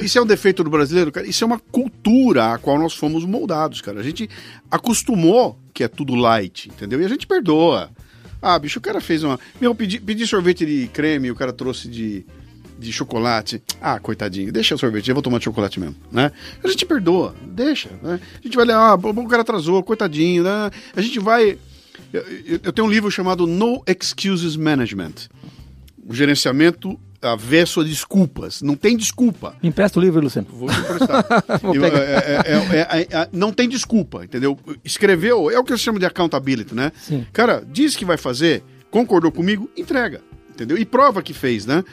Isso 0.00 0.16
é 0.16 0.22
um 0.22 0.26
defeito 0.26 0.62
do 0.62 0.70
brasileiro, 0.70 1.10
cara. 1.10 1.26
Isso 1.26 1.42
é 1.42 1.46
uma 1.46 1.58
cultura 1.58 2.52
a 2.54 2.58
qual 2.58 2.78
nós 2.78 2.94
fomos 2.94 3.24
moldados, 3.24 3.80
cara. 3.80 3.98
A 3.98 4.02
gente 4.04 4.30
acostumou 4.70 5.58
que 5.74 5.82
é 5.82 5.88
tudo 5.88 6.14
light, 6.14 6.68
entendeu? 6.68 7.00
E 7.00 7.04
a 7.04 7.08
gente 7.08 7.26
perdoa. 7.26 7.90
Ah, 8.42 8.58
bicho, 8.58 8.78
o 8.78 8.82
cara 8.82 9.00
fez 9.00 9.22
uma. 9.22 9.38
Meu, 9.60 9.74
pedi, 9.74 10.00
pedi 10.00 10.26
sorvete 10.26 10.64
de 10.64 10.88
creme, 10.88 11.30
o 11.30 11.34
cara 11.34 11.52
trouxe 11.52 11.88
de, 11.88 12.24
de 12.78 12.92
chocolate. 12.92 13.62
Ah, 13.80 13.98
coitadinho, 14.00 14.50
deixa 14.52 14.74
o 14.74 14.78
sorvete, 14.78 15.08
eu 15.08 15.14
vou 15.14 15.22
tomar 15.22 15.38
de 15.38 15.44
chocolate 15.44 15.78
mesmo, 15.78 15.96
né? 16.10 16.32
A 16.64 16.68
gente 16.68 16.86
perdoa, 16.86 17.34
deixa, 17.42 17.90
né? 18.02 18.18
A 18.38 18.42
gente 18.42 18.56
vai 18.56 18.64
lá, 18.66 18.90
ah, 18.90 18.94
o 18.94 19.28
cara 19.28 19.42
atrasou, 19.42 19.82
coitadinho, 19.82 20.42
né? 20.44 20.70
A 20.96 21.00
gente 21.00 21.18
vai. 21.18 21.58
Eu, 22.12 22.22
eu- 22.22 22.60
eu 22.64 22.72
tenho 22.72 22.86
um 22.88 22.90
livro 22.90 23.10
chamado 23.10 23.46
No 23.46 23.82
Excuses 23.86 24.56
Management 24.56 25.12
o 26.06 26.14
gerenciamento 26.14 26.98
avesso 27.22 27.80
a 27.80 27.84
desculpas. 27.84 28.62
Não 28.62 28.74
tem 28.76 28.96
desculpa. 28.96 29.54
Me 29.62 29.68
empresta 29.68 29.98
o 29.98 30.02
livro, 30.02 30.20
Luciano. 30.20 30.46
Vou 30.50 30.68
te 30.68 30.78
emprestar. 30.78 31.24
Vou 31.62 31.74
Eu, 31.74 31.82
pegar. 31.82 31.98
é, 31.98 32.02
é, 32.02 32.76
é, 32.76 33.00
é, 33.00 33.08
é, 33.22 33.28
não 33.32 33.52
tem 33.52 33.68
desculpa, 33.68 34.24
entendeu? 34.24 34.58
Escreveu, 34.84 35.50
é 35.50 35.58
o 35.58 35.64
que 35.64 35.72
eu 35.72 35.78
chamo 35.78 35.98
de 35.98 36.06
accountability, 36.06 36.74
né? 36.74 36.92
Sim. 37.00 37.26
Cara, 37.32 37.62
diz 37.70 37.94
que 37.96 38.04
vai 38.04 38.16
fazer, 38.16 38.62
concordou 38.90 39.30
comigo, 39.30 39.68
entrega, 39.76 40.20
entendeu? 40.52 40.78
E 40.78 40.84
prova 40.84 41.22
que 41.22 41.34
fez, 41.34 41.66
né? 41.66 41.84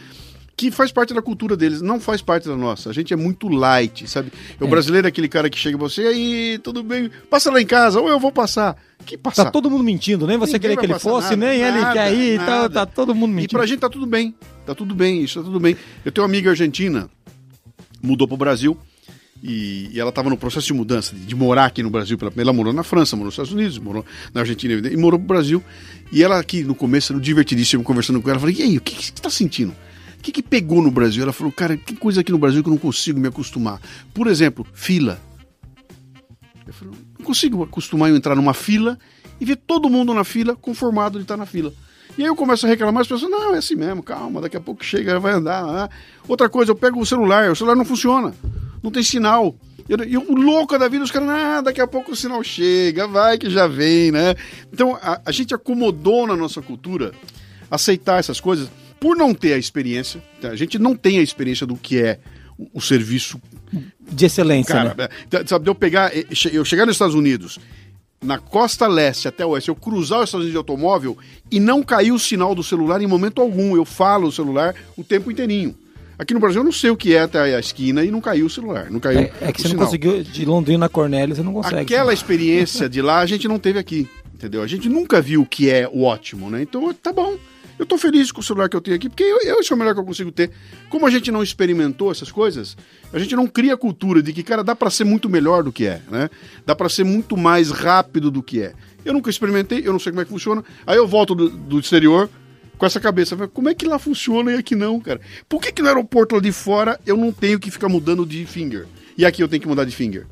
Que 0.58 0.72
faz 0.72 0.92
parte 0.92 1.14
da 1.14 1.22
cultura 1.22 1.56
deles, 1.56 1.84
não 1.84 2.00
faz 2.00 2.20
parte 2.20 2.48
da 2.48 2.58
nossa. 2.58 2.90
A 2.90 2.94
gente 2.94 3.14
é 3.14 3.16
muito 3.16 3.48
light, 3.48 4.08
sabe? 4.10 4.32
O 4.60 4.66
É. 4.66 4.68
brasileiro 4.68 5.06
é 5.06 5.10
aquele 5.10 5.28
cara 5.30 5.52
que 5.52 5.58
chega 5.58 5.78
em 5.78 5.80
você, 5.80 6.02
aí, 6.02 6.60
tudo 6.64 6.82
bem, 6.82 7.12
passa 7.30 7.52
lá 7.52 7.62
em 7.62 7.66
casa, 7.66 8.02
ou 8.02 8.10
eu 8.10 8.20
vou 8.20 8.32
passar. 8.32 8.76
Que 9.06 9.16
passar? 9.16 9.46
Tá 9.46 9.52
todo 9.52 9.70
mundo 9.70 9.84
mentindo, 9.84 10.26
nem 10.26 10.36
você 10.36 10.54
Ninguém 10.54 10.72
queria 10.72 10.78
que 10.78 10.86
ele 10.94 11.00
fosse, 11.00 11.36
nada, 11.36 11.52
nem 11.52 11.62
ele 11.62 11.80
nada, 11.80 11.94
quer 11.94 12.12
ir, 12.12 12.40
tá, 12.40 12.68
tá 12.68 12.86
todo 12.88 13.14
mundo 13.14 13.34
E 13.34 13.36
mentindo. 13.36 13.52
pra 13.52 13.68
gente 13.68 13.80
tá 13.80 13.88
tudo 13.88 14.08
bem. 14.08 14.34
Tá 14.66 14.74
tudo 14.74 14.96
bem, 14.96 15.22
isso 15.24 15.38
tá 15.40 15.46
tudo 15.46 15.60
bem. 15.60 15.78
Eu 16.04 16.12
tenho 16.12 16.24
uma 16.26 16.30
amiga 16.30 16.50
argentina, 16.50 17.08
mudou 18.02 18.28
pro 18.28 18.36
Brasil. 18.36 18.76
E, 19.44 19.92
e 19.94 20.00
ela 20.00 20.10
estava 20.10 20.32
no 20.32 20.38
processo 20.38 20.66
de 20.66 20.74
mudança, 20.74 21.16
de, 21.16 21.24
de 21.24 21.36
morar 21.36 21.66
aqui 21.66 21.84
no 21.84 21.92
Brasil. 21.92 22.18
Pela, 22.18 22.34
ela 22.36 22.52
morou 22.52 22.74
na 22.74 22.82
França, 22.82 23.16
morou 23.16 23.28
nos 23.28 23.36
Estados 23.36 23.54
Unidos, 23.54 23.78
morou 23.78 24.04
na 24.34 24.42
Argentina 24.42 24.74
e 24.90 24.98
morou 24.98 25.20
pro 25.20 25.28
Brasil. 25.28 25.64
E 26.12 26.24
ela 26.24 26.40
aqui 26.40 26.64
no 26.64 26.74
começo, 26.74 27.14
no 27.14 27.22
divertidíssimo, 27.22 27.84
conversando 27.84 28.20
com 28.20 28.28
ela, 28.30 28.38
eu 28.38 28.42
falei: 28.42 28.56
e 28.58 28.64
aí, 28.64 28.78
o 28.78 28.82
que, 28.82 28.96
que 28.96 29.06
você 29.06 29.12
tá 29.12 29.30
sentindo? 29.30 29.76
Que, 30.28 30.32
que 30.34 30.44
pegou 30.44 30.82
no 30.82 30.92
Brasil? 30.92 31.24
Ela 31.24 31.32
falou: 31.32 31.54
cara, 31.54 31.78
tem 31.78 31.96
coisa 31.96 32.20
aqui 32.20 32.34
no 32.34 32.38
Brasil 32.38 32.62
que 32.62 32.68
eu 32.68 32.74
não 32.74 32.78
consigo 32.78 33.18
me 33.18 33.30
acostumar. 33.30 33.80
Por 34.14 34.28
exemplo, 34.28 34.68
fila. 34.74 35.22
Eu 36.66 36.74
falei: 36.74 36.94
não 37.18 37.26
consigo 37.26 37.64
acostumar 37.64 38.10
eu 38.10 38.16
entrar 38.18 38.36
numa 38.36 38.54
fila 38.54 39.00
e 39.40 39.46
ver 39.46 39.56
todo 39.56 39.90
mundo 39.90 40.14
na 40.14 40.26
fila 40.26 40.54
conformado 40.54 41.18
de 41.18 41.24
estar 41.24 41.38
na 41.38 41.46
fila. 41.46 41.74
E 42.18 42.24
aí 42.24 42.28
eu 42.28 42.36
começo 42.36 42.66
a 42.66 42.70
reclamar, 42.70 43.02
as 43.02 43.08
pessoas, 43.08 43.32
não, 43.32 43.56
é 43.56 43.60
assim 43.60 43.76
mesmo, 43.76 44.04
calma, 44.04 44.42
daqui 44.42 44.58
a 44.58 44.60
pouco 44.60 44.84
chega, 44.84 45.18
vai 45.18 45.32
andar. 45.32 45.64
ah. 45.64 45.90
Outra 46.28 46.50
coisa, 46.50 46.72
eu 46.72 46.76
pego 46.76 47.00
o 47.00 47.06
celular, 47.06 47.50
o 47.50 47.56
celular 47.56 47.76
não 47.76 47.86
funciona, 47.86 48.34
não 48.84 48.92
tem 48.92 49.04
sinal. 49.04 49.56
E 49.88 50.18
o 50.18 50.36
louco 50.36 50.78
da 50.78 50.90
vida, 50.90 51.06
os 51.06 51.12
caras, 51.12 51.30
ah, 51.30 51.62
daqui 51.62 51.80
a 51.80 51.88
pouco 51.88 52.12
o 52.12 52.16
sinal 52.18 52.44
chega, 52.44 53.08
vai 53.08 53.38
que 53.38 53.50
já 53.50 53.66
vem, 53.66 54.12
né? 54.12 54.36
Então 54.74 55.00
a, 55.02 55.22
a 55.26 55.32
gente 55.32 55.56
acomodou 55.56 56.28
na 56.28 56.36
nossa 56.36 56.62
cultura 56.62 57.14
aceitar 57.72 58.20
essas 58.20 58.42
coisas 58.42 58.70
por 59.00 59.16
não 59.16 59.34
ter 59.34 59.54
a 59.54 59.58
experiência. 59.58 60.22
tá? 60.42 60.50
A 60.50 60.56
gente 60.56 60.78
não 60.80 60.96
tem 60.96 61.20
a 61.20 61.22
experiência 61.22 61.66
do 61.66 61.76
que 61.76 62.00
é 62.02 62.20
o, 62.74 62.82
serviço 62.82 63.40
De 64.00 64.26
excelência, 64.26 64.74
Cara, 64.74 64.96
né? 64.98 65.04
é, 65.06 65.10
tá- 65.30 65.44
sabe, 65.46 65.70
eu 65.70 65.76
pegar, 65.76 66.12
che- 66.32 66.50
eu 66.54 66.66
chegar 66.66 66.86
nos 66.86 66.96
Estados 66.96 67.14
Unidos, 67.16 67.60
na 68.24 68.40
costa 68.40 68.88
leste 68.88 69.28
até 69.28 69.46
oeste, 69.46 69.70
eu 69.70 69.76
cruzar 69.76 70.20
os 70.22 70.26
Estados 70.30 70.46
Unidos 70.46 70.52
de 70.54 70.58
automóvel 70.58 71.16
e 71.52 71.60
não 71.60 71.84
cair 71.84 72.12
o 72.12 72.18
sinal 72.18 72.56
do 72.56 72.64
celular 72.64 73.00
em 73.02 73.06
momento 73.08 73.42
algum. 73.42 73.76
Eu 73.76 73.86
falo 73.86 74.28
o 74.28 74.32
celular 74.32 74.74
o 74.98 75.04
tempo 75.04 75.30
inteirinho. 75.32 75.76
Aqui 76.18 76.34
no 76.34 76.40
Brasil 76.40 76.62
eu 76.62 76.66
não 76.66 76.72
sei 76.72 76.90
o 76.90 76.98
que 76.98 77.14
é 77.14 77.20
até 77.22 77.40
a 77.56 77.60
esquina 77.60 78.04
e 78.04 78.10
não 78.10 78.20
caiu 78.20 78.48
o 78.48 78.50
celular. 78.50 78.90
Não 78.90 79.00
caiu 79.00 79.20
É, 79.20 79.32
é 79.42 79.52
que 79.52 79.62
você 79.62 79.68
não 79.68 79.72
sinal. 79.74 79.86
conseguiu, 79.86 80.24
de 80.24 80.46
Londrina 80.46 80.88
a 80.88 80.90
Cornélio, 80.90 81.36
você 81.36 81.44
não 81.44 81.54
consegue. 81.54 81.82
Aquela 81.82 82.12
experiência 82.12 82.90
de 82.90 83.04
lá 83.04 83.20
a 83.20 83.26
gente 83.28 83.48
não 83.48 83.60
teve 83.60 83.78
aqui, 83.78 84.10
entendeu? 84.34 84.64
A 84.64 84.68
gente 84.68 84.90
nunca 84.90 85.22
viu 85.22 85.44
o 85.44 85.46
que 85.46 85.70
é 85.70 85.88
o 85.88 86.02
ótimo, 86.04 86.50
né? 86.50 86.64
Então 86.64 86.92
tá 86.96 87.14
bom. 87.14 87.36
Eu 87.80 87.86
tô 87.86 87.98
feliz 87.98 88.32
com 88.32 88.42
o 88.42 88.44
celular 88.44 88.70
que 88.70 88.76
eu 88.76 88.82
tenho 88.82 88.96
aqui, 88.96 89.08
porque 89.08 89.24
eu, 89.24 89.40
eu, 89.42 89.60
esse 89.60 89.72
é 89.72 89.76
o 89.76 89.78
melhor 89.78 89.94
que 89.94 90.00
eu 90.00 90.06
consigo 90.06 90.32
ter. 90.32 90.52
Como 90.90 91.06
a 91.06 91.10
gente 91.10 91.32
não 91.32 91.44
experimentou 91.44 92.12
essas 92.12 92.32
coisas, 92.32 92.76
a 93.14 93.20
gente 93.20 93.36
não 93.36 93.46
cria 93.46 93.76
a 93.76 93.78
cultura 93.78 94.22
de 94.22 94.34
que, 94.34 94.42
cara, 94.42 94.64
dá 94.64 94.76
pra 94.76 94.90
ser 94.90 95.04
muito 95.04 95.30
melhor 95.30 95.64
do 95.64 95.72
que 95.72 95.86
é, 95.86 96.02
né? 96.10 96.30
Dá 96.66 96.76
pra 96.76 96.90
ser 96.90 97.04
muito 97.04 97.38
mais 97.38 97.70
rápido 97.70 98.32
do 98.32 98.42
que 98.42 98.62
é. 98.62 98.74
Eu 99.06 99.14
nunca 99.14 99.30
experimentei, 99.30 99.84
eu 99.86 99.92
não 99.92 100.00
sei 100.00 100.12
como 100.12 100.22
é 100.22 100.26
que 100.26 100.32
funciona. 100.32 100.64
Aí 100.86 100.98
eu 100.98 101.08
volto 101.08 101.36
do, 101.36 101.50
do 101.50 101.80
exterior 101.80 102.30
com 102.78 102.86
essa 102.86 103.00
cabeça. 103.00 103.36
Como 103.48 103.70
é 103.70 103.76
que 103.76 103.86
lá 103.86 104.00
funciona 104.00 104.52
e 104.52 104.56
aqui 104.56 104.76
não, 104.76 105.00
cara? 105.00 105.22
Por 105.48 105.62
que, 105.62 105.72
que 105.72 105.82
no 105.82 105.88
aeroporto 105.88 106.36
lá 106.36 106.42
de 106.42 106.52
fora 106.52 107.00
eu 107.06 107.16
não 107.16 107.32
tenho 107.32 107.60
que 107.60 107.70
ficar 107.70 107.90
mudando 107.90 108.26
de 108.26 108.46
finger? 108.46 108.88
E 109.16 109.26
aqui 109.26 109.42
eu 109.42 109.48
tenho 109.48 109.62
que 109.62 109.68
mudar 109.68 109.86
de 109.86 109.96
finger? 109.96 110.26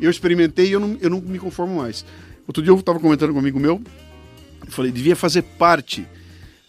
Eu 0.00 0.10
experimentei 0.10 0.68
e 0.68 0.72
eu 0.72 0.80
não, 0.80 0.96
eu 1.00 1.10
não 1.10 1.20
me 1.20 1.38
conformo 1.38 1.76
mais. 1.76 2.04
Outro 2.46 2.62
dia 2.62 2.70
eu 2.70 2.78
estava 2.78 2.98
comentando 3.00 3.30
com 3.30 3.36
um 3.36 3.40
amigo 3.40 3.58
meu, 3.58 3.82
eu 4.64 4.72
falei, 4.72 4.92
devia 4.92 5.16
fazer 5.16 5.42
parte 5.42 6.06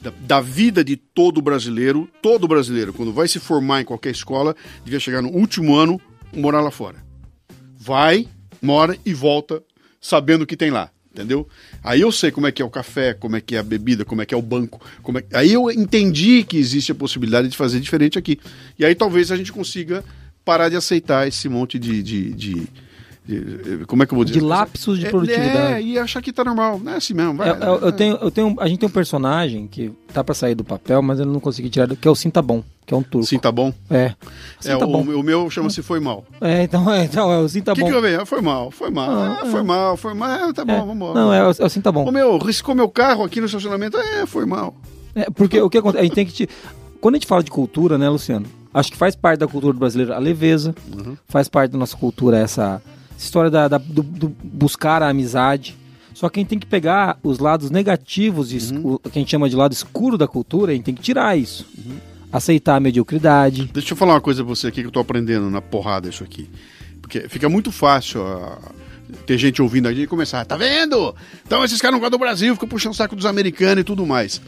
da, 0.10 0.14
da 0.38 0.42
vida 0.42 0.84
de 0.84 0.96
todo 0.96 1.42
brasileiro, 1.42 2.10
todo 2.22 2.48
brasileiro, 2.48 2.94
quando 2.94 3.12
vai 3.14 3.28
se 3.28 3.40
formar 3.40 3.82
em 3.82 3.86
qualquer 3.86 4.12
escola, 4.12 4.56
devia 4.84 5.00
chegar 5.00 5.22
no 5.22 5.30
último 5.30 5.76
ano, 5.76 6.00
morar 6.34 6.62
lá 6.62 6.72
fora. 6.72 7.04
Vai, 7.78 8.28
mora 8.62 8.98
e 9.06 9.14
volta 9.14 9.62
sabendo 10.02 10.44
o 10.44 10.48
que 10.48 10.58
tem 10.58 10.72
lá, 10.72 10.90
entendeu? 11.12 11.48
Aí 11.84 12.02
eu 12.02 12.12
sei 12.12 12.32
como 12.32 12.48
é 12.48 12.52
que 12.52 12.62
é 12.62 12.66
o 12.66 12.70
café, 12.70 13.14
como 13.14 13.36
é 13.36 13.42
que 13.42 13.56
é 13.56 13.60
a 13.60 13.64
bebida, 13.64 14.06
como 14.06 14.22
é 14.22 14.26
que 14.26 14.34
é 14.34 14.38
o 14.38 14.42
banco, 14.42 14.82
como 15.02 15.20
é... 15.20 15.26
aí 15.34 15.54
eu 15.54 15.70
entendi 15.72 16.44
que 16.44 16.58
existe 16.58 16.92
a 16.92 16.96
possibilidade 16.96 17.48
de 17.48 17.58
fazer 17.58 17.80
diferente 17.80 18.18
aqui. 18.18 18.40
E 18.78 18.86
aí 18.86 18.96
talvez 18.96 19.32
a 19.32 19.36
gente 19.38 19.52
consiga 19.52 20.04
parar 20.46 20.70
de 20.70 20.76
aceitar 20.76 21.28
esse 21.28 21.50
monte 21.50 21.78
de, 21.78 22.02
de, 22.02 22.32
de- 22.34 22.54
de- 22.54 22.87
como 23.88 24.04
é 24.04 24.06
que 24.06 24.14
eu 24.14 24.16
vou 24.16 24.26
dizer? 24.26 24.40
De 24.40 24.46
lapsos 24.46 25.00
de 25.00 25.06
É, 25.06 25.10
produtividade. 25.10 25.74
É, 25.74 25.82
e 25.82 26.00
achar 26.00 26.22
que 26.22 26.32
tá 26.32 26.44
normal, 26.44 26.80
não 26.84 26.94
é 26.94 26.96
assim 26.98 27.14
mesmo, 27.14 27.36
vai. 27.36 27.50
Eu, 27.50 27.56
eu- 27.56 27.80
eu 27.80 27.92
tenho, 27.92 28.16
eu 28.18 28.32
tenho, 28.32 28.56
a 28.60 28.68
gente 28.68 28.80
tem 28.80 28.88
um 28.90 28.92
personagem 28.92 29.68
que 29.68 29.92
tá 30.14 30.24
pra 30.24 30.34
sair 30.34 30.56
do 30.56 30.64
papel, 30.64 31.02
mas 31.02 31.20
eu 31.20 31.26
não 31.26 31.40
consegui 31.40 31.70
tirar, 31.70 31.88
que 31.96 32.08
é 32.08 32.12
o 32.12 32.16
Sinta 32.16 32.42
Bom, 32.42 32.64
que 32.86 32.94
é 32.94 32.98
um 32.98 33.04
turco. 33.04 33.28
Sim, 33.28 33.40
tá 33.40 33.52
bom. 33.52 33.74
É. 33.90 33.98
É, 34.06 34.16
Sinta 34.60 34.86
o, 34.86 34.92
Bom. 34.92 35.02
o 35.02 35.24
meu 35.24 35.50
chama-se 35.50 35.82
Foi 35.82 36.00
Mal. 36.00 36.26
É, 36.42 36.64
então, 36.64 36.92
é, 36.92 37.04
então 37.06 37.32
é 37.32 37.38
o 37.40 37.48
Sinta 37.50 37.74
O 37.74 37.76
que, 37.76 37.82
Bom. 37.82 37.88
que 37.90 37.94
eu 37.96 38.02
vejo? 38.02 38.26
Foi 38.26 38.42
mal, 38.42 38.72
foi 38.72 38.90
mal, 38.90 39.10
Ah, 39.10 39.40
ah, 39.42 39.46
foi 39.46 39.64
mal, 39.64 39.98
foi 39.98 40.14
mal, 40.14 40.50
é, 40.50 40.54
tá 40.54 40.64
bom, 40.66 40.74
É, 40.74 40.80
vamos 40.80 40.96
embora. 40.96 41.14
Não, 41.20 41.34
é, 41.34 41.44
o- 41.48 41.52
é 41.60 41.66
o 41.66 41.70
Sinta 41.70 41.92
Bom. 41.92 42.08
O 42.08 42.12
meu, 42.12 42.38
riscou 42.38 42.74
meu 42.76 42.90
carro 42.90 43.24
aqui 43.24 43.40
no 43.40 43.46
estacionamento, 43.46 43.98
é, 43.98 44.26
foi 44.26 44.46
mal. 44.46 44.76
É, 45.16 45.30
porque 45.30 45.60
o 45.62 45.70
que 45.70 45.78
acontece? 45.78 46.02
A 46.02 46.04
gente 46.06 46.14
tem 46.16 46.26
que. 46.26 46.34
te- 46.34 46.50
Quando 47.02 47.16
a 47.16 47.18
gente 47.18 47.28
fala 47.28 47.44
de 47.44 47.52
cultura, 47.52 47.98
né, 47.98 48.08
Luciano? 48.10 48.46
Acho 48.74 48.92
que 48.92 48.98
faz 48.98 49.16
parte 49.16 49.40
da 49.40 49.48
cultura 49.48 49.74
brasileira 49.74 50.16
a 50.16 50.20
leveza, 50.20 50.76
faz 51.28 51.48
parte 51.48 51.72
da 51.72 51.78
nossa 51.80 51.98
cultura 51.98 52.38
essa 52.38 52.80
história 53.18 53.50
da, 53.50 53.68
da- 53.68 53.78
do, 53.78 54.04
do 54.04 54.36
buscar 54.44 55.02
a 55.02 55.10
amizade. 55.10 55.76
Só 56.14 56.30
que 56.30 56.40
a 56.40 56.42
gente 56.42 56.50
tem 56.50 56.60
que 56.60 56.66
pegar 56.66 57.20
os 57.24 57.38
lados 57.40 57.70
negativos, 57.70 58.52
Uhum. 58.72 58.94
o 58.96 59.00
que 59.00 59.18
a 59.20 59.22
gente 59.22 59.30
chama 59.32 59.48
de 59.50 59.56
lado 59.56 59.72
escuro 59.74 60.18
da 60.18 60.28
cultura, 60.28 60.72
a 60.72 60.76
gente 60.76 60.86
tem 60.86 60.96
que 60.96 61.02
tirar 61.02 61.38
isso. 61.38 61.66
Aceitar 62.32 62.76
a 62.76 62.80
mediocridade. 62.80 63.70
Deixa 63.74 63.94
eu 63.94 63.98
falar 63.98 64.14
uma 64.16 64.22
coisa 64.22 64.44
pra 64.44 64.54
você 64.54 64.68
aqui 64.68 64.82
que 64.82 64.88
eu 64.88 64.92
tô 64.92 65.00
aprendendo 65.00 65.50
na 65.50 65.62
porrada 65.62 66.10
isso 66.10 66.24
aqui. 66.24 66.50
Porque 67.02 67.30
fica 67.30 67.48
muito 67.48 67.72
fácil 67.72 68.22
ah, 68.26 68.58
ter 69.26 69.38
gente 69.38 69.62
ouvindo 69.62 69.88
a 69.88 69.92
gente 69.94 70.04
e 70.04 70.08
começar, 70.08 70.44
tá 70.44 70.58
vendo? 70.58 71.16
Então 71.46 71.64
esses 71.64 71.80
caras 71.80 71.94
não 71.94 72.00
gostam 72.00 72.18
do 72.18 72.22
Brasil, 72.22 72.54
ficam 72.56 72.68
puxando 72.68 72.92
o 72.94 72.96
saco 72.96 73.16
dos 73.16 73.26
americanos 73.26 73.82
e 73.82 73.84
tudo 73.84 74.06
mais. 74.06 74.42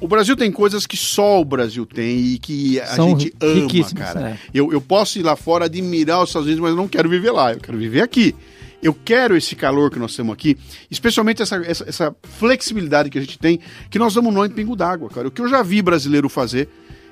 O 0.00 0.08
Brasil 0.08 0.34
tem 0.36 0.50
coisas 0.50 0.86
que 0.86 0.96
só 0.96 1.40
o 1.40 1.44
Brasil 1.44 1.84
tem 1.84 2.18
e 2.18 2.38
que 2.38 2.80
a 2.80 2.86
São 2.86 3.10
gente 3.10 3.34
ama, 3.40 3.84
cara. 3.94 4.30
é. 4.30 4.38
Eu, 4.54 4.72
eu 4.72 4.80
posso 4.80 5.18
ir 5.18 5.22
lá 5.22 5.36
fora 5.36 5.66
admirar 5.66 6.22
os 6.22 6.30
Estados 6.30 6.46
Unidos, 6.46 6.62
mas 6.62 6.70
eu 6.70 6.76
não 6.76 6.88
quero 6.88 7.08
viver 7.08 7.30
lá, 7.30 7.52
eu 7.52 7.60
quero 7.60 7.76
viver 7.76 8.00
aqui. 8.00 8.34
Eu 8.82 8.94
quero 8.94 9.36
esse 9.36 9.54
calor 9.54 9.90
que 9.90 9.98
nós 9.98 10.16
temos 10.16 10.32
aqui, 10.32 10.56
especialmente 10.90 11.42
essa, 11.42 11.56
essa, 11.56 11.84
essa 11.86 12.16
flexibilidade 12.22 13.10
que 13.10 13.18
a 13.18 13.20
gente 13.20 13.38
tem, 13.38 13.60
que 13.90 13.98
nós 13.98 14.14
damos 14.14 14.32
nó 14.32 14.46
em 14.46 14.48
pingo 14.50 14.74
d'água, 14.74 15.10
cara. 15.10 15.28
O 15.28 15.30
que 15.30 15.42
eu 15.42 15.48
já 15.48 15.62
vi 15.62 15.82
brasileiro 15.82 16.30
fazer, 16.30 16.66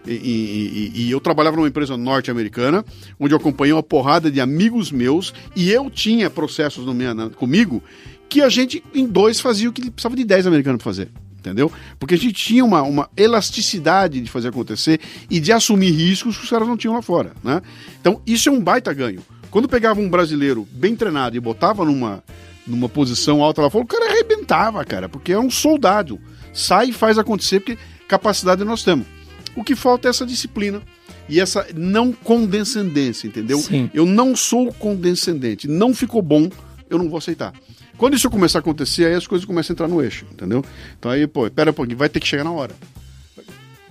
e, 0.06 0.12
e- 0.12 0.92
e- 0.94 1.02
e 1.08 1.10
eu 1.10 1.20
trabalhava 1.20 1.56
numa 1.56 1.68
empresa 1.68 1.94
norte-americana, 1.94 2.82
onde 3.20 3.34
eu 3.34 3.38
acompanhei 3.38 3.74
uma 3.74 3.82
porrada 3.82 4.30
de 4.30 4.40
amigos 4.40 4.90
meus, 4.90 5.34
e 5.54 5.70
eu 5.70 5.90
tinha 5.90 6.30
processos 6.30 6.86
no 6.86 6.94
minha, 6.94 7.12
na- 7.12 7.28
comigo, 7.28 7.82
que 8.30 8.40
a 8.40 8.48
gente, 8.48 8.82
em 8.94 9.06
dois, 9.06 9.38
fazia 9.38 9.68
o 9.68 9.72
que 9.72 9.90
precisava 9.90 10.16
de 10.16 10.24
10 10.24 10.46
americanos 10.46 10.78
para 10.82 10.90
fazer. 10.90 11.10
Entendeu? 11.38 11.70
Porque 11.98 12.14
a 12.14 12.18
gente 12.18 12.32
tinha 12.32 12.64
uma, 12.64 12.82
uma 12.82 13.08
elasticidade 13.16 14.20
de 14.20 14.28
fazer 14.28 14.48
acontecer 14.48 15.00
e 15.30 15.38
de 15.38 15.52
assumir 15.52 15.92
riscos 15.92 16.36
que 16.36 16.44
os 16.44 16.50
caras 16.50 16.66
não 16.66 16.76
tinham 16.76 16.94
lá 16.94 17.02
fora. 17.02 17.32
Né? 17.44 17.62
Então, 18.00 18.20
isso 18.26 18.48
é 18.48 18.52
um 18.52 18.60
baita 18.60 18.92
ganho. 18.92 19.22
Quando 19.50 19.68
pegava 19.68 20.00
um 20.00 20.10
brasileiro 20.10 20.66
bem 20.72 20.96
treinado 20.96 21.36
e 21.36 21.40
botava 21.40 21.84
numa, 21.84 22.22
numa 22.66 22.88
posição 22.88 23.42
alta 23.42 23.62
lá 23.62 23.70
fora, 23.70 23.84
o 23.84 23.88
cara 23.88 24.10
arrebentava, 24.10 24.84
cara, 24.84 25.08
porque 25.08 25.32
é 25.32 25.38
um 25.38 25.50
soldado. 25.50 26.20
Sai 26.52 26.88
e 26.88 26.92
faz 26.92 27.18
acontecer, 27.18 27.60
porque 27.60 27.78
capacidade 28.08 28.64
nós 28.64 28.82
temos. 28.82 29.06
O 29.54 29.62
que 29.62 29.76
falta 29.76 30.08
é 30.08 30.10
essa 30.10 30.26
disciplina 30.26 30.82
e 31.28 31.40
essa 31.40 31.66
não 31.74 32.12
condescendência, 32.12 33.26
entendeu? 33.26 33.58
Sim. 33.58 33.90
Eu 33.94 34.06
não 34.06 34.34
sou 34.34 34.72
condescendente. 34.72 35.68
Não 35.68 35.94
ficou 35.94 36.20
bom, 36.20 36.50
eu 36.90 36.98
não 36.98 37.08
vou 37.08 37.18
aceitar. 37.18 37.52
Quando 37.98 38.14
isso 38.14 38.30
começar 38.30 38.58
a 38.58 38.60
acontecer, 38.60 39.04
aí 39.06 39.14
as 39.14 39.26
coisas 39.26 39.44
começam 39.44 39.72
a 39.72 39.74
entrar 39.74 39.88
no 39.88 40.00
eixo, 40.02 40.24
entendeu? 40.32 40.64
Então 40.98 41.10
aí, 41.10 41.26
pô, 41.26 41.50
pera 41.50 41.70
um 41.72 41.74
pouquinho, 41.74 41.98
vai 41.98 42.08
ter 42.08 42.20
que 42.20 42.26
chegar 42.28 42.44
na 42.44 42.52
hora. 42.52 42.74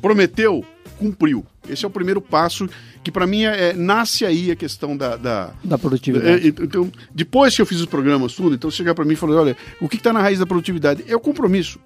Prometeu, 0.01 0.63
cumpriu. 0.97 1.45
Esse 1.69 1.83
é 1.85 1.87
o 1.87 1.91
primeiro 1.91 2.21
passo 2.21 2.69
que 3.03 3.11
para 3.11 3.27
mim 3.27 3.43
é, 3.45 3.69
é- 3.69 3.73
nasce 3.73 4.25
aí 4.25 4.51
a 4.51 4.55
questão 4.55 4.95
da, 4.95 5.15
da, 5.15 5.51
Da 5.63 5.77
produtividade. 5.77 6.47
é, 6.47 6.47
então, 6.47 6.91
depois 7.13 7.55
que 7.55 7.61
eu 7.61 7.65
fiz 7.65 7.79
os 7.79 7.85
programas 7.85 8.33
tudo, 8.33 8.55
então 8.55 8.69
chegar 8.71 8.93
para 8.95 9.05
mim 9.05 9.13
e 9.13 9.15
falar, 9.17 9.35
olha, 9.41 9.57
o 9.81 9.87
que 9.89 9.97
está 9.97 10.11
na 10.13 10.21
raiz 10.21 10.39
da 10.39 10.45
produtividade? 10.45 11.03
É 11.07 11.15
o 11.15 11.19
compromisso. 11.19 11.79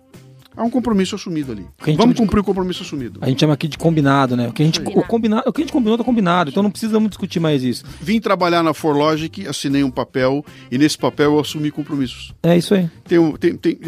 Há 0.56 0.64
um 0.64 0.70
compromisso 0.70 1.16
assumido 1.16 1.54
ali. 1.54 1.66
Vamos 1.80 2.02
chama 2.02 2.14
de- 2.14 2.20
cumprir 2.20 2.40
o 2.42 2.44
compromisso 2.44 2.84
assumido. 2.84 3.20
A 3.22 3.30
gente 3.30 3.40
chama 3.40 3.54
aqui 3.54 3.68
de 3.70 3.78
combinado, 3.78 4.36
né? 4.36 4.50
O 4.50 4.52
que 4.54 4.62
a 4.62 4.66
gente, 4.66 4.82
o 4.82 5.02
combinado, 5.04 5.44
o 5.50 5.54
que 5.54 5.62
a 5.62 5.64
gente 5.64 5.72
combinou 5.72 5.98
tá 5.98 6.04
combinado, 6.04 6.50
então 6.50 6.62
não 6.62 6.70
precisamos 6.70 7.10
discutir 7.10 7.40
mais 7.40 7.64
isso. 7.64 7.86
Vim 8.02 8.20
trabalhar 8.20 8.62
na 8.62 8.74
ForLogic, 8.74 9.48
assinei 9.48 9.84
um 9.84 9.90
papel 9.92 10.46
e 10.70 10.78
nesse 10.78 10.98
papel 10.98 11.34
eu 11.36 11.40
assumi 11.40 11.72
compromissos. 11.72 12.34
É 12.44 12.58
isso 12.58 12.74
aí. 12.74 12.90
Tem, 13.08 13.32
tem, 13.38 13.56
tem- 13.56 13.80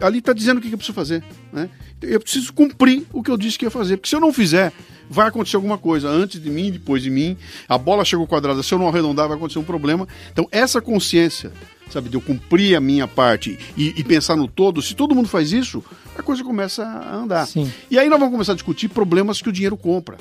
ali 0.00 0.18
está 0.18 0.32
dizendo 0.32 0.56
o 0.58 0.60
que 0.60 0.68
que 0.68 0.74
eu 0.74 0.78
preciso 0.78 0.94
fazer. 0.94 1.22
Né? 1.52 1.68
Eu 2.00 2.20
preciso 2.20 2.52
cumprir 2.52 3.04
o 3.12 3.22
que 3.22 3.30
eu 3.30 3.36
disse 3.36 3.58
que 3.58 3.66
ia 3.66 3.70
fazer. 3.70 3.96
Porque 3.98 4.08
se 4.08 4.16
eu 4.16 4.20
não 4.20 4.32
fizer, 4.32 4.72
vai 5.10 5.28
acontecer 5.28 5.56
alguma 5.56 5.76
coisa 5.76 6.08
antes 6.08 6.40
de 6.42 6.48
mim, 6.50 6.70
depois 6.70 7.02
de 7.02 7.10
mim. 7.10 7.36
A 7.68 7.76
bola 7.76 8.04
chegou 8.06 8.26
quadrada, 8.26 8.62
se 8.62 8.72
eu 8.72 8.78
não 8.78 8.88
arredondar, 8.88 9.28
vai 9.28 9.36
acontecer 9.36 9.58
um 9.58 9.64
problema. 9.64 10.08
Então, 10.32 10.48
essa 10.50 10.80
consciência, 10.80 11.52
sabe, 11.90 12.08
de 12.08 12.16
eu 12.16 12.20
cumprir 12.22 12.74
a 12.74 12.80
minha 12.80 13.06
parte 13.06 13.58
e, 13.76 13.94
e 13.96 14.02
pensar 14.04 14.34
no 14.36 14.48
todo, 14.48 14.80
se 14.82 14.94
todo 14.94 15.14
mundo 15.14 15.28
faz 15.28 15.52
isso, 15.52 15.82
a 16.20 16.24
coisa 16.24 16.42
começa 16.44 16.84
a 16.84 17.14
andar. 17.16 17.46
Sim. 17.46 17.72
E 17.90 17.98
aí 17.98 18.08
nós 18.08 18.18
vamos 18.18 18.32
começar 18.32 18.52
a 18.52 18.54
discutir 18.54 18.88
problemas 18.88 19.40
que 19.40 19.48
o 19.48 19.52
dinheiro 19.52 19.76
compra. 19.76 20.16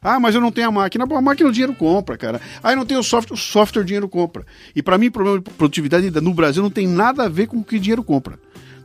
Ah, 0.00 0.20
mas 0.20 0.34
eu 0.34 0.40
não 0.40 0.52
tenho 0.52 0.68
a 0.68 0.72
máquina. 0.72 1.06
Bom, 1.06 1.16
a 1.16 1.22
máquina 1.22 1.48
o 1.48 1.52
dinheiro 1.52 1.74
compra, 1.74 2.16
cara. 2.16 2.40
Ah, 2.62 2.72
eu 2.72 2.76
não 2.76 2.86
tenho 2.86 3.00
o 3.00 3.04
software, 3.04 3.34
o 3.34 3.38
software 3.38 3.82
o 3.82 3.84
dinheiro 3.84 4.08
compra. 4.08 4.46
E 4.74 4.82
para 4.82 4.96
mim, 4.96 5.08
o 5.08 5.12
problema 5.12 5.40
de 5.40 5.50
produtividade 5.50 6.10
no 6.10 6.32
Brasil 6.32 6.62
não 6.62 6.70
tem 6.70 6.86
nada 6.86 7.24
a 7.24 7.28
ver 7.28 7.48
com 7.48 7.58
o 7.58 7.64
que 7.64 7.76
o 7.76 7.80
dinheiro 7.80 8.04
compra. 8.04 8.38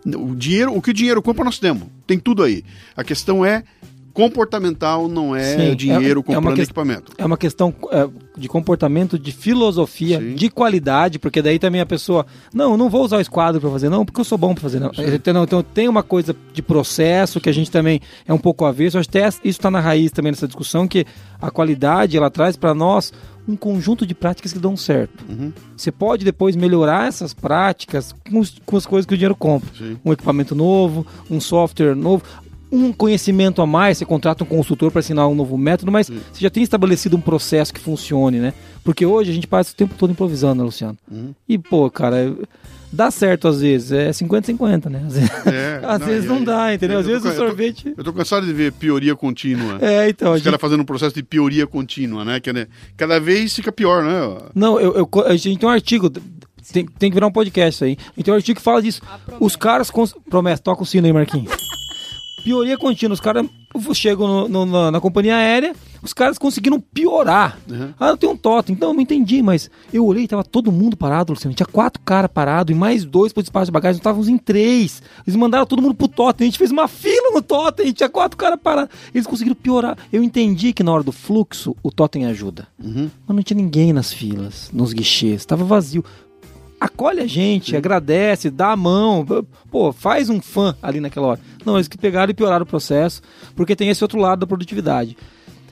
O 0.05 0.36
dinheiro, 0.36 0.76
o 0.76 0.82
que 0.82 0.89
o 0.89 0.93
dinheiro 0.93 1.22
compra 1.22 1.45
nós 1.45 1.59
temos. 1.59 1.88
Tem 2.05 2.20
tudo 2.20 2.43
aí. 2.43 2.64
A 2.95 3.03
questão 3.03 3.45
é 3.45 3.64
comportamental, 4.14 5.07
não 5.07 5.36
é 5.36 5.43
Sim, 5.57 5.76
dinheiro 5.76 6.03
é- 6.05 6.09
é 6.09 6.14
uma 6.14 6.24
comprando 6.41 6.55
que- 6.55 6.61
equipamento. 6.61 7.11
É 7.18 7.26
uma 7.26 7.38
questão 7.38 7.74
é, 7.91 8.07
de 8.38 8.47
comportamento, 8.47 9.18
de 9.20 9.32
filosofia, 9.32 10.20
Sim. 10.20 10.36
de 10.36 10.49
qualidade, 10.49 11.20
porque 11.20 11.41
daí 11.41 11.59
também 11.59 11.82
a 11.82 11.86
pessoa, 11.86 12.26
não, 12.53 12.72
eu 12.72 12.78
não 12.78 12.89
vou 12.89 13.03
usar 13.03 13.18
o 13.18 13.22
esquadro 13.22 13.59
para 13.59 13.70
fazer, 13.70 13.89
não, 13.89 14.05
porque 14.05 14.20
eu 14.22 14.26
sou 14.26 14.38
bom 14.38 14.53
para 14.53 14.61
fazer, 14.61 14.80
não. 14.80 14.91
Então, 14.97 15.43
então 15.43 15.64
tem 15.64 15.88
uma 15.88 16.03
coisa 16.03 16.36
de 16.53 16.61
processo 16.61 17.39
que 17.41 17.49
a 17.49 17.53
gente 17.53 17.70
também 17.72 17.99
é 18.28 18.34
um 18.34 18.38
pouco 18.38 18.66
avesso. 18.66 18.97
Acho 18.97 19.09
que 19.09 19.18
até 19.18 19.28
isso 19.28 19.41
está 19.43 19.70
na 19.72 19.80
raiz 19.80 20.11
também 20.11 20.32
dessa 20.32 20.47
discussão, 20.47 20.88
que 20.88 21.05
a 21.41 21.51
qualidade 21.51 22.16
ela 22.18 22.30
traz 22.30 22.55
para 22.55 22.74
nós 22.74 23.11
um 23.45 23.57
conjunto 23.57 24.05
de 24.07 24.16
práticas 24.16 24.53
que 24.53 24.59
dão 24.59 24.78
certo. 24.78 25.26
Uhum. 25.28 25.51
Você 25.76 25.91
pode 25.91 26.24
depois 26.24 26.55
melhorar 26.55 27.09
essas 27.09 27.34
práticas 27.34 28.16
com, 28.30 28.39
os- 28.39 28.55
com 28.66 28.78
as 28.78 28.86
coisas 28.86 29.05
que 29.05 29.14
o 29.14 29.18
dinheiro 29.18 29.36
compra. 29.36 29.70
Sim. 29.78 29.97
Um 30.05 30.14
equipamento 30.14 30.55
novo, 30.55 31.05
um 31.30 31.41
software 31.41 31.93
novo, 31.93 32.24
um 32.76 32.91
conhecimento 32.91 33.61
a 33.61 33.67
mais, 33.67 33.97
você 33.99 34.05
contrata 34.05 34.43
um 34.43 34.47
consultor 34.47 34.91
para 34.91 34.99
ensinar 34.99 35.28
um 35.28 35.36
novo 35.36 35.57
método, 35.57 35.91
mas 35.91 36.07
você 36.09 36.41
já 36.41 36.49
tem 36.49 36.63
estabelecido 36.63 37.15
um 37.15 37.21
processo 37.21 37.74
que 37.74 37.80
funcione, 37.80 38.39
né? 38.39 38.53
Porque 38.84 39.05
hoje 39.05 39.30
a 39.30 39.34
gente 39.34 39.45
passa 39.47 39.71
o 39.71 39.76
tempo 39.76 39.93
todo 39.97 40.11
improvisando, 40.11 40.55
né, 40.55 40.63
Luciano? 40.63 40.97
Uhum. 41.11 41.34
E, 41.47 41.57
pô, 41.57 41.89
cara, 41.91 42.36
dá 42.91 43.11
certo 43.11 43.47
às 43.47 43.61
vezes, 43.61 43.91
é 43.91 44.09
50-50, 44.09 44.89
né? 44.89 45.03
Às 45.05 45.13
vezes, 45.13 45.30
É, 45.45 45.82
às 45.86 45.99
não, 45.99 46.07
vezes 46.07 46.30
não 46.30 46.43
dá, 46.43 46.74
entendeu? 46.74 46.99
Às 46.99 47.05
vezes 47.05 47.21
o 47.21 47.26
com- 47.28 47.30
eu 47.32 47.36
tô- 47.38 47.45
sorvete... 47.47 47.93
Eu 47.95 48.03
tô 48.03 48.11
cansado 48.11 48.45
de 48.45 48.53
ver 48.53 48.71
pioria 48.74 49.15
contínua. 49.15 49.78
É, 49.84 50.09
então, 50.09 50.30
a 50.30 50.32
Os 50.32 50.38
gente 50.39 50.45
caras 50.45 50.59
fazendo 50.61 50.82
um 50.82 50.86
processo 50.86 51.13
de 51.15 51.21
pioria 51.24 51.67
contínua, 51.67 52.26
né? 52.26 52.39
Que 52.39 52.49
é, 52.49 52.53
né, 52.53 52.67
cada 52.97 53.19
vez 53.19 53.53
fica 53.53 53.71
pior, 53.71 54.03
né? 54.03 54.38
Não, 54.55 54.80
eu, 54.80 54.95
eu- 54.95 55.09
a 55.28 55.36
gente 55.36 55.59
tem 55.59 55.69
um 55.69 55.71
artigo, 55.71 56.09
tem, 56.09 56.86
tem 56.86 57.09
que 57.09 57.13
virar 57.13 57.28
um 57.28 57.32
podcast 57.32 57.84
aí. 57.84 57.97
Tem 58.24 58.34
um 58.34 58.38
artigo 58.38 58.57
que 58.57 58.63
fala 58.63 58.82
disso. 58.82 59.01
Os 59.39 59.55
caras. 59.55 59.91
Cons... 59.91 60.15
Promessa, 60.30 60.61
toca 60.63 60.82
o 60.84 60.86
sino 60.86 61.05
aí, 61.05 61.13
Marquinhos. 61.13 61.51
Pioria 62.44 62.78
contínua. 62.78 63.14
Os 63.14 63.20
caras 63.22 63.46
chegam 63.94 64.28
no- 64.28 64.48
no- 64.48 64.66
na, 64.66 64.91
na 64.91 65.00
companhia 65.02 65.36
aérea, 65.36 65.74
os 66.02 66.14
caras 66.14 66.38
conseguiram 66.38 66.80
piorar. 66.80 67.58
Uhum. 67.70 67.94
Ah, 68.00 68.10
eu 68.10 68.18
tenho 68.18 68.34
um 68.34 68.38
totem. 68.38 68.76
Então 68.76 68.89
eu 68.89 68.94
não 68.94 69.02
entendi, 69.02 69.41
mas 69.41 69.70
eu 69.91 70.06
olhei, 70.06 70.28
tava 70.28 70.44
todo 70.44 70.72
mundo 70.72 70.96
parado, 70.98 71.34
Luciano. 71.34 71.56
Tinha 71.56 71.66
quatro 71.66 72.02
caras 72.04 72.30
parados 72.32 72.76
e 72.76 72.78
mais 72.78 73.06
dois 73.06 73.32
pro 73.34 73.41
espaço 73.41 73.66
de 73.68 73.72
bagagem. 73.72 73.94
Nós 73.96 74.02
estávamos 74.02 74.28
em 74.28 74.38
três. 74.38 75.02
Eles 75.26 75.36
mandaram 75.36 75.66
todo 75.66 75.82
mundo 75.82 75.96
pro 75.96 76.08
totem. 76.08 76.46
A 76.46 76.50
gente 76.50 76.58
fez 76.58 76.70
uma 76.72 76.88
fila 76.88 77.32
no 77.34 77.41
totem. 77.41 77.91
Tinha 77.94 78.10
quatro 78.10 78.38
caras 78.38 78.60
parados. 78.62 78.94
Eles 79.14 79.26
conseguiram 79.26 79.56
piorar. 79.56 79.98
Eu 80.12 80.22
entendi 80.24 80.74
que 80.74 80.84
na 80.84 80.91
hora 80.91 81.04
do 81.04 81.12
fluxo 81.12 81.76
o 81.82 81.89
totem 81.91 82.26
ajuda. 82.26 82.68
Uhum. 82.84 83.10
Mas 83.26 83.36
não 83.36 83.44
tinha 83.44 83.58
ninguém 83.58 83.94
nas 83.94 84.12
filas, 84.14 84.70
nos 84.74 84.91
guichês, 84.94 85.46
tava 85.46 85.64
vazio. 85.64 86.04
Acolhe 86.86 87.21
a 87.21 87.27
gente, 87.27 87.75
agradece, 87.77 88.49
dá 88.49 88.71
a 88.71 88.75
mão, 88.75 89.25
pô, 89.71 89.93
faz 89.93 90.29
um 90.29 90.41
fã 90.41 90.75
ali 90.81 90.99
naquela 90.99 91.27
hora. 91.27 91.39
Não, 91.65 91.77
eles 91.77 91.88
que 91.88 91.97
pegaram 91.97 92.29
e 92.31 92.34
pioraram 92.34 92.63
o 92.63 92.67
processo, 92.67 93.21
porque 93.55 93.73
tem 93.75 93.88
esse 93.89 94.03
outro 94.03 94.19
lado 94.19 94.39
da 94.41 94.47
produtividade. 94.47 95.15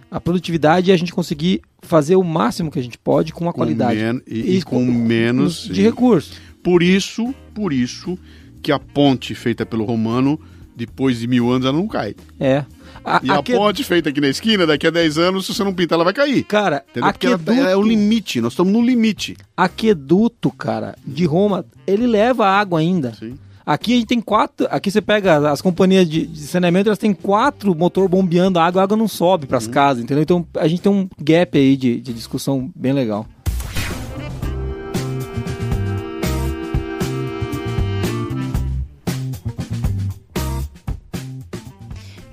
A 0.09 0.21
produtividade 0.21 0.89
é 0.89 0.93
a 0.93 0.97
gente 0.97 1.11
conseguir 1.13 1.61
fazer 1.81 2.15
o 2.15 2.23
máximo 2.23 2.71
que 2.71 2.79
a 2.79 2.83
gente 2.83 2.97
pode 2.97 3.33
com 3.33 3.49
a 3.49 3.53
qualidade. 3.53 3.99
e- 4.25 4.57
e 4.57 4.61
com 4.63 4.79
menos- 4.85 5.67
de 5.69 5.81
recurso. 5.81 6.31
Por 6.63 6.81
isso, 6.81 7.33
por 7.53 7.73
isso 7.73 8.17
que 8.61 8.71
a 8.71 8.79
ponte 8.79 9.35
feita 9.35 9.65
pelo 9.65 9.83
romano, 9.83 10.39
depois 10.75 11.19
de 11.19 11.27
mil 11.27 11.51
anos, 11.51 11.65
ela 11.67 11.77
não 11.77 11.87
cai. 11.87 12.15
É. 12.39 12.63
A, 13.03 13.19
E 13.23 13.31
a 13.31 13.39
aque- 13.39 13.53
ponte 13.55 13.83
feita 13.83 14.09
aqui 14.09 14.21
na 14.21 14.27
esquina, 14.29 14.65
daqui 14.67 14.85
a 14.85 14.91
10 14.91 15.17
aanos, 15.17 15.45
se 15.45 15.53
você 15.53 15.63
não 15.63 15.73
pintar, 15.73 15.95
ela 15.97 16.03
vai 16.03 16.13
cair. 16.13 16.43
Cara, 16.43 16.83
aqueduto, 17.01 17.51
ela 17.51 17.69
é 17.71 17.75
o 17.75 17.81
limite, 17.81 18.39
nós 18.41 18.53
estamos 18.53 18.71
no 18.71 18.81
limite. 18.81 19.35
aqueduto, 19.57 20.51
cara, 20.51 20.95
de 21.05 21.25
Roma, 21.25 21.65
ele 21.87 22.05
leva 22.05 22.45
água 22.47 22.79
ainda. 22.79 23.13
Sim. 23.13 23.37
Aqui 23.65 23.93
a 23.93 23.95
gente 23.97 24.07
tem 24.07 24.19
quatro. 24.21 24.67
Aqui 24.71 24.89
você 24.91 25.01
pega 25.01 25.51
as 25.51 25.61
companhias 25.61 26.09
de, 26.09 26.25
de 26.25 26.39
saneamento, 26.41 26.89
elas 26.89 26.97
têm 26.97 27.13
quatro 27.13 27.75
motor 27.75 28.07
bombeando 28.09 28.57
a 28.59 28.65
água, 28.65 28.81
a 28.81 28.83
água 28.83 28.97
não 28.97 29.07
sobe 29.07 29.45
para 29.45 29.57
as 29.59 29.65
Uhum. 29.65 29.71
casas, 29.71 30.03
entendeu? 30.03 30.23
Então 30.23 30.45
a 30.57 30.67
gente 30.67 30.81
tem 30.81 30.91
um 30.91 31.07
gap 31.21 31.57
aí 31.57 31.77
de, 31.77 31.99
de 32.01 32.11
discussão 32.13 32.71
bem 32.75 32.91
legal. 32.91 33.25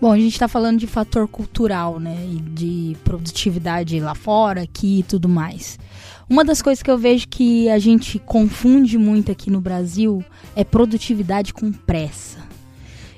Bom, 0.01 0.13
a 0.13 0.17
gente 0.17 0.33
está 0.33 0.47
falando 0.47 0.79
de 0.79 0.87
fator 0.87 1.27
cultural, 1.27 1.99
né? 1.99 2.17
E 2.25 2.37
de 2.41 2.97
produtividade 3.03 3.99
lá 3.99 4.15
fora, 4.15 4.63
aqui 4.63 5.01
e 5.01 5.03
tudo 5.03 5.29
mais. 5.29 5.79
Uma 6.31 6.45
das 6.45 6.63
coisas 6.63 6.83
que 6.83 6.91
eu 6.91 6.97
vejo 6.97 7.27
que 7.27 7.69
a 7.69 7.79
gente 7.79 8.19
confunde 8.19 8.97
muito 8.97 9.33
aqui 9.33 9.51
no 9.51 9.61
Brasil 9.61 10.25
é 10.55 10.63
produtividade 10.63 11.53
com 11.53 11.73
pressa. 11.73 12.39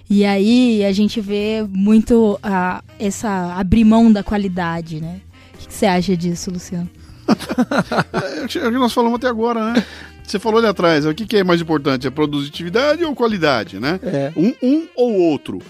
E 0.08 0.24
aí 0.24 0.82
a 0.84 0.92
gente 0.92 1.20
vê 1.20 1.66
muito 1.68 2.38
a, 2.42 2.82
essa 2.98 3.54
abrir 3.54 3.84
mão 3.84 4.10
da 4.10 4.22
qualidade, 4.22 5.00
né? 5.00 5.20
O 5.54 5.58
que 5.58 5.68
que 5.68 5.74
você 5.74 5.86
acha 5.86 6.16
disso, 6.16 6.50
Luciano? 6.50 6.88
É 8.40 8.44
o 8.44 8.48
que 8.48 8.78
nós 8.78 8.92
falamos 8.92 9.18
até 9.18 9.28
agora, 9.28 9.72
né? 9.72 9.84
você 10.30 10.38
falou 10.38 10.58
ali 10.58 10.68
atrás, 10.68 11.04
o 11.04 11.14
que, 11.14 11.26
que 11.26 11.36
é 11.36 11.44
mais 11.44 11.60
importante? 11.60 12.06
É 12.06 12.10
produtividade 12.10 13.04
ou 13.04 13.14
qualidade, 13.14 13.78
né? 13.80 13.98
É. 14.02 14.32
Um, 14.36 14.54
um 14.62 14.88
ou 14.96 15.12
outro. 15.12 15.60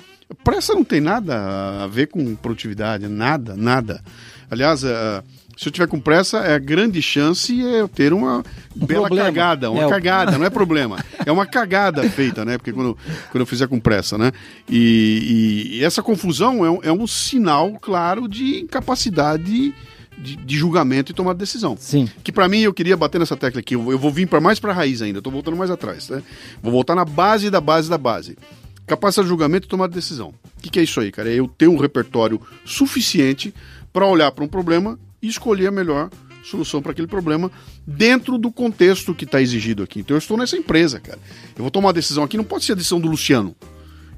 Pressa 0.45 0.75
não 0.75 0.85
tem 0.85 1.01
nada 1.01 1.83
a 1.85 1.87
ver 1.87 2.07
com 2.09 2.35
produtividade, 2.37 3.09
nada, 3.09 3.55
nada. 3.57 4.03
Aliás, 4.51 4.83
eh, 4.85 5.23
se 5.57 5.69
eu 5.69 5.73
tiver 5.73 5.87
com 5.89 6.01
pressa, 6.01 6.39
é 6.39 6.55
a 6.55 6.59
grande 6.59 7.03
chance 7.03 7.53
é 7.65 7.81
eu 7.81 7.89
ter 7.89 8.13
uma 8.13 8.43
bela 8.75 9.03
problema. 9.09 9.27
cagada, 9.29 9.71
uma 9.71 9.85
É, 9.85 9.89
cagada, 9.89 10.39
não 10.39 10.45
é 10.47 10.51
problema. 10.51 10.97
É 11.27 11.31
uma 11.31 11.45
cagada 11.47 12.09
feita, 12.09 12.45
né? 12.45 12.57
Porque 12.57 12.73
quando, 12.73 12.97
quando 13.31 13.41
eu 13.43 13.47
fizer 13.47 13.67
com 13.69 13.79
pressa, 13.79 14.17
né? 14.17 14.33
E, 14.69 15.69
e- 15.73 15.77
e 15.79 15.85
essa 15.85 16.03
confusão 16.03 16.65
é 16.65 16.71
um, 16.71 16.79
é 16.85 16.93
um 16.93 17.07
sinal 17.07 17.73
claro 17.81 18.27
de 18.27 18.61
incapacidade 18.61 19.75
de, 20.19 20.37
de 20.37 20.57
julgamento 20.57 21.13
e 21.13 21.15
tomar 21.15 21.35
decisão. 21.35 21.77
Sim. 21.79 22.09
Que 22.25 22.33
pra 22.33 22.49
mim 22.49 22.61
eu 22.61 22.73
queria 22.75 22.97
bater 22.97 23.19
nessa 23.19 23.37
tecla 23.37 23.61
aqui. 23.61 23.75
Eu, 23.75 23.91
eu 23.93 23.99
vou 23.99 24.11
vir 24.11 24.27
para 24.27 24.41
mais 24.41 24.59
pra 24.59 24.73
raiz 24.73 25.03
ainda. 25.03 25.19
Eu 25.19 25.23
tô 25.23 25.31
voltando 25.31 25.57
mais 25.57 25.71
atrás, 25.71 26.09
né? 26.09 26.23
Vou 26.63 26.73
voltar 26.73 26.95
na 26.95 27.05
base 27.05 27.51
da 27.51 27.61
base 27.61 27.89
da 27.91 27.99
base. 27.99 28.37
Capacidade 28.91 29.27
de 29.27 29.29
julgamento 29.29 29.69
e 29.69 29.71
tomar 29.71 29.87
decisão. 29.87 30.35
O 30.59 30.63
que, 30.63 30.69
que 30.69 30.81
é 30.81 30.83
isso 30.83 30.99
aí, 30.99 31.13
cara? 31.13 31.31
É 31.31 31.35
eu 31.35 31.47
ter 31.47 31.69
um 31.69 31.77
repertório 31.77 32.41
suficiente 32.65 33.55
para 33.93 34.05
olhar 34.05 34.33
para 34.33 34.43
um 34.43 34.49
problema 34.49 34.99
e 35.23 35.29
escolher 35.29 35.69
a 35.69 35.71
melhor 35.71 36.11
solução 36.43 36.83
para 36.83 36.91
aquele 36.91 37.07
problema 37.07 37.53
dentro 37.87 38.37
do 38.37 38.51
contexto 38.51 39.15
que 39.15 39.25
está 39.25 39.41
exigido 39.41 39.85
aqui. 39.85 40.01
Então 40.01 40.17
eu 40.17 40.19
estou 40.19 40.37
nessa 40.37 40.57
empresa, 40.57 40.99
cara. 40.99 41.21
Eu 41.57 41.63
vou 41.63 41.71
tomar 41.71 41.87
uma 41.87 41.93
decisão 41.93 42.25
aqui, 42.25 42.37
não 42.37 42.43
pode 42.43 42.65
ser 42.65 42.73
a 42.73 42.75
decisão 42.75 42.99
do 42.99 43.07
Luciano. 43.07 43.55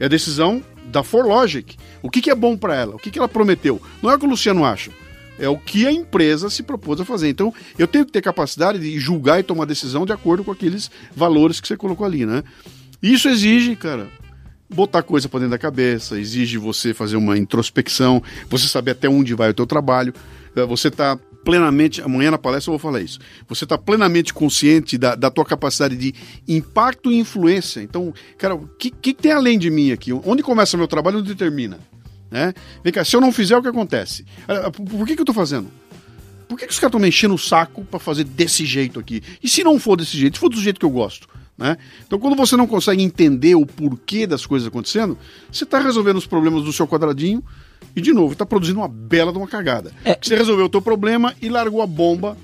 É 0.00 0.06
a 0.06 0.08
decisão 0.08 0.64
da 0.86 1.02
ForLogic. 1.02 1.76
O 2.00 2.08
que, 2.08 2.22
que 2.22 2.30
é 2.30 2.34
bom 2.34 2.56
para 2.56 2.74
ela? 2.74 2.94
O 2.94 2.98
que, 2.98 3.10
que 3.10 3.18
ela 3.18 3.28
prometeu? 3.28 3.78
Não 4.02 4.10
é 4.10 4.14
o 4.14 4.18
que 4.18 4.24
o 4.24 4.30
Luciano 4.30 4.64
acha. 4.64 4.90
É 5.38 5.50
o 5.50 5.58
que 5.58 5.86
a 5.86 5.92
empresa 5.92 6.48
se 6.48 6.62
propôs 6.62 6.98
a 6.98 7.04
fazer. 7.04 7.28
Então, 7.28 7.52
eu 7.78 7.86
tenho 7.86 8.06
que 8.06 8.12
ter 8.12 8.22
capacidade 8.22 8.78
de 8.78 8.98
julgar 8.98 9.38
e 9.38 9.42
tomar 9.42 9.66
decisão 9.66 10.06
de 10.06 10.14
acordo 10.14 10.42
com 10.42 10.50
aqueles 10.50 10.90
valores 11.14 11.60
que 11.60 11.68
você 11.68 11.76
colocou 11.76 12.06
ali, 12.06 12.24
né? 12.24 12.42
Isso 13.02 13.28
exige, 13.28 13.76
cara, 13.76 14.08
botar 14.72 15.02
coisa 15.02 15.28
para 15.28 15.40
dentro 15.40 15.52
da 15.52 15.58
cabeça, 15.58 16.18
exige 16.18 16.58
você 16.58 16.94
fazer 16.94 17.16
uma 17.16 17.38
introspecção, 17.38 18.22
você 18.48 18.66
saber 18.66 18.92
até 18.92 19.08
onde 19.08 19.34
vai 19.34 19.50
o 19.50 19.54
teu 19.54 19.66
trabalho, 19.66 20.14
eh, 20.56 20.64
você 20.64 20.90
tá 20.90 21.18
plenamente, 21.44 22.00
amanhã 22.00 22.30
na 22.30 22.38
palestra 22.38 22.70
eu 22.70 22.78
vou 22.78 22.90
falar 22.90 23.02
isso, 23.02 23.18
você 23.48 23.66
tá 23.66 23.76
plenamente 23.76 24.32
consciente 24.32 24.96
da, 24.96 25.14
da 25.14 25.30
tua 25.30 25.44
capacidade 25.44 25.96
de 25.96 26.14
impacto 26.46 27.10
e 27.10 27.18
influência. 27.18 27.80
Então, 27.80 28.14
cara, 28.38 28.54
o 28.54 28.66
que, 28.78 28.90
que 28.90 29.12
tem 29.12 29.32
além 29.32 29.58
de 29.58 29.70
mim 29.70 29.92
aqui? 29.92 30.12
Onde 30.12 30.42
começa 30.42 30.76
meu 30.76 30.88
trabalho, 30.88 31.18
onde 31.18 31.34
termina? 31.34 31.78
Né? 32.30 32.54
Vem 32.82 32.92
cá, 32.92 33.04
se 33.04 33.14
eu 33.14 33.20
não 33.20 33.32
fizer, 33.32 33.56
o 33.56 33.62
que 33.62 33.68
acontece? 33.68 34.24
Ah, 34.48 34.70
Por, 34.70 34.84
por 34.84 35.06
que, 35.06 35.14
que 35.16 35.20
eu 35.20 35.26
tô 35.26 35.34
fazendo? 35.34 35.68
Por 36.48 36.58
que, 36.58 36.66
que 36.66 36.72
os 36.72 36.78
caras 36.78 36.90
estão 36.90 37.00
me 37.00 37.08
enchendo 37.08 37.34
o 37.34 37.38
saco 37.38 37.84
para 37.84 37.98
fazer 37.98 38.24
desse 38.24 38.64
jeito 38.64 39.00
aqui? 39.00 39.22
E 39.42 39.48
se 39.48 39.64
não 39.64 39.78
for 39.78 39.96
desse 39.96 40.16
jeito, 40.16 40.36
se 40.36 40.40
for 40.40 40.48
do 40.48 40.60
jeito 40.60 40.78
que 40.78 40.86
eu 40.86 40.90
gosto? 40.90 41.26
Né? 41.56 41.76
Então, 42.06 42.18
quando 42.18 42.36
você 42.36 42.56
não 42.56 42.66
consegue 42.66 43.02
entender 43.02 43.54
o 43.54 43.66
porquê 43.66 44.26
das 44.26 44.46
coisas 44.46 44.68
acontecendo, 44.68 45.16
você 45.50 45.64
está 45.64 45.78
resolvendo 45.78 46.16
os 46.16 46.26
problemas 46.26 46.64
do 46.64 46.72
seu 46.72 46.86
quadradinho 46.86 47.42
e, 47.94 48.00
de 48.00 48.12
novo, 48.12 48.32
está 48.32 48.46
produzindo 48.46 48.80
uma 48.80 48.88
bela 48.88 49.32
de 49.32 49.38
uma 49.38 49.46
cagada. 49.46 49.92
É. 50.04 50.18
Você 50.20 50.34
resolveu 50.34 50.66
o 50.66 50.68
teu 50.68 50.80
problema 50.80 51.34
e 51.40 51.48
largou 51.48 51.82
a 51.82 51.86
bomba 51.86 52.36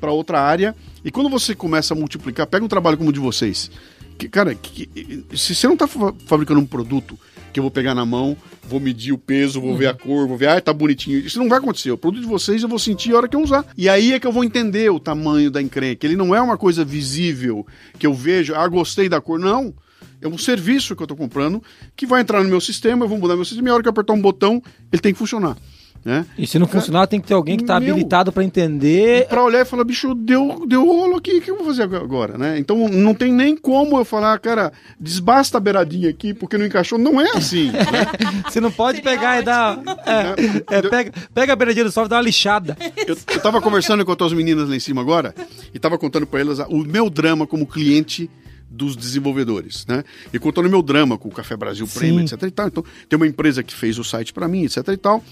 para 0.00 0.10
outra 0.12 0.40
área. 0.40 0.74
E 1.04 1.10
quando 1.10 1.28
você 1.28 1.54
começa 1.54 1.94
a 1.94 1.96
multiplicar, 1.96 2.46
pega 2.46 2.64
um 2.64 2.68
trabalho 2.68 2.96
como 2.96 3.10
o 3.10 3.12
de 3.12 3.20
vocês. 3.20 3.70
Que, 4.18 4.28
cara, 4.28 4.54
que- 4.54 4.88
se 5.34 5.54
você 5.54 5.66
não 5.66 5.74
está 5.74 5.86
fabricando 5.88 6.60
um 6.60 6.66
produto 6.66 7.18
que 7.52 7.60
eu 7.60 7.62
vou 7.62 7.70
pegar 7.70 7.94
na 7.94 8.04
mão, 8.04 8.36
vou 8.68 8.80
medir 8.80 9.12
o 9.12 9.18
peso, 9.18 9.60
vou 9.60 9.76
ver 9.76 9.86
a 9.86 9.94
cor, 9.94 10.26
vou 10.26 10.36
ver, 10.36 10.48
ah, 10.48 10.60
tá 10.60 10.72
bonitinho. 10.72 11.18
Isso 11.18 11.38
não 11.38 11.48
vai 11.48 11.58
acontecer. 11.58 11.90
O 11.92 11.98
produto 11.98 12.22
de 12.22 12.26
vocês 12.28 12.62
eu 12.62 12.68
vou 12.68 12.78
sentir 12.78 13.12
a 13.12 13.16
hora 13.18 13.28
que 13.28 13.36
eu 13.36 13.40
usar. 13.42 13.64
E 13.76 13.88
aí 13.88 14.12
é 14.12 14.18
que 14.20 14.26
eu 14.26 14.32
vou 14.32 14.42
entender 14.44 14.90
o 14.90 14.98
tamanho 14.98 15.50
da 15.50 15.62
encrenca. 15.62 16.06
Ele 16.06 16.16
não 16.16 16.34
é 16.34 16.40
uma 16.40 16.56
coisa 16.56 16.84
visível 16.84 17.66
que 17.98 18.06
eu 18.06 18.12
vejo, 18.14 18.54
ah, 18.54 18.66
gostei 18.68 19.08
da 19.08 19.20
cor. 19.20 19.38
Não. 19.38 19.72
É 20.20 20.26
um 20.28 20.38
serviço 20.38 20.96
que 20.96 21.02
eu 21.02 21.04
estou 21.04 21.16
comprando 21.16 21.62
que 21.94 22.06
vai 22.06 22.22
entrar 22.22 22.42
no 22.42 22.48
meu 22.48 22.60
sistema, 22.60 23.04
eu 23.04 23.08
vou 23.08 23.18
mudar 23.18 23.36
meu 23.36 23.44
sistema 23.44 23.68
e 23.68 23.70
a 23.70 23.74
hora 23.74 23.82
que 23.82 23.88
eu 23.88 23.92
apertar 23.92 24.14
um 24.14 24.20
botão, 24.22 24.62
ele 24.92 25.02
tem 25.02 25.12
que 25.12 25.18
funcionar. 25.18 25.56
Né? 26.04 26.26
E 26.36 26.46
se 26.46 26.58
não 26.58 26.66
funcionar, 26.66 27.06
tem 27.06 27.18
que 27.18 27.26
ter 27.26 27.32
alguém 27.32 27.56
que 27.56 27.64
tá 27.64 27.80
Meu. 27.80 27.92
habilitado 27.92 28.30
pra 28.30 28.44
entender. 28.44 29.26
Pra 29.26 29.42
olhar 29.42 29.62
e 29.62 29.64
falar, 29.64 29.84
bicho, 29.84 30.14
deu, 30.14 30.66
deu 30.66 30.84
rolo 30.84 31.16
aqui, 31.16 31.38
o 31.38 31.40
que 31.40 31.50
eu 31.50 31.56
vou 31.56 31.64
fazer 31.64 31.84
agora, 31.84 32.36
né? 32.36 32.58
Então 32.58 32.88
não 32.90 33.14
tem 33.14 33.32
nem 33.32 33.56
como 33.56 33.96
eu 33.96 34.04
falar, 34.04 34.38
cara, 34.38 34.70
desbasta 35.00 35.56
a 35.56 35.60
beiradinha 35.60 36.10
aqui 36.10 36.34
porque 36.34 36.58
não 36.58 36.66
encaixou. 36.66 36.98
Não 36.98 37.18
é 37.18 37.30
assim, 37.30 37.70
né? 37.70 37.80
Você 38.46 38.60
não 38.60 38.70
pode 38.70 39.00
pegar 39.00 39.40
e 39.40 39.44
dar. 39.44 39.80
É, 40.04 40.76
é, 40.76 40.82
pega, 40.82 41.12
pega 41.32 41.52
a 41.54 41.56
beiradinha 41.56 41.84
do 41.84 41.90
software 41.90 42.08
e 42.08 42.10
dá 42.10 42.16
uma 42.16 42.22
lixada. 42.22 42.76
Eu, 43.06 43.16
eu 43.32 43.40
tava 43.40 43.62
conversando 43.62 44.04
com 44.04 44.12
as 44.12 44.18
tuas 44.18 44.32
meninas 44.34 44.68
lá 44.68 44.76
em 44.76 44.80
cima 44.80 45.00
agora 45.00 45.34
e 45.72 45.78
tava 45.78 45.96
contando 45.96 46.26
pra 46.26 46.40
elas 46.40 46.58
o 46.68 46.84
meu 46.84 47.08
drama 47.08 47.46
como 47.46 47.66
cliente 47.66 48.28
dos 48.74 48.96
desenvolvedores, 48.96 49.86
né? 49.86 50.04
E 50.32 50.38
contando 50.38 50.66
o 50.66 50.70
meu 50.70 50.82
drama 50.82 51.16
com 51.16 51.28
o 51.28 51.32
Café 51.32 51.56
Brasil 51.56 51.86
Premium, 51.86 52.22
etc 52.22 52.42
e 52.42 52.50
tal. 52.50 52.66
Então, 52.66 52.84
tem 53.08 53.16
uma 53.16 53.26
empresa 53.26 53.62
que 53.62 53.72
fez 53.72 53.98
o 53.98 54.04
site 54.04 54.32
pra 54.32 54.48
mim, 54.48 54.64
etc 54.64 54.88
e 54.88 54.96
tal, 54.96 55.22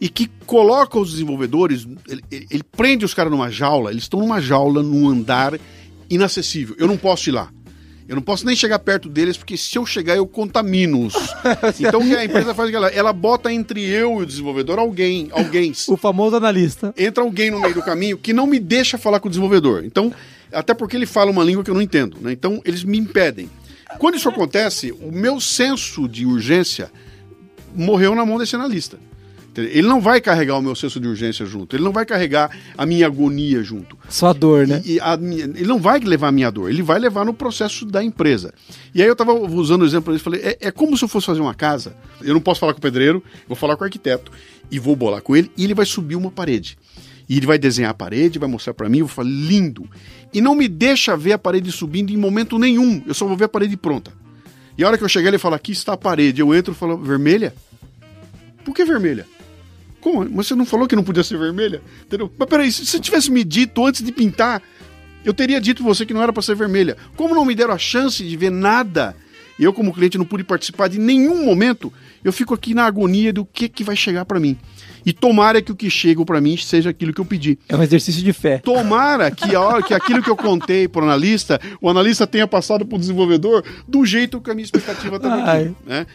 e 0.00 0.08
que 0.08 0.30
coloca 0.46 0.98
os 0.98 1.12
desenvolvedores, 1.12 1.86
ele, 2.08 2.22
ele- 2.30 2.62
prende 2.76 3.04
os 3.04 3.14
caras 3.14 3.30
numa 3.30 3.50
jaula, 3.50 3.90
eles 3.90 4.04
estão 4.04 4.20
numa 4.20 4.40
jaula, 4.40 4.82
num 4.82 5.08
andar 5.08 5.58
inacessível. 6.10 6.74
Eu 6.78 6.86
não 6.86 6.96
posso 6.96 7.28
ir 7.28 7.32
lá. 7.32 7.50
Eu 8.06 8.14
não 8.16 8.22
posso 8.22 8.44
nem 8.44 8.54
chegar 8.54 8.78
perto 8.80 9.08
deles, 9.08 9.34
porque 9.38 9.56
se 9.56 9.78
eu 9.78 9.86
chegar, 9.86 10.14
eu 10.14 10.26
contamino-os. 10.26 11.14
Então, 11.80 12.00
o 12.00 12.04
que 12.06 12.14
a 12.14 12.22
empresa 12.24 12.52
faz? 12.54 12.72
Ela, 12.72 12.88
ela 12.88 13.12
bota 13.14 13.50
entre 13.50 13.80
eu 13.82 14.20
e 14.20 14.22
o 14.24 14.26
desenvolvedor 14.26 14.78
alguém, 14.78 15.28
alguém 15.32 15.72
O 15.88 15.96
famoso 15.96 16.36
analista. 16.36 16.92
entra 16.98 17.24
alguém 17.24 17.50
no 17.50 17.58
meio 17.60 17.72
do 17.74 17.82
caminho 17.82 18.18
que 18.18 18.34
não 18.34 18.46
me 18.46 18.58
deixa 18.60 18.98
falar 18.98 19.20
com 19.20 19.28
o 19.28 19.30
desenvolvedor. 19.30 19.84
Então, 19.86 20.12
até 20.52 20.74
porque 20.74 20.94
ele 20.96 21.06
fala 21.06 21.30
uma 21.30 21.42
língua 21.42 21.64
que 21.64 21.70
eu 21.70 21.74
não 21.74 21.80
entendo, 21.80 22.18
né? 22.20 22.30
Então, 22.32 22.60
eles 22.66 22.84
me 22.84 22.98
impedem. 22.98 23.48
Quando 23.98 24.16
isso 24.16 24.28
acontece, 24.28 24.92
o 24.92 25.10
meu 25.10 25.40
senso 25.40 26.06
de 26.06 26.26
urgência 26.26 26.90
morreu 27.74 28.14
na 28.14 28.26
mão 28.26 28.36
desse 28.38 28.54
analista. 28.54 28.98
Ele 29.60 29.86
não 29.86 30.00
vai 30.00 30.20
carregar 30.20 30.58
o 30.58 30.62
meu 30.62 30.74
senso 30.74 30.98
de 30.98 31.06
urgência 31.06 31.44
junto, 31.46 31.76
ele 31.76 31.84
não 31.84 31.92
vai 31.92 32.04
carregar 32.04 32.50
a 32.76 32.86
minha 32.86 33.06
agonia 33.06 33.62
junto. 33.62 33.96
Só 34.08 34.32
dor, 34.32 34.66
né? 34.66 34.82
E 34.84 35.00
a 35.00 35.14
ele 35.14 35.66
não 35.66 35.78
vai 35.78 35.98
levar 36.00 36.28
a 36.28 36.32
minha 36.32 36.50
dor, 36.50 36.68
ele 36.68 36.82
vai 36.82 36.98
levar 36.98 37.24
no 37.24 37.34
processo 37.34 37.84
da 37.84 38.02
empresa. 38.02 38.52
E 38.94 39.00
aí 39.00 39.08
eu 39.08 39.12
estava 39.12 39.32
usando 39.32 39.82
o 39.82 39.86
exemplo 39.86 40.12
eles, 40.12 40.22
falei, 40.22 40.40
é, 40.40 40.58
é 40.60 40.70
como 40.70 40.96
se 40.96 41.04
eu 41.04 41.08
fosse 41.08 41.26
fazer 41.26 41.40
uma 41.40 41.54
casa, 41.54 41.96
eu 42.22 42.34
não 42.34 42.40
posso 42.40 42.60
falar 42.60 42.72
com 42.72 42.78
o 42.78 42.82
pedreiro, 42.82 43.22
vou 43.46 43.56
falar 43.56 43.76
com 43.76 43.82
o 43.82 43.84
arquiteto, 43.84 44.30
e 44.70 44.78
vou 44.78 44.96
bolar 44.96 45.22
com 45.22 45.36
ele, 45.36 45.50
e 45.56 45.64
ele 45.64 45.74
vai 45.74 45.86
subir 45.86 46.16
uma 46.16 46.30
parede. 46.30 46.76
E 47.28 47.36
ele 47.36 47.46
vai 47.46 47.58
desenhar 47.58 47.90
a 47.90 47.94
parede, 47.94 48.38
vai 48.38 48.48
mostrar 48.48 48.74
para 48.74 48.88
mim, 48.88 48.98
eu 48.98 49.06
vou 49.06 49.14
falar, 49.14 49.28
lindo. 49.28 49.88
E 50.32 50.40
não 50.40 50.54
me 50.54 50.68
deixa 50.68 51.16
ver 51.16 51.32
a 51.32 51.38
parede 51.38 51.72
subindo 51.72 52.12
em 52.12 52.16
momento 52.16 52.58
nenhum, 52.58 53.02
eu 53.06 53.14
só 53.14 53.26
vou 53.26 53.36
ver 53.36 53.44
a 53.44 53.48
parede 53.48 53.76
pronta. 53.76 54.12
E 54.76 54.82
a 54.82 54.88
hora 54.88 54.98
que 54.98 55.04
eu 55.04 55.08
chegar, 55.08 55.28
ele 55.28 55.38
fala, 55.38 55.56
aqui 55.56 55.72
está 55.72 55.92
a 55.92 55.96
parede. 55.96 56.40
Eu 56.40 56.54
entro 56.54 56.72
e 56.72 56.76
falo, 56.76 56.98
vermelha? 56.98 57.54
Por 58.64 58.74
que 58.74 58.84
vermelha? 58.84 59.26
Como? 60.04 60.28
Mas 60.30 60.48
você 60.48 60.54
não 60.54 60.66
falou 60.66 60.86
que 60.86 60.94
não 60.94 61.02
podia 61.02 61.24
ser 61.24 61.38
vermelha? 61.38 61.80
Entendeu? 62.04 62.30
Mas 62.38 62.46
peraí, 62.46 62.70
se 62.70 62.84
você 62.84 63.00
tivesse 63.00 63.30
me 63.30 63.42
dito 63.42 63.86
antes 63.86 64.02
de 64.02 64.12
pintar, 64.12 64.62
eu 65.24 65.32
teria 65.32 65.58
dito 65.58 65.82
você 65.82 66.04
que 66.04 66.12
não 66.12 66.22
era 66.22 66.30
para 66.30 66.42
ser 66.42 66.54
vermelha. 66.54 66.94
Como 67.16 67.34
não 67.34 67.42
me 67.42 67.54
deram 67.54 67.72
a 67.72 67.78
chance 67.78 68.22
de 68.22 68.36
ver 68.36 68.50
nada, 68.50 69.16
e 69.58 69.64
eu 69.64 69.72
como 69.72 69.94
cliente 69.94 70.18
não 70.18 70.26
pude 70.26 70.44
participar 70.44 70.88
de 70.88 70.98
nenhum 70.98 71.46
momento, 71.46 71.90
eu 72.22 72.34
fico 72.34 72.52
aqui 72.52 72.74
na 72.74 72.84
agonia 72.84 73.32
do 73.32 73.46
que 73.46 73.66
que 73.66 73.82
vai 73.82 73.96
chegar 73.96 74.26
para 74.26 74.38
mim. 74.38 74.58
E 75.06 75.12
tomara 75.12 75.62
que 75.62 75.72
o 75.72 75.74
que 75.74 75.88
chega 75.88 76.22
para 76.22 76.38
mim 76.38 76.54
seja 76.58 76.90
aquilo 76.90 77.14
que 77.14 77.20
eu 77.22 77.24
pedi. 77.24 77.58
É 77.66 77.74
um 77.74 77.82
exercício 77.82 78.22
de 78.22 78.32
fé. 78.34 78.58
Tomara 78.58 79.30
que, 79.30 79.54
a 79.54 79.60
hora, 79.60 79.82
que 79.82 79.94
aquilo 79.94 80.22
que 80.22 80.28
eu 80.28 80.36
contei 80.36 80.86
para 80.86 81.00
o 81.00 81.04
analista, 81.04 81.58
o 81.80 81.88
analista 81.88 82.26
tenha 82.26 82.46
passado 82.46 82.84
para 82.84 82.96
o 82.96 82.98
desenvolvedor 82.98 83.64
do 83.88 84.04
jeito 84.04 84.38
que 84.38 84.50
a 84.50 84.54
minha 84.54 84.64
expectativa 84.64 85.16
estava 85.16 85.42
aqui. 85.42 85.74
Né? 85.86 86.06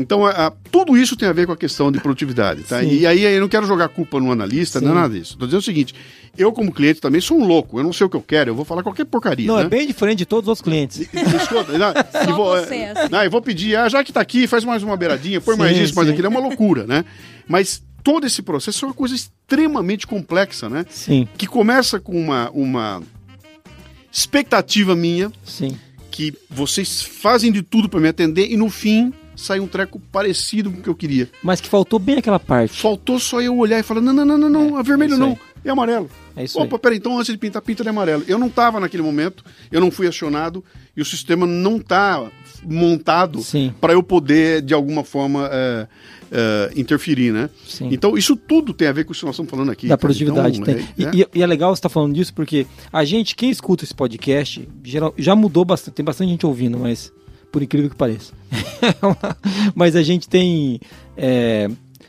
Então, 0.00 0.24
a- 0.24 0.46
a- 0.46 0.52
tudo 0.70 0.96
isso 0.96 1.16
tem 1.16 1.28
a 1.28 1.32
ver 1.32 1.44
com 1.46 1.52
a 1.52 1.56
questão 1.56 1.90
de 1.90 1.98
produtividade. 2.00 2.62
Tá? 2.62 2.80
Sim. 2.80 2.98
E 2.98 3.04
aí 3.06 3.20
eu 3.24 3.40
não 3.40 3.48
quero 3.48 3.66
jogar 3.66 3.88
culpa 3.88 4.20
no 4.20 4.30
analista, 4.30 4.80
não 4.80 4.88
é 4.88 4.90
Sim. 4.92 4.96
nada 5.00 5.14
disso. 5.18 5.32
Estou 5.32 5.48
dizendo 5.48 5.60
o 5.60 5.64
seguinte: 5.64 5.92
eu, 6.36 6.52
como 6.52 6.70
cliente, 6.72 7.00
também 7.00 7.20
sou 7.20 7.36
um 7.36 7.44
louco. 7.44 7.80
Eu 7.80 7.82
não 7.82 7.92
sei 7.92 8.06
o 8.06 8.08
que 8.10 8.14
eu 8.16 8.22
quero, 8.22 8.50
eu 8.50 8.54
vou 8.54 8.64
falar 8.64 8.84
qualquer 8.84 9.04
porcaria. 9.06 9.46
Não, 9.48 9.56
né? 9.56 9.62
é 9.64 9.68
bem 9.68 9.86
diferente 9.88 10.18
de 10.18 10.26
todos 10.26 10.44
os 10.44 10.48
outros 10.50 10.62
clientes. 10.62 11.00
Escuta, 11.00 11.76
não, 11.76 11.90
e 12.28 12.32
vou, 12.32 12.46
você, 12.56 12.74
é, 12.76 12.90
assim. 12.92 13.08
não, 13.12 13.24
e 13.24 13.28
vou 13.28 13.42
pedir, 13.42 13.74
ah, 13.76 13.88
já 13.88 14.04
que 14.04 14.12
tá 14.12 14.20
aqui, 14.20 14.46
faz 14.46 14.62
mais 14.64 14.84
uma 14.84 14.96
beiradinha, 14.96 15.40
põe 15.40 15.56
mais 15.56 15.76
Sim, 15.76 15.82
isso, 15.82 15.94
mais 15.96 16.06
sim. 16.06 16.12
aquilo, 16.12 16.26
é 16.26 16.30
uma 16.30 16.40
loucura, 16.40 16.86
né? 16.86 17.04
Mas 17.48 17.82
todo 18.04 18.24
esse 18.24 18.40
processo 18.40 18.84
é 18.84 18.88
uma 18.88 18.94
coisa 18.94 19.16
extremamente 19.16 20.06
complexa, 20.06 20.68
né? 20.68 20.86
Sim, 20.88 21.26
Que 21.36 21.46
começa 21.48 21.98
com 21.98 22.12
uma, 22.16 22.50
uma 22.52 23.02
expectativa 24.12 24.94
minha, 24.94 25.30
sim. 25.44 25.76
que 26.10 26.32
vocês 26.48 27.02
fazem 27.02 27.50
de 27.52 27.62
tudo 27.62 27.88
para 27.88 28.00
me 28.00 28.08
atender, 28.08 28.48
e 28.50 28.56
no 28.56 28.70
fim 28.70 29.12
sai 29.38 29.60
um 29.60 29.66
treco 29.66 30.00
parecido 30.12 30.70
com 30.70 30.78
o 30.78 30.82
que 30.82 30.88
eu 30.88 30.94
queria. 30.94 31.28
Mas 31.42 31.60
que 31.60 31.68
faltou 31.68 31.98
bem 31.98 32.18
aquela 32.18 32.40
parte. 32.40 32.80
Faltou 32.80 33.18
só 33.18 33.40
eu 33.40 33.56
olhar 33.56 33.78
e 33.78 33.82
falar: 33.82 34.00
não, 34.00 34.12
não, 34.12 34.24
não, 34.24 34.36
não, 34.38 34.50
não, 34.50 34.78
É, 34.78 34.82
vermelho 34.82 35.12
é 35.12 35.14
isso 35.14 35.20
não, 35.20 35.28
aí. 35.30 35.38
é 35.64 35.70
amarelo. 35.70 36.10
É 36.36 36.44
isso 36.44 36.58
Opa, 36.60 36.76
aí. 36.76 36.80
peraí, 36.80 36.98
então 36.98 37.18
antes 37.18 37.32
de 37.32 37.38
pintar, 37.38 37.62
pinta 37.62 37.82
de 37.82 37.88
amarelo. 37.88 38.22
Eu 38.28 38.38
não 38.38 38.46
estava 38.48 38.78
naquele 38.78 39.02
momento, 39.02 39.44
eu 39.72 39.80
não 39.80 39.90
fui 39.90 40.06
acionado 40.06 40.64
e 40.96 41.00
o 41.00 41.04
sistema 41.04 41.46
não 41.46 41.78
está 41.78 42.28
montado 42.64 43.40
para 43.80 43.92
eu 43.92 44.02
poder, 44.02 44.62
de 44.62 44.74
alguma 44.74 45.02
forma, 45.04 45.48
é, 45.52 45.86
é, 46.30 46.72
interferir, 46.76 47.32
né? 47.32 47.48
Sim. 47.66 47.88
Então, 47.90 48.16
isso 48.16 48.36
tudo 48.36 48.72
tem 48.72 48.88
a 48.88 48.92
ver 48.92 49.04
com 49.04 49.12
o 49.12 49.14
que 49.14 49.24
nós 49.24 49.34
estamos 49.34 49.50
falando 49.50 49.70
aqui. 49.70 49.86
da 49.86 49.90
cara. 49.96 49.98
produtividade 49.98 50.60
Então, 50.60 50.74
tem. 50.74 50.84
é- 50.84 51.10
E- 51.16 51.22
é. 51.22 51.28
E, 51.34 51.42
é 51.42 51.46
legal 51.46 51.74
você 51.74 51.78
estar 51.78 51.88
falando 51.88 52.14
disso 52.14 52.32
porque 52.34 52.66
a 52.92 53.04
gente, 53.04 53.34
quem 53.34 53.50
escuta 53.50 53.84
esse 53.84 53.94
podcast, 53.94 54.68
geral, 54.84 55.14
já 55.16 55.34
mudou 55.34 55.64
bastante, 55.64 55.94
tem 55.94 56.04
bastante 56.04 56.30
gente 56.30 56.46
ouvindo, 56.46 56.78
mas 56.78 57.12
por 57.50 57.62
incrível 57.62 57.90
que 57.90 57.96
pareça. 57.96 58.32
mas 59.74 59.96
a 59.96 60.02
gente 60.02 60.28
tem. 60.28 60.80
é, 61.16 61.68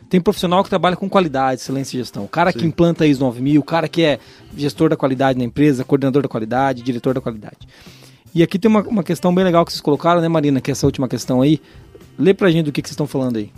tem 0.09 0.19
profissional 0.19 0.63
que 0.63 0.69
trabalha 0.69 0.95
com 0.95 1.07
qualidade, 1.07 1.61
excelência 1.61 1.95
e 1.95 1.99
gestão. 1.99 2.25
O 2.25 2.27
cara 2.27 2.51
que 2.51 2.61
Sim. 2.61 2.67
implanta 2.67 3.05
ISO 3.05 3.21
9000, 3.21 3.61
o 3.61 3.63
cara 3.63 3.87
que 3.87 4.03
é 4.03 4.19
gestor 4.57 4.89
da 4.89 4.97
qualidade 4.97 5.37
na 5.37 5.45
empresa, 5.45 5.83
coordenador 5.83 6.23
da 6.23 6.29
qualidade, 6.29 6.81
diretor 6.81 7.13
da 7.13 7.21
qualidade. 7.21 7.67
E 8.33 8.43
aqui 8.43 8.57
tem 8.57 8.69
uma, 8.69 8.81
uma 8.81 9.03
questão 9.03 9.33
bem 9.33 9.43
legal 9.43 9.65
que 9.65 9.71
vocês 9.71 9.81
colocaram, 9.81 10.21
né, 10.21 10.27
Marina? 10.27 10.61
Que 10.61 10.71
é 10.71 10.73
essa 10.73 10.85
última 10.85 11.07
questão 11.07 11.41
aí. 11.41 11.61
Lê 12.17 12.33
pra 12.33 12.51
gente 12.51 12.65
do 12.65 12.71
que, 12.71 12.81
que 12.81 12.87
vocês 12.87 12.93
estão 12.93 13.07
falando 13.07 13.37
aí. 13.37 13.51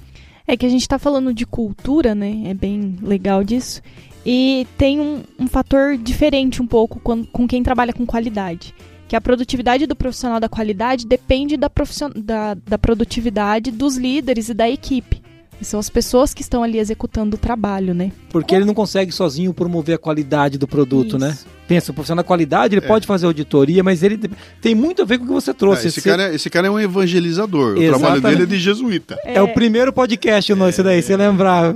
É 0.47 0.57
que 0.57 0.65
a 0.65 0.69
gente 0.69 0.87
tá 0.87 0.99
falando 0.99 1.33
de 1.33 1.45
cultura, 1.45 2.13
né? 2.13 2.43
É 2.45 2.53
bem 2.53 2.97
legal 3.01 3.43
disso. 3.43 3.81
E 4.25 4.67
tem 4.77 4.99
um, 4.99 5.23
um 5.39 5.47
fator 5.47 5.97
diferente 5.97 6.61
um 6.61 6.67
pouco 6.67 6.99
com, 6.99 7.25
com 7.25 7.47
quem 7.47 7.63
trabalha 7.63 7.93
com 7.93 8.05
qualidade. 8.05 8.73
Que 9.11 9.15
a 9.17 9.19
produtividade 9.19 9.85
do 9.85 9.93
profissional 9.93 10.39
da 10.39 10.47
qualidade 10.47 11.05
depende 11.05 11.57
da, 11.57 11.69
profission- 11.69 12.13
da, 12.15 12.53
da 12.65 12.77
produtividade 12.77 13.69
dos 13.69 13.97
líderes 13.97 14.47
e 14.47 14.53
da 14.53 14.69
equipe. 14.69 15.21
E 15.59 15.65
são 15.65 15.77
as 15.81 15.89
pessoas 15.89 16.33
que 16.33 16.41
estão 16.41 16.63
ali 16.63 16.79
executando 16.79 17.35
o 17.35 17.37
trabalho, 17.37 17.93
né? 17.93 18.13
Porque 18.29 18.55
ele 18.55 18.63
não 18.63 18.73
consegue 18.73 19.11
sozinho 19.11 19.53
promover 19.53 19.95
a 19.95 19.97
qualidade 19.97 20.57
do 20.57 20.65
produto, 20.65 21.19
né? 21.19 21.31
Isso. 21.31 21.45
Pensa, 21.67 21.91
o 21.91 21.93
profissional 21.93 22.23
da 22.23 22.27
qualidade, 22.27 22.73
ele 22.73 22.87
pode 22.87 23.05
fazer 23.05 23.25
auditoria, 23.25 23.83
mas 23.83 24.01
ele 24.01 24.17
tem 24.61 24.73
muito 24.73 25.01
a 25.01 25.05
ver 25.05 25.17
com 25.17 25.25
o 25.25 25.27
que 25.27 25.33
você 25.33 25.51
É, 25.51 25.53
trouxe. 25.53 25.87
esse, 25.89 25.99
Você- 25.99 26.09
cara 26.09 26.29
é, 26.31 26.35
esse 26.35 26.49
cara 26.49 26.67
é 26.67 26.71
um 26.71 26.79
evangelizador. 26.79 27.73
O 27.73 27.81
trabalho 27.81 27.95
Exatamente. 28.15 28.21
dele 28.29 28.43
é 28.43 28.45
de 28.45 28.57
jesuíta. 28.59 29.19
é... 29.25 29.41
o 29.41 29.49
primeiro 29.49 29.91
podcast, 29.91 30.55
não, 30.55 30.69
esse 30.69 30.81
daí, 30.81 31.01
você 31.01 31.17
lembrar. 31.17 31.75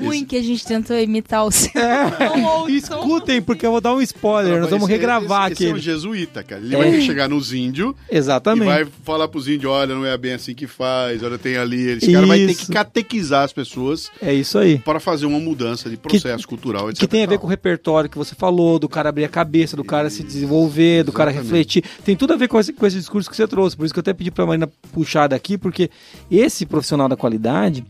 Ruim 0.00 0.24
que 0.24 0.36
a 0.36 0.42
gente 0.42 0.64
tentou 0.64 0.98
imitar 0.98 1.44
o 1.44 1.50
seu. 1.50 1.70
É. 1.80 2.70
Escutem, 2.70 3.42
porque 3.42 3.66
eu 3.66 3.70
vou 3.70 3.80
dar 3.80 3.94
um 3.94 4.00
spoiler, 4.02 4.60
nós 4.60 4.70
vamos 4.70 4.84
Esse- 4.88 4.92
regravar 4.92 5.52
esse, 5.52 5.64
esse 5.64 5.72
é 5.72 5.74
um 5.74 5.78
jesuíta, 5.78 6.42
cara. 6.42 6.60
Ele 6.62 6.74
É. 6.74 6.78
vai 6.78 7.00
chegar 7.00 7.28
nos 7.28 7.52
índios 7.52 7.94
e 8.10 8.16
Exatamente. 8.16 8.66
vai 8.66 8.86
falar 9.04 9.28
pros 9.28 9.46
índios, 9.48 9.70
olha, 9.70 9.94
não 9.94 10.04
é 10.06 10.16
bem 10.16 10.32
assim 10.34 10.54
que 10.54 10.66
faz, 10.66 11.22
olha, 11.22 11.38
tem 11.38 11.56
ali. 11.56 11.90
Esse 11.92 12.12
cara 12.12 12.26
vai 12.26 12.38
ter 12.38 12.50
Isso. 12.52 12.66
que 12.66 12.72
catequizar 12.72 13.44
as 13.44 13.52
pessoas 13.52 14.10
É 14.20 14.32
isso 14.32 14.58
aí. 14.58 14.78
para 14.78 14.98
fazer 15.00 15.26
uma 15.26 15.38
mudança 15.38 15.88
de 15.90 15.96
processo 15.96 16.46
cultural, 16.48 16.88
etc. 16.90 17.00
Que 17.00 17.08
tem 17.08 17.22
a 17.24 17.26
ver 17.26 17.38
com 17.38 17.46
o 17.46 17.50
repertório 17.50 18.08
que 18.10 18.16
você 18.18 18.34
falou, 18.34 18.78
do 18.78 18.88
cara 18.88 19.08
abrir 19.08 19.24
a 19.24 19.28
cabeça, 19.28 19.76
do 19.76 19.84
cara 19.84 20.10
se 20.10 20.22
desenvolver, 20.22 21.04
do 21.04 21.12
cara 21.12 21.30
refletir. 21.30 21.84
Tem 22.04 22.16
tudo 22.16 22.32
a 22.32 22.36
ver 22.36 22.48
com 22.48 22.58
esse, 22.58 22.72
com 22.72 22.86
esse 22.86 22.96
discurso 22.96 23.28
que 23.30 23.36
você 23.36 23.46
trouxe. 23.46 23.76
Por 23.76 23.84
isso 23.84 23.92
que 23.94 23.98
eu 23.98 24.02
até 24.02 24.12
pedi 24.12 24.30
pra 24.30 24.46
Marina 24.46 24.68
puxar 24.92 25.26
daqui, 25.28 25.56
porque 25.58 25.90
esse 26.30 26.64
profissional 26.66 27.08
da 27.08 27.16
qualidade 27.16 27.84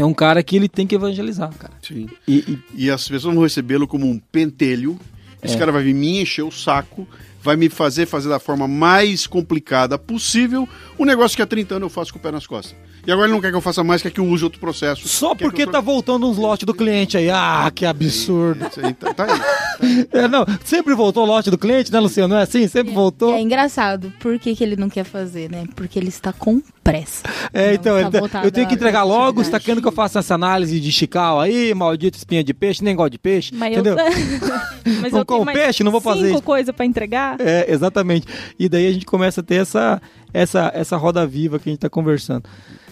é 0.00 0.04
um 0.04 0.14
cara 0.14 0.42
que 0.42 0.56
ele 0.56 0.68
tem 0.68 0.86
que 0.86 0.94
evangelizar, 0.94 1.52
cara. 1.54 1.72
Sim. 1.82 2.08
E, 2.26 2.36
e- 2.38 2.58
E 2.86 2.90
as 2.90 3.06
pessoas 3.08 3.34
vão 3.34 3.42
recebê-lo 3.42 3.86
como 3.86 4.06
um 4.06 4.18
pentelho. 4.32 4.98
Esse 5.42 5.54
É. 5.54 5.58
cara 5.58 5.70
vai 5.72 5.82
vir 5.82 5.94
me 5.94 6.20
encher 6.20 6.42
o 6.42 6.50
saco, 6.50 7.06
vai 7.42 7.56
me 7.56 7.68
fazer 7.68 8.06
fazer 8.06 8.28
da 8.28 8.38
forma 8.38 8.66
mais 8.68 9.26
complicada 9.26 9.98
possível 9.98 10.68
um 10.98 11.04
negócio 11.04 11.36
que 11.36 11.42
há 11.42 11.46
30 11.46 11.76
anos 11.76 11.86
eu 11.86 11.90
faço 11.90 12.12
com 12.12 12.18
o 12.18 12.22
pé 12.22 12.30
nas 12.30 12.46
costas. 12.46 12.76
E 13.06 13.10
agora 13.12 13.26
ele 13.26 13.32
não 13.34 13.40
quer 13.40 13.50
que 13.50 13.56
eu 13.56 13.60
faça 13.62 13.82
mais, 13.82 14.02
quer 14.02 14.10
que 14.10 14.20
eu 14.20 14.26
use 14.26 14.44
outro 14.44 14.60
processo. 14.60 15.08
só 15.08 15.34
quer 15.34 15.44
porque 15.44 15.62
que 15.62 15.68
eu 15.68 15.72
tá 15.72 15.80
voltando 15.80 16.28
uns 16.28 16.36
lotes 16.36 16.66
do 16.66 16.74
cliente 16.74 17.16
aí. 17.16 17.30
Ah, 17.30 17.70
que 17.74 17.86
absurdo. 17.86 18.66
Isso 18.66 18.84
aí, 18.84 18.92
tá, 18.92 19.14
tá 19.14 19.24
aí. 19.24 20.06
É, 20.12 20.28
não, 20.28 20.44
sempre 20.64 20.94
voltou 20.94 21.22
o 21.22 21.26
lote 21.26 21.50
do 21.50 21.56
cliente, 21.56 21.90
né, 21.90 22.00
Luciano? 22.00 22.34
Não 22.34 22.40
é 22.40 22.42
assim? 22.42 22.66
Sempre 22.68 22.92
voltou. 22.92 23.32
É 23.34 23.40
engraçado. 23.40 24.12
Por 24.20 24.38
que, 24.38 24.54
que 24.54 24.62
ele 24.62 24.76
não 24.76 24.90
quer 24.90 25.04
fazer, 25.04 25.50
né? 25.50 25.64
Porque 25.74 25.98
ele 25.98 26.08
está 26.08 26.32
com 26.34 26.60
pressa. 26.82 27.22
É, 27.52 27.66
Não 27.68 27.74
então, 27.74 28.02
tá 28.02 28.10
tá- 28.10 28.18
voltado 28.18 28.46
eu 28.46 28.50
tenho 28.50 28.66
que 28.66 28.74
entregar 28.74 29.04
logo, 29.04 29.44
você 29.44 29.50
tá 29.50 29.60
querendo 29.60 29.82
que 29.82 29.88
eu 29.88 29.92
faça 29.92 30.18
essa 30.20 30.34
análise 30.34 30.80
de 30.80 30.90
chical 30.90 31.38
aí, 31.38 31.74
maldito 31.74 32.16
espinha 32.16 32.42
de 32.42 32.54
peixe, 32.54 32.82
nem 32.82 32.96
gosto 32.96 33.10
de 33.12 33.18
peixe, 33.18 33.54
Mas 33.54 33.72
entendeu? 33.72 33.94
eu, 33.98 34.04
mas 35.02 35.12
Não 35.12 35.18
eu 35.20 35.24
tenho 35.24 35.44
mais 35.44 35.58
peixe, 35.58 35.84
não 35.84 35.92
vou 35.92 36.00
fazer 36.00 36.28
cinco 36.28 36.40
coisas 36.42 36.74
pra 36.74 36.86
entregar. 36.86 37.27
É, 37.40 37.72
exatamente. 37.72 38.26
E 38.58 38.68
daí 38.68 38.86
a 38.86 38.92
gente 38.92 39.04
começa 39.06 39.40
a 39.40 39.44
ter 39.44 39.56
essa, 39.56 40.00
essa, 40.32 40.70
essa 40.74 40.96
roda 40.96 41.26
viva 41.26 41.58
que 41.58 41.68
a 41.68 41.72
gente 41.72 41.80
tá 41.80 41.88
conversando. 41.90 42.44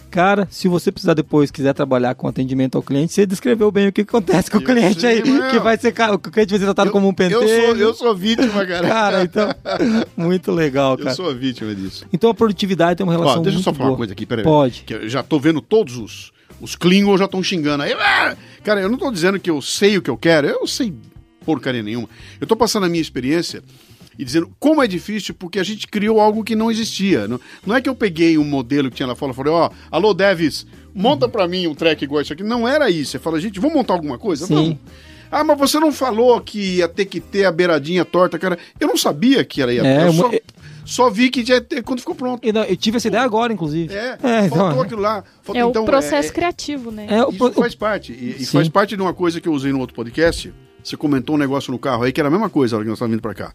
Cara, 0.09 0.47
se 0.51 0.68
você 0.68 0.91
precisar 0.93 1.14
depois, 1.14 1.51
quiser 1.51 1.74
trabalhar 1.74 2.14
com 2.14 2.28
atendimento 2.28 2.76
ao 2.78 2.82
cliente, 2.82 3.12
você 3.12 3.26
descreveu 3.26 3.70
bem 3.72 3.89
o 3.89 3.93
que 3.93 4.03
acontece 4.03 4.51
com 4.51 4.59
o 4.59 4.61
Eu 4.62 4.64
cliente 4.66 5.01
sei, 5.01 5.16
aí, 5.16 5.51
que 5.51 5.59
vai 5.59 5.76
ser, 5.76 5.93
ca- 5.93 6.12
o 6.14 6.18
cliente 6.18 6.51
vai 6.51 6.59
ser 6.61 6.64
tratado 6.64 6.89
Eu- 6.89 6.93
como 6.93 7.09
um 7.09 7.12
pentelho. 7.12 7.43
Eu 7.43 7.49
sou, 7.66 7.76
eu 7.76 7.95
sou 7.95 8.14
vítima, 8.16 8.64
cara. 8.64 8.87
Cara, 8.89 9.22
então, 9.24 9.49
muito 10.16 10.53
legal, 10.53 10.93
Eu 10.93 10.99
cara. 11.05 11.14
sou 11.14 11.28
a 11.28 11.34
vítima 11.34 11.74
disso. 11.74 12.07
Então 12.12 12.30
a 12.30 12.34
produtividade 12.34 12.97
tem 12.97 13.05
uma 13.05 13.12
relação 13.12 13.41
Ó, 13.41 13.43
deixa 13.43 13.59
eu 13.59 13.62
só 13.62 13.72
falar 13.72 13.87
boa. 13.87 13.91
uma 13.91 13.97
coisa 13.99 14.12
aqui, 14.12 14.24
peraí. 14.24 14.45
Pode. 14.45 14.84
Que 14.87 14.95
eu 14.95 15.09
já 15.09 15.22
tô 15.22 15.39
vendo 15.41 15.61
todos 15.61 15.99
os. 15.99 16.32
Os 16.61 16.74
Klingons 16.76 17.18
já 17.18 17.26
estão 17.26 17.43
xingando 17.43 17.82
aí. 17.82 17.93
"Ah!" 17.93 18.34
Cara, 18.64 18.80
eu 18.80 18.89
não 18.89 18.97
tô 18.97 19.11
dizendo 19.11 19.39
que 19.39 19.51
eu 19.51 19.61
sei 19.61 19.99
o 19.99 20.03
que 20.03 20.09
eu 20.09 20.16
quero, 20.16 20.47
eu 20.47 20.66
sei 20.66 20.95
porcaria 21.45 21.82
nenhuma. 21.82 22.09
Eu 22.41 22.47
tô 22.47 22.57
passando 22.57 22.87
a 22.87 22.89
minha 22.89 23.03
experiência 23.03 23.62
e 24.19 24.25
dizendo 24.25 24.51
como 24.59 24.83
é 24.83 24.87
difícil 24.87 25.35
porque 25.35 25.59
a 25.59 25.62
gente 25.64 25.87
criou 25.87 26.21
algo 26.21 26.43
que 26.45 26.55
não 26.57 26.71
existia. 26.71 27.27
Não, 27.29 27.41
não 27.67 27.75
é 27.77 27.81
que 27.81 27.89
eu 27.89 27.95
peguei 27.95 28.37
um 28.39 28.45
modelo 28.45 28.91
que 28.91 28.97
tinha 28.97 29.07
lá 29.07 29.14
fora 29.14 29.33
e 29.33 29.35
falei, 29.35 29.53
ó, 29.53 29.71
alô, 29.91 30.12
Devs, 30.14 30.67
monta 30.95 31.29
pra 31.29 31.47
mim 31.49 31.67
um 31.67 31.75
track 31.75 32.05
igual 32.05 32.23
isso 32.23 32.33
aqui. 32.33 32.43
Não 32.43 32.67
era 32.67 32.89
isso. 32.91 33.12
Você 33.12 33.19
fala, 33.19 33.41
gente, 33.41 33.61
vamos 33.61 33.77
montar 33.77 33.95
alguma 33.95 34.19
coisa? 34.19 34.47
Sim. 34.47 34.55
Vamos. 34.55 34.79
Ah, 35.31 35.43
mas 35.43 35.59
você 35.59 35.81
não 35.81 35.93
falou 35.93 36.41
que 36.41 36.77
ia 36.77 36.87
ter 36.89 37.05
que 37.05 37.21
ter 37.21 37.45
a 37.45 37.51
beiradinha 37.53 38.05
torta, 38.05 38.39
cara. 38.39 38.57
Eu 38.79 38.87
não 38.87 38.97
sabia 38.97 39.45
que 39.45 39.61
era 39.61 39.73
ia 39.75 39.83
ter. 39.83 39.89
É, 39.89 40.07
eu 40.07 40.12
só, 40.12 40.31
só 40.85 41.11
vi 41.11 41.31
que 41.31 41.43
ia 41.43 41.61
ter 41.61 41.83
quando 41.83 41.99
ficou 41.99 42.14
pronto. 42.14 42.47
Não, 42.53 42.62
eu 42.62 42.77
tive 42.77 42.99
essa 42.99 43.09
ideia 43.09 43.25
agora, 43.25 43.53
inclusive. 43.53 43.93
É, 43.93 44.17
É, 44.23 44.47
então, 44.47 44.57
faltou 44.57 44.83
é. 44.83 44.87
aquilo 44.87 45.01
lá. 45.03 45.25
Faltou, 45.43 45.61
É 45.61 45.64
o 45.67 45.71
então, 45.71 45.85
processo 45.85 46.29
é- 46.29 46.33
criativo, 46.33 46.93
né? 46.93 47.07
É, 47.11 47.25
o 47.25 47.31
isso 47.31 47.53
faz 47.55 47.75
parte. 47.75 48.12
E, 48.12 48.37
e 48.41 48.47
faz 48.47 48.69
parte 48.69 48.95
de 48.97 49.03
uma 49.03 49.12
coisa 49.12 49.41
que 49.41 49.49
eu 49.49 49.53
usei 49.53 49.73
no 49.73 49.81
outro 49.81 49.97
podcast. 49.97 50.55
Você 50.83 50.97
comentou 50.97 51.35
um 51.35 51.39
negócio 51.39 51.73
no 51.73 51.79
carro 51.81 52.05
aí 52.05 52.12
que 52.12 52.21
era 52.21 52.29
a 52.29 52.31
mesma 52.31 52.49
coisa 52.49 52.77
na 52.77 52.79
hora 52.79 52.85
que 52.85 52.89
nós 52.91 52.97
estávamos 52.99 53.17
vindo 53.17 53.23
para 53.23 53.35
cá. 53.35 53.53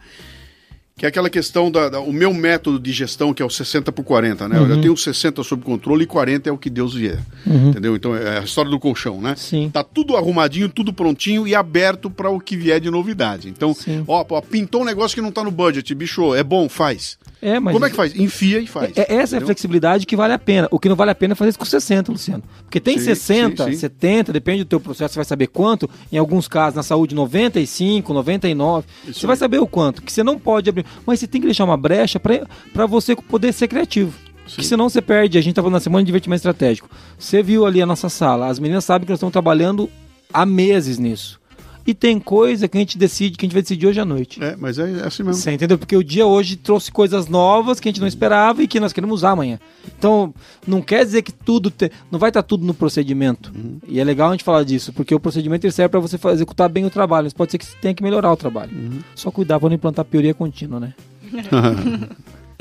Que 1.02 1.06
é 1.08 1.10
aquela 1.10 1.32
questão 1.32 1.72
da, 1.72 1.90
da- 1.90 2.00
o 2.00 2.14
meu 2.14 2.32
método 2.32 2.80
de 2.80 2.92
gestão, 2.92 3.34
que 3.34 3.42
é 3.42 3.46
o 3.46 3.50
60 3.50 3.92
por 3.92 4.04
40, 4.04 4.48
né? 4.48 4.60
Uhum. 4.60 4.68
Eu 4.68 4.82
tenho 4.82 4.96
60 4.96 5.42
sob 5.44 5.64
controle 5.64 6.04
e 6.04 6.06
40 6.06 6.48
é 6.48 6.52
o 6.54 6.58
que 6.60 6.70
Deus 6.70 6.94
vier. 6.94 7.18
Entendeu? 7.44 7.96
Então 7.96 8.16
é 8.16 8.38
a 8.38 8.44
história 8.44 8.70
do 8.70 8.78
colchão, 8.80 9.20
né? 9.20 9.32
Uhum. 9.32 9.36
Sim. 9.36 9.70
Tá 9.74 9.84
tudo 9.84 10.16
arrumadinho, 10.16 10.70
tudo 10.70 10.94
prontinho 10.94 11.48
e 11.48 11.56
aberto 11.56 12.08
para 12.08 12.30
o 12.30 12.40
que 12.40 12.56
vier 12.56 12.80
de 12.80 12.92
novidade. 12.92 13.50
Então, 13.50 13.74
Sim. 13.74 14.04
ó, 14.08 14.24
ó, 14.30 14.42
pintou 14.42 14.84
um 14.84 14.86
negócio 14.86 15.16
que 15.16 15.22
não 15.24 15.32
tá 15.32 15.44
no 15.44 15.50
budget, 15.50 15.92
bicho, 15.96 16.36
é 16.36 16.44
bom, 16.44 16.70
faz. 16.70 17.18
É, 17.42 17.60
mas 17.60 17.74
Como 17.74 17.84
é 17.86 17.90
que 17.90 17.96
faz? 17.96 18.16
Enfia 18.16 18.60
e 18.60 18.68
faz. 18.68 18.96
É, 18.96 19.02
essa 19.02 19.12
é 19.12 19.16
a 19.16 19.24
entendeu? 19.24 19.48
flexibilidade 19.48 20.06
que 20.06 20.16
vale 20.16 20.32
a 20.34 20.38
pena. 20.40 20.68
O 20.70 20.80
que 20.80 20.88
não 20.88 20.96
vale 20.96 21.10
a 21.10 21.16
pena 21.16 21.34
é 21.34 21.36
fazer 21.36 21.50
isso 21.50 21.58
com 21.60 21.66
60, 21.66 22.12
Luciano. 22.12 22.44
Porque 22.64 22.80
tem 22.80 23.00
Sim, 23.00 23.06
60, 23.06 23.66
sim, 23.66 23.72
sim. 23.72 23.78
70, 23.80 24.32
depende 24.32 24.64
do 24.64 24.68
teu 24.68 24.80
processo, 24.80 25.14
você 25.14 25.20
vai 25.20 25.26
saber 25.26 25.48
quanto. 25.48 25.90
Em 26.12 26.18
alguns 26.18 26.48
casos, 26.48 26.76
na 26.76 26.84
saúde, 26.84 27.16
95, 27.16 28.14
99. 28.14 28.86
Isso 29.08 29.22
você 29.22 29.26
vai 29.28 29.34
aí. 29.34 29.40
saber 29.40 29.58
o 29.60 29.66
quanto. 29.66 30.04
Que 30.04 30.14
você 30.14 30.24
não 30.24 30.38
pode 30.38 30.70
abrir. 30.70 30.86
Mas 31.06 31.20
você 31.20 31.26
tem 31.28 31.42
que 31.42 31.48
deixar 31.48 31.64
uma 31.66 31.78
brecha 31.78 32.20
para 32.20 32.86
você 32.86 33.16
poder 33.16 33.52
ser 33.54 33.68
criativo. 33.68 34.14
Que 34.46 34.64
senão 34.66 34.88
você 34.88 35.02
perde. 35.02 35.38
A 35.38 35.42
gente 35.42 35.56
tá 35.56 35.62
falando 35.64 35.74
na 35.74 35.80
semana 35.80 36.04
de 36.04 36.08
divertimento 36.08 36.40
estratégico. 36.40 36.90
Você 37.18 37.42
viu 37.42 37.66
ali 37.66 37.82
a 37.82 37.86
nossa 37.88 38.08
sala. 38.10 38.48
As 38.48 38.60
meninas 38.60 38.86
sabem 38.86 39.06
que 39.08 39.12
nós 39.12 39.18
estamos 39.18 39.32
trabalhando 39.34 39.90
há 40.32 40.46
meses 40.46 41.00
nisso. 41.00 41.41
E 41.86 41.94
tem 41.94 42.20
coisa 42.20 42.68
que 42.68 42.78
a 42.78 42.80
gente 42.82 42.98
decide, 42.98 43.38
que 43.38 43.46
a 43.46 43.48
gente 43.48 43.54
vai 43.54 43.62
decidir 43.64 43.88
hoje 43.88 44.00
à 44.00 44.06
noite. 44.06 44.42
É, 44.44 44.56
mas 44.56 44.78
é, 44.78 44.84
assim 45.06 45.24
mesmo. 45.24 45.34
Você 45.42 45.52
entendeu? 45.52 45.78
Porque 45.78 45.96
o 45.98 46.04
dia 46.04 46.26
hoje 46.28 46.56
trouxe 46.56 46.92
coisas 46.92 47.28
novas 47.28 47.80
que 47.80 47.90
a 47.90 47.92
gente 47.92 48.00
não 48.00 48.08
esperava 48.08 48.62
e 48.62 48.68
que 48.68 48.80
nós 48.80 48.94
queremos 48.94 49.16
usar 49.22 49.32
amanhã. 49.32 49.60
Então, 49.98 50.34
não 50.68 50.82
quer 50.82 51.04
dizer 51.06 51.22
que 51.24 51.32
tudo. 51.32 51.72
te- 51.72 51.92
Não 52.12 52.20
vai 52.20 52.30
estar 52.30 52.44
tudo 52.44 52.66
no 52.66 52.74
procedimento. 52.74 53.52
E 53.88 54.00
é 54.00 54.04
legal 54.04 54.30
a 54.30 54.32
gente 54.34 54.44
falar 54.44 54.64
disso, 54.64 54.94
porque 54.94 55.14
o 55.16 55.20
procedimento 55.20 55.66
ele 55.66 55.74
serve 55.74 55.90
para 55.90 56.00
você 56.00 56.18
executar 56.32 56.70
bem 56.70 56.86
o 56.86 56.90
trabalho. 56.90 57.26
Mas 57.26 57.34
pode 57.34 57.52
ser 57.52 57.58
que 57.58 57.66
você 57.66 57.76
tenha 57.82 57.94
que 57.94 58.04
melhorar 58.04 58.32
o 58.32 58.38
trabalho. 58.38 58.72
Só 59.16 59.32
cuidar 59.32 59.60
para 59.60 59.70
não 59.70 59.76
implantar 59.76 60.06
pioria 60.06 60.34
contínua, 60.34 60.80
né? 60.80 60.94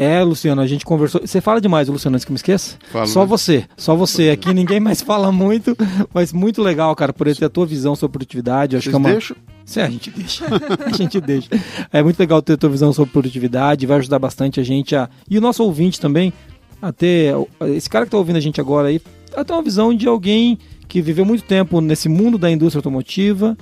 É, 0.01 0.24
Luciano, 0.24 0.62
a 0.62 0.66
gente 0.66 0.82
conversou. 0.82 1.20
Você 1.20 1.42
fala 1.42 1.61
demais, 1.61 1.86
Luciano, 1.86 2.14
antes 2.14 2.24
que 2.24 2.30
eu 2.30 2.32
me 2.32 2.38
esqueça? 2.38 2.78
Falo, 2.90 3.07
só 3.07 3.20
né? 3.20 3.26
você, 3.26 3.64
só 3.76 3.94
você. 3.94 4.30
Aqui 4.30 4.55
ninguém 4.55 4.80
mais 4.80 5.03
fala 5.05 5.30
muito, 5.30 5.76
mas 6.14 6.32
muito 6.32 6.62
legal, 6.62 6.96
cara, 6.96 7.12
por 7.12 7.26
ter 7.36 7.44
a 7.44 7.51
tua 7.51 7.66
visão 7.66 7.94
sobre 7.94 8.12
produtividade. 8.12 8.76
Acho 8.76 8.84
Vocês 8.84 8.92
que 8.92 8.96
é 8.96 8.98
uma... 8.98 9.11
deixam? 9.11 9.36
Sim, 9.62 9.80
a 9.80 9.90
gente 9.90 10.11
deixa. 10.11 10.46
a 10.86 10.96
gente 10.96 11.20
deixa. 11.20 11.51
É 11.92 12.03
muito 12.03 12.18
legal 12.18 12.40
ter 12.40 12.55
a 12.55 12.57
tua 12.57 12.70
visão 12.70 12.94
sobre 12.94 13.12
produtividade, 13.12 13.84
vai 13.84 13.98
ajudar 13.98 14.18
bastante 14.18 14.59
a 14.59 14.62
gente 14.62 14.96
a. 14.96 15.07
E 15.28 15.36
o 15.36 15.40
nosso 15.40 15.62
ouvinte 15.62 16.01
também 16.01 16.32
a 16.80 16.90
ter. 16.90 17.34
Esse 17.66 17.90
cara 17.90 18.07
que 18.07 18.11
tá 18.11 18.16
ouvindo 18.16 18.36
a 18.36 18.40
gente 18.40 18.59
agora 18.59 18.88
aí, 18.88 19.03
a 19.36 19.44
ter 19.44 19.53
uma 19.53 19.62
visão 19.62 19.94
de 19.94 20.09
alguém 20.09 20.59
que 20.88 21.03
viveu 21.03 21.26
muito 21.26 21.44
tempo 21.44 21.78
nesse 21.82 22.09
mundo 22.09 22.38
da 22.38 22.51
indústria 22.51 22.78
automotiva, 22.78 23.55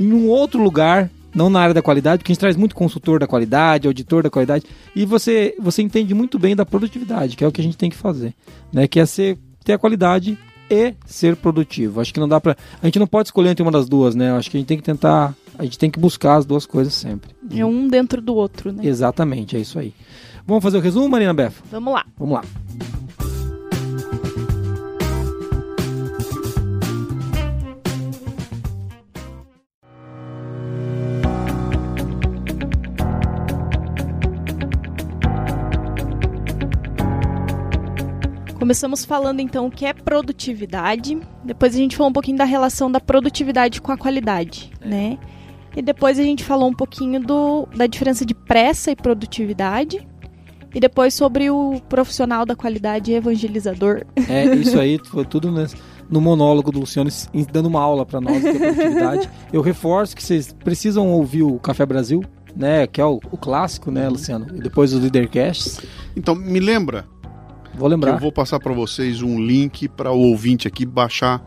em 0.00 0.12
um 0.12 0.26
outro 0.26 0.60
lugar, 0.60 1.08
não 1.34 1.50
na 1.50 1.60
área 1.60 1.74
da 1.74 1.82
qualidade, 1.82 2.18
porque 2.18 2.32
a 2.32 2.34
gente 2.34 2.40
traz 2.40 2.56
muito 2.56 2.74
consultor 2.74 3.20
da 3.20 3.26
qualidade, 3.26 3.86
auditor 3.86 4.22
da 4.22 4.30
qualidade, 4.30 4.64
e 4.94 5.04
você, 5.04 5.54
você 5.58 5.82
entende 5.82 6.14
muito 6.14 6.38
bem 6.38 6.56
da 6.56 6.66
produtividade, 6.66 7.36
que 7.36 7.44
é 7.44 7.46
o 7.46 7.52
que 7.52 7.60
a 7.60 7.64
gente 7.64 7.76
tem 7.76 7.90
que 7.90 7.96
fazer, 7.96 8.34
né? 8.72 8.86
Que 8.86 9.00
é 9.00 9.06
ser, 9.06 9.38
ter 9.64 9.74
a 9.74 9.78
qualidade 9.78 10.38
e 10.70 10.94
ser 11.04 11.36
produtivo. 11.36 12.00
Acho 12.00 12.14
que 12.14 12.20
não 12.20 12.28
dá 12.28 12.40
pra. 12.40 12.56
A 12.80 12.86
gente 12.86 12.98
não 12.98 13.06
pode 13.06 13.28
escolher 13.28 13.50
entre 13.50 13.62
uma 13.62 13.72
das 13.72 13.88
duas, 13.88 14.14
né? 14.14 14.32
Acho 14.32 14.50
que 14.50 14.56
a 14.56 14.60
gente 14.60 14.68
tem 14.68 14.76
que 14.76 14.84
tentar. 14.84 15.34
A 15.58 15.64
gente 15.64 15.78
tem 15.78 15.90
que 15.90 15.98
buscar 15.98 16.36
as 16.36 16.46
duas 16.46 16.64
coisas 16.64 16.94
sempre. 16.94 17.30
É 17.52 17.66
um 17.66 17.88
dentro 17.88 18.22
do 18.22 18.34
outro, 18.34 18.72
né? 18.72 18.86
Exatamente, 18.86 19.56
é 19.56 19.60
isso 19.60 19.78
aí. 19.78 19.92
Vamos 20.46 20.62
fazer 20.62 20.78
o 20.78 20.80
resumo, 20.80 21.08
Marina 21.08 21.34
Befa? 21.34 21.62
Vamos 21.70 21.92
lá. 21.92 22.04
Vamos 22.16 22.34
lá. 22.34 22.44
Começamos 38.70 39.04
falando 39.04 39.40
então 39.40 39.66
o 39.66 39.70
que 39.70 39.84
é 39.84 39.92
produtividade. 39.92 41.18
Depois 41.44 41.74
a 41.74 41.76
gente 41.76 41.96
falou 41.96 42.08
um 42.10 42.12
pouquinho 42.12 42.38
da 42.38 42.44
relação 42.44 42.88
da 42.88 43.00
produtividade 43.00 43.82
com 43.82 43.90
a 43.90 43.96
qualidade, 43.96 44.70
né? 44.80 45.18
E 45.76 45.82
depois 45.82 46.20
a 46.20 46.22
gente 46.22 46.44
falou 46.44 46.68
um 46.68 46.72
pouquinho 46.72 47.20
do, 47.20 47.66
da 47.74 47.88
diferença 47.88 48.24
de 48.24 48.32
pressa 48.32 48.92
e 48.92 48.94
produtividade. 48.94 50.06
E 50.72 50.78
depois 50.78 51.14
sobre 51.14 51.50
o 51.50 51.80
profissional 51.88 52.46
da 52.46 52.54
qualidade 52.54 53.12
evangelizador. 53.12 54.06
É, 54.28 54.54
isso 54.54 54.78
aí 54.78 55.00
foi 55.10 55.24
tudo 55.24 55.50
nesse- 55.50 55.74
no 56.08 56.20
monólogo 56.20 56.70
do 56.70 56.78
Luciano 56.78 57.10
dando 57.52 57.66
uma 57.66 57.80
aula 57.80 58.06
para 58.06 58.20
nós 58.20 58.40
de 58.40 58.52
produtividade. 58.52 59.28
Eu 59.52 59.62
reforço 59.62 60.14
que 60.14 60.22
vocês 60.22 60.52
precisam 60.52 61.08
ouvir 61.08 61.42
o 61.42 61.58
Café 61.58 61.84
Brasil, 61.84 62.22
né? 62.54 62.86
Que 62.86 63.00
é 63.00 63.04
o, 63.04 63.18
o 63.32 63.36
clássico, 63.36 63.90
né, 63.90 64.08
Luciano? 64.08 64.46
E 64.54 64.60
depois 64.60 64.92
os 64.92 65.00
Leadercasts. 65.00 65.80
Então, 66.14 66.36
me 66.36 66.60
lembra 66.60 67.04
Vou 67.80 67.88
lembrar. 67.88 68.12
eu 68.12 68.18
vou 68.18 68.30
passar 68.30 68.60
para 68.60 68.74
vocês 68.74 69.22
um 69.22 69.40
link 69.40 69.88
para 69.88 70.12
o 70.12 70.18
ouvinte 70.18 70.68
aqui 70.68 70.84
baixar 70.84 71.42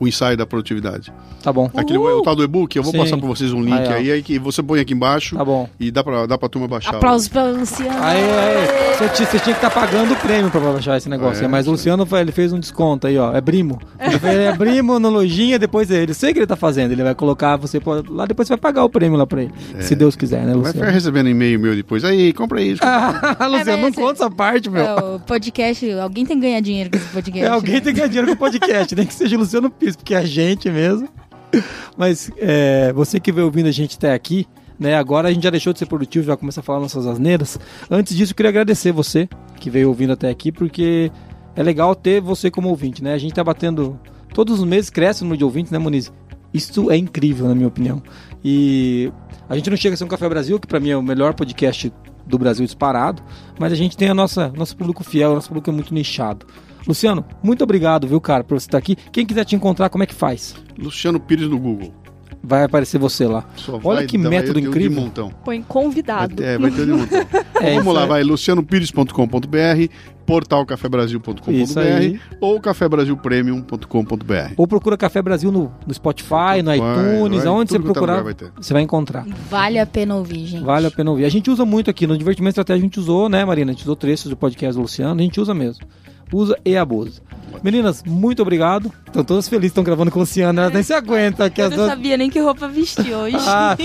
o 0.00 0.06
ensaio 0.08 0.36
da 0.36 0.46
produtividade. 0.46 1.12
Tá 1.42 1.52
bom. 1.52 1.70
Aquele 1.74 1.98
o 1.98 2.22
tal 2.22 2.34
do 2.36 2.42
e-book, 2.42 2.74
eu 2.76 2.82
vou 2.82 2.92
Sim. 2.92 2.98
passar 2.98 3.16
para 3.16 3.26
vocês 3.28 3.52
um 3.52 3.62
link 3.62 3.72
Aí, 3.78 3.88
aí, 3.92 4.12
aí 4.12 4.22
que 4.22 4.38
você 4.38 4.62
põe 4.62 4.80
aqui 4.80 4.92
embaixo 4.92 5.36
Tá 5.36 5.44
bom. 5.44 5.68
e 5.78 5.90
dá 5.90 6.02
para 6.02 6.26
dá 6.26 6.36
pra 6.36 6.48
turma 6.48 6.66
baixar. 6.68 6.96
Aplausos 6.96 7.28
pra 7.28 7.44
Luciano. 7.44 7.90
Aí, 8.02 8.18
aí, 8.22 8.96
você, 8.96 9.08
ti- 9.10 9.24
você 9.30 9.38
tinha 9.38 9.54
que 9.56 9.64
estar 9.64 9.70
pagando 9.70 10.12
o 10.12 10.16
prêmio 10.16 10.50
pra 10.50 10.60
baixar 10.60 10.96
esse 10.96 11.08
negócio. 11.08 11.44
É, 11.44 11.48
mas 11.48 11.60
o 11.60 11.62
isso 11.62 11.70
Luciano 11.72 12.04
foi- 12.06 12.20
ele 12.20 12.32
fez 12.32 12.52
um 12.52 12.58
desconto 12.58 13.06
aí, 13.06 13.16
ó. 13.16 13.32
É 13.34 13.40
Brimo. 13.40 13.78
Ele 14.00 14.18
fez- 14.18 14.34
é 14.38 14.52
Brimo 14.52 14.98
na 14.98 15.08
lojinha, 15.08 15.58
depois 15.58 15.90
ele. 15.90 16.10
Eu 16.10 16.14
sei 16.14 16.30
o 16.30 16.32
que 16.34 16.40
ele 16.40 16.46
tá 16.46 16.56
fazendo. 16.56 16.90
Ele 16.92 17.02
vai 17.02 17.14
colocar, 17.14 17.56
você 17.56 17.78
pode, 17.80 18.10
lá 18.10 18.26
depois 18.26 18.48
você 18.48 18.52
vai 18.54 18.58
pagar 18.60 18.84
o 18.84 18.90
prêmio 18.90 19.16
lá 19.16 19.26
pra 19.26 19.42
ele. 19.42 19.52
Se 19.80 19.94
Deus 19.94 20.16
quiser, 20.16 20.40
né, 20.42 20.52
Vai 20.54 20.56
ficar 20.56 20.68
Luciano? 20.70 20.90
recebendo 20.92 21.28
e-mail 21.28 21.58
meu 21.60 21.74
depois. 21.76 22.04
Aí, 22.04 22.32
compra 22.32 22.60
isso. 22.60 22.80
Ah, 22.84 23.36
Luciano, 23.48 23.82
não 23.82 23.88
mas- 23.90 23.94
conta 23.94 24.12
essa 24.24 24.30
parte, 24.30 24.68
meu. 24.68 24.82
É, 24.82 24.94
o 24.94 25.20
podcast, 25.20 25.90
alguém 25.92 26.26
tem 26.26 26.36
que 26.36 26.42
ganhar 26.46 26.60
dinheiro 26.60 26.90
com 26.90 26.96
esse 26.96 27.06
podcast. 27.08 27.38
É, 27.48 27.48
alguém 27.48 27.74
né? 27.74 27.80
tem 27.80 27.92
que 27.94 28.00
ganhar 28.00 28.08
dinheiro 28.08 28.26
com 28.28 28.34
o 28.34 28.36
podcast, 28.36 28.94
nem 28.96 29.06
que 29.06 29.14
seja 29.14 29.36
o 29.36 29.38
Luciano 29.38 29.70
Pires, 29.70 29.87
porque 29.96 30.14
é 30.14 30.18
a 30.18 30.24
gente 30.24 30.70
mesmo. 30.70 31.08
Mas 31.96 32.30
é, 32.36 32.92
você 32.92 33.18
que 33.18 33.32
veio 33.32 33.46
ouvindo 33.46 33.66
a 33.66 33.72
gente 33.72 33.96
até 33.96 34.12
aqui, 34.12 34.46
né? 34.78 34.94
Agora 34.94 35.28
a 35.28 35.32
gente 35.32 35.42
já 35.42 35.50
deixou 35.50 35.72
de 35.72 35.78
ser 35.78 35.86
produtivo, 35.86 36.26
já 36.26 36.36
começa 36.36 36.60
a 36.60 36.62
falar 36.62 36.80
nossas 36.80 37.06
asneiras. 37.06 37.58
Antes 37.90 38.16
disso, 38.16 38.32
eu 38.32 38.36
queria 38.36 38.50
agradecer 38.50 38.92
você 38.92 39.28
que 39.58 39.70
veio 39.70 39.88
ouvindo 39.88 40.12
até 40.12 40.28
aqui, 40.30 40.52
porque 40.52 41.10
é 41.56 41.62
legal 41.62 41.94
ter 41.94 42.20
você 42.20 42.50
como 42.50 42.68
ouvinte, 42.68 43.02
né? 43.02 43.14
A 43.14 43.18
gente 43.18 43.34
tá 43.34 43.42
batendo. 43.42 43.98
Todos 44.32 44.60
os 44.60 44.64
meses 44.64 44.90
cresce 44.90 45.22
o 45.22 45.24
número 45.24 45.38
de 45.38 45.44
ouvintes, 45.44 45.72
né, 45.72 45.78
Muniz? 45.78 46.12
Isso 46.52 46.90
é 46.90 46.96
incrível, 46.96 47.48
na 47.48 47.54
minha 47.54 47.68
opinião. 47.68 48.02
E 48.44 49.12
a 49.48 49.56
gente 49.56 49.68
não 49.68 49.76
chega 49.76 49.94
a 49.94 49.96
ser 49.96 50.04
um 50.04 50.08
Café 50.08 50.28
Brasil, 50.28 50.60
que 50.60 50.66
pra 50.66 50.78
mim 50.78 50.90
é 50.90 50.96
o 50.96 51.02
melhor 51.02 51.34
podcast 51.34 51.92
do 52.26 52.38
Brasil 52.38 52.64
disparado, 52.64 53.22
mas 53.58 53.72
a 53.72 53.76
gente 53.76 53.96
tem 53.96 54.08
a 54.08 54.14
nossa 54.14 54.48
nosso 54.50 54.76
público 54.76 55.02
fiel, 55.02 55.34
nosso 55.34 55.48
público 55.48 55.70
é 55.70 55.72
muito 55.72 55.92
nichado. 55.92 56.46
Luciano, 56.86 57.24
muito 57.42 57.62
obrigado, 57.64 58.06
viu, 58.06 58.20
cara, 58.20 58.42
por 58.44 58.58
você 58.58 58.66
estar 58.66 58.78
aqui. 58.78 58.96
Quem 59.12 59.26
quiser 59.26 59.44
te 59.44 59.54
encontrar, 59.56 59.88
como 59.90 60.04
é 60.04 60.06
que 60.06 60.14
faz? 60.14 60.54
Luciano 60.78 61.18
Pires 61.20 61.48
no 61.48 61.58
Google. 61.58 61.92
Vai 62.40 62.62
aparecer 62.62 62.98
você 62.98 63.26
lá. 63.26 63.44
Só 63.56 63.80
Olha 63.82 63.96
vai 63.98 64.06
que 64.06 64.16
dar- 64.16 64.30
método 64.30 64.54
vai 64.54 64.62
um 64.62 64.66
incrível. 64.68 64.90
De 64.98 65.04
montão. 65.04 65.30
Põe 65.44 65.58
Vai 65.58 65.66
convidado. 65.68 66.36
ter, 66.36 66.44
é, 66.44 66.58
vai 66.58 66.70
ter 66.70 66.82
um 66.82 66.86
de 66.86 66.92
montão. 66.92 67.18
É, 67.60 67.70
Vamos 67.74 67.80
isso 67.86 67.92
lá, 67.92 68.02
é- 68.04 68.06
vai 68.06 68.22
lucianopires.com.br, 68.22 69.92
portal 70.24 70.64
cafebrasil.com.br 70.64 71.50
Isso 71.50 71.80
aí. 71.80 72.20
ou 72.40 72.60
cafebrasilpremium.com.br. 72.60 74.52
Ou 74.56 74.66
procura 74.66 74.96
Café 74.96 75.20
Brasil 75.20 75.50
no, 75.50 75.72
no 75.86 75.92
Spotify, 75.94 76.62
no 76.62 76.66
Vai, 76.66 76.76
iTunes, 76.78 77.38
vai, 77.42 77.46
aonde 77.48 77.70
você 77.72 77.76
é 77.76 77.80
procurar, 77.80 78.22
vai 78.22 78.34
você 78.56 78.72
vai 78.72 78.82
encontrar. 78.82 79.26
Vale 79.50 79.78
a 79.78 79.86
pena 79.86 80.14
ouvir, 80.16 80.46
gente. 80.46 80.64
Vale 80.64 80.86
a 80.86 80.90
pena 80.90 81.10
ouvir. 81.10 81.24
A 81.24 81.28
gente 81.28 81.50
usa 81.50 81.64
muito 81.64 81.90
aqui 81.90 82.06
no 82.06 82.16
Divertimento 82.16 82.52
Estratégia, 82.52 82.80
a 82.80 82.84
gente 82.84 83.00
usou, 83.00 83.28
né, 83.28 83.44
Marina? 83.44 83.72
A 83.72 83.74
gente 83.74 83.82
usou 83.82 83.96
trechos 83.96 84.30
do 84.30 84.36
podcast 84.36 84.76
do 84.76 84.82
Luciano, 84.82 85.18
a 85.20 85.22
gente 85.24 85.40
usa 85.40 85.52
mesmo. 85.54 85.84
Usa 86.32 86.58
e 86.64 86.76
abusa. 86.76 87.22
Meninas, 87.62 88.02
muito 88.04 88.42
obrigado. 88.42 88.92
Estão 89.06 89.24
todas 89.24 89.48
felizes, 89.48 89.70
estão 89.70 89.82
gravando 89.82 90.10
com 90.10 90.18
o 90.18 90.22
Luciano, 90.22 90.60
elas 90.60 90.72
nem 90.72 90.82
se 90.82 90.92
aguentam. 90.92 91.48
Que 91.50 91.60
Eu 91.60 91.64
as 91.66 91.70
não 91.70 91.76
duas... 91.78 91.90
sabia 91.90 92.16
nem 92.16 92.28
que 92.30 92.38
roupa 92.38 92.68
vestir 92.68 93.12
hoje. 93.14 93.36
Ah, 93.40 93.76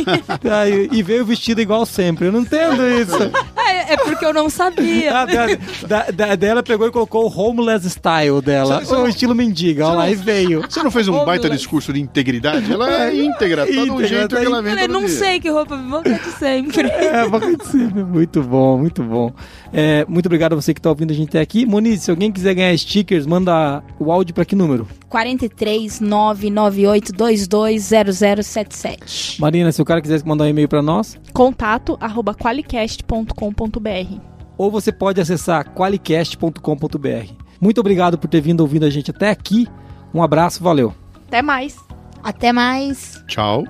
ah, 0.51 0.69
e 0.69 0.89
e 0.91 1.01
veio 1.03 1.25
vestido 1.25 1.61
igual 1.61 1.85
sempre. 1.85 2.27
Eu 2.27 2.31
não 2.31 2.41
entendo 2.41 2.83
isso. 2.89 3.15
É, 3.55 3.93
é 3.93 3.97
porque 3.97 4.23
eu 4.25 4.33
não 4.33 4.49
sabia. 4.49 5.17
Ah, 5.17 5.25
da, 5.25 5.45
da, 5.87 6.11
da- 6.11 6.35
dela 6.35 6.61
pegou 6.61 6.87
e 6.87 6.91
colocou 6.91 7.25
o 7.25 7.39
homeless 7.39 7.89
style 7.89 8.41
dela. 8.41 8.81
Você- 8.81 8.93
o 8.95 9.07
estilo 9.07 9.33
mendiga, 9.33 9.87
olha 9.87 9.95
lá, 9.97 10.09
e 10.11 10.15
veio. 10.15 10.61
Você 10.69 10.83
não 10.83 10.91
fez 10.91 11.07
um 11.07 11.15
Ô, 11.15 11.25
baita 11.25 11.49
discurso 11.49 11.91
de 11.93 11.99
integridade? 12.01 12.71
Ela 12.71 13.05
é 13.05 13.15
íntegra, 13.23 13.65
tá 13.65 13.71
do 13.71 13.79
Íntegra, 13.79 14.07
jeito 14.07 14.29
tá 14.35 14.39
que 14.41 14.45
ela 14.45 14.61
vem 14.61 14.71
Falei, 14.73 14.87
todo 14.87 14.93
não 14.99 15.05
dia. 15.07 15.17
sei 15.17 15.39
que 15.39 15.49
roupa, 15.49 15.75
boca 15.77 16.09
de 16.13 16.31
sempre. 16.37 16.87
É, 16.89 17.27
boca 17.27 17.55
de 17.57 17.65
cima. 17.65 18.03
Muito 18.05 18.41
bom, 18.43 18.77
muito 18.77 19.01
bom. 19.03 19.33
É, 19.71 20.05
muito 20.07 20.25
obrigado 20.27 20.53
a 20.53 20.55
você 20.55 20.73
que 20.73 20.79
está 20.79 20.89
ouvindo 20.89 21.11
a 21.11 21.15
gente 21.15 21.29
até 21.29 21.41
aqui. 21.41 21.65
Moniz, 21.65 22.01
se 22.03 22.11
alguém 22.11 22.31
quiser 22.31 22.53
ganhar 22.53 22.77
stickers, 22.77 23.25
manda 23.25 23.52
o 23.99 24.11
áudio 24.11 24.33
para 24.33 24.45
que 24.45 24.55
número? 24.55 24.87
43 25.09 25.99
998 25.99 27.13
220077. 27.13 29.41
Marina, 29.41 29.71
se 29.71 29.81
o 29.81 29.85
cara 29.85 30.01
quiser 30.01 30.23
mandar 30.25 30.45
um 30.45 30.47
e-mail 30.47 30.67
para 30.67 30.81
nós, 30.81 31.19
Contato 31.33 31.97
arroba 31.99 32.33
qualicast.com.br. 32.33 34.19
ou 34.57 34.71
você 34.71 34.91
pode 34.91 35.21
acessar 35.21 35.71
qualicast.com.br. 35.73 37.33
Muito 37.61 37.79
obrigado 37.79 38.17
por 38.17 38.27
ter 38.27 38.41
vindo 38.41 38.61
ouvindo 38.61 38.85
a 38.85 38.89
gente 38.89 39.11
até 39.11 39.29
aqui. 39.29 39.67
Um 40.13 40.21
abraço, 40.21 40.63
valeu. 40.63 40.93
Até 41.27 41.41
mais. 41.41 41.77
Até 42.23 42.53
mais. 42.53 43.23
Tchau. 43.27 43.63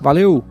Valeu! 0.00 0.44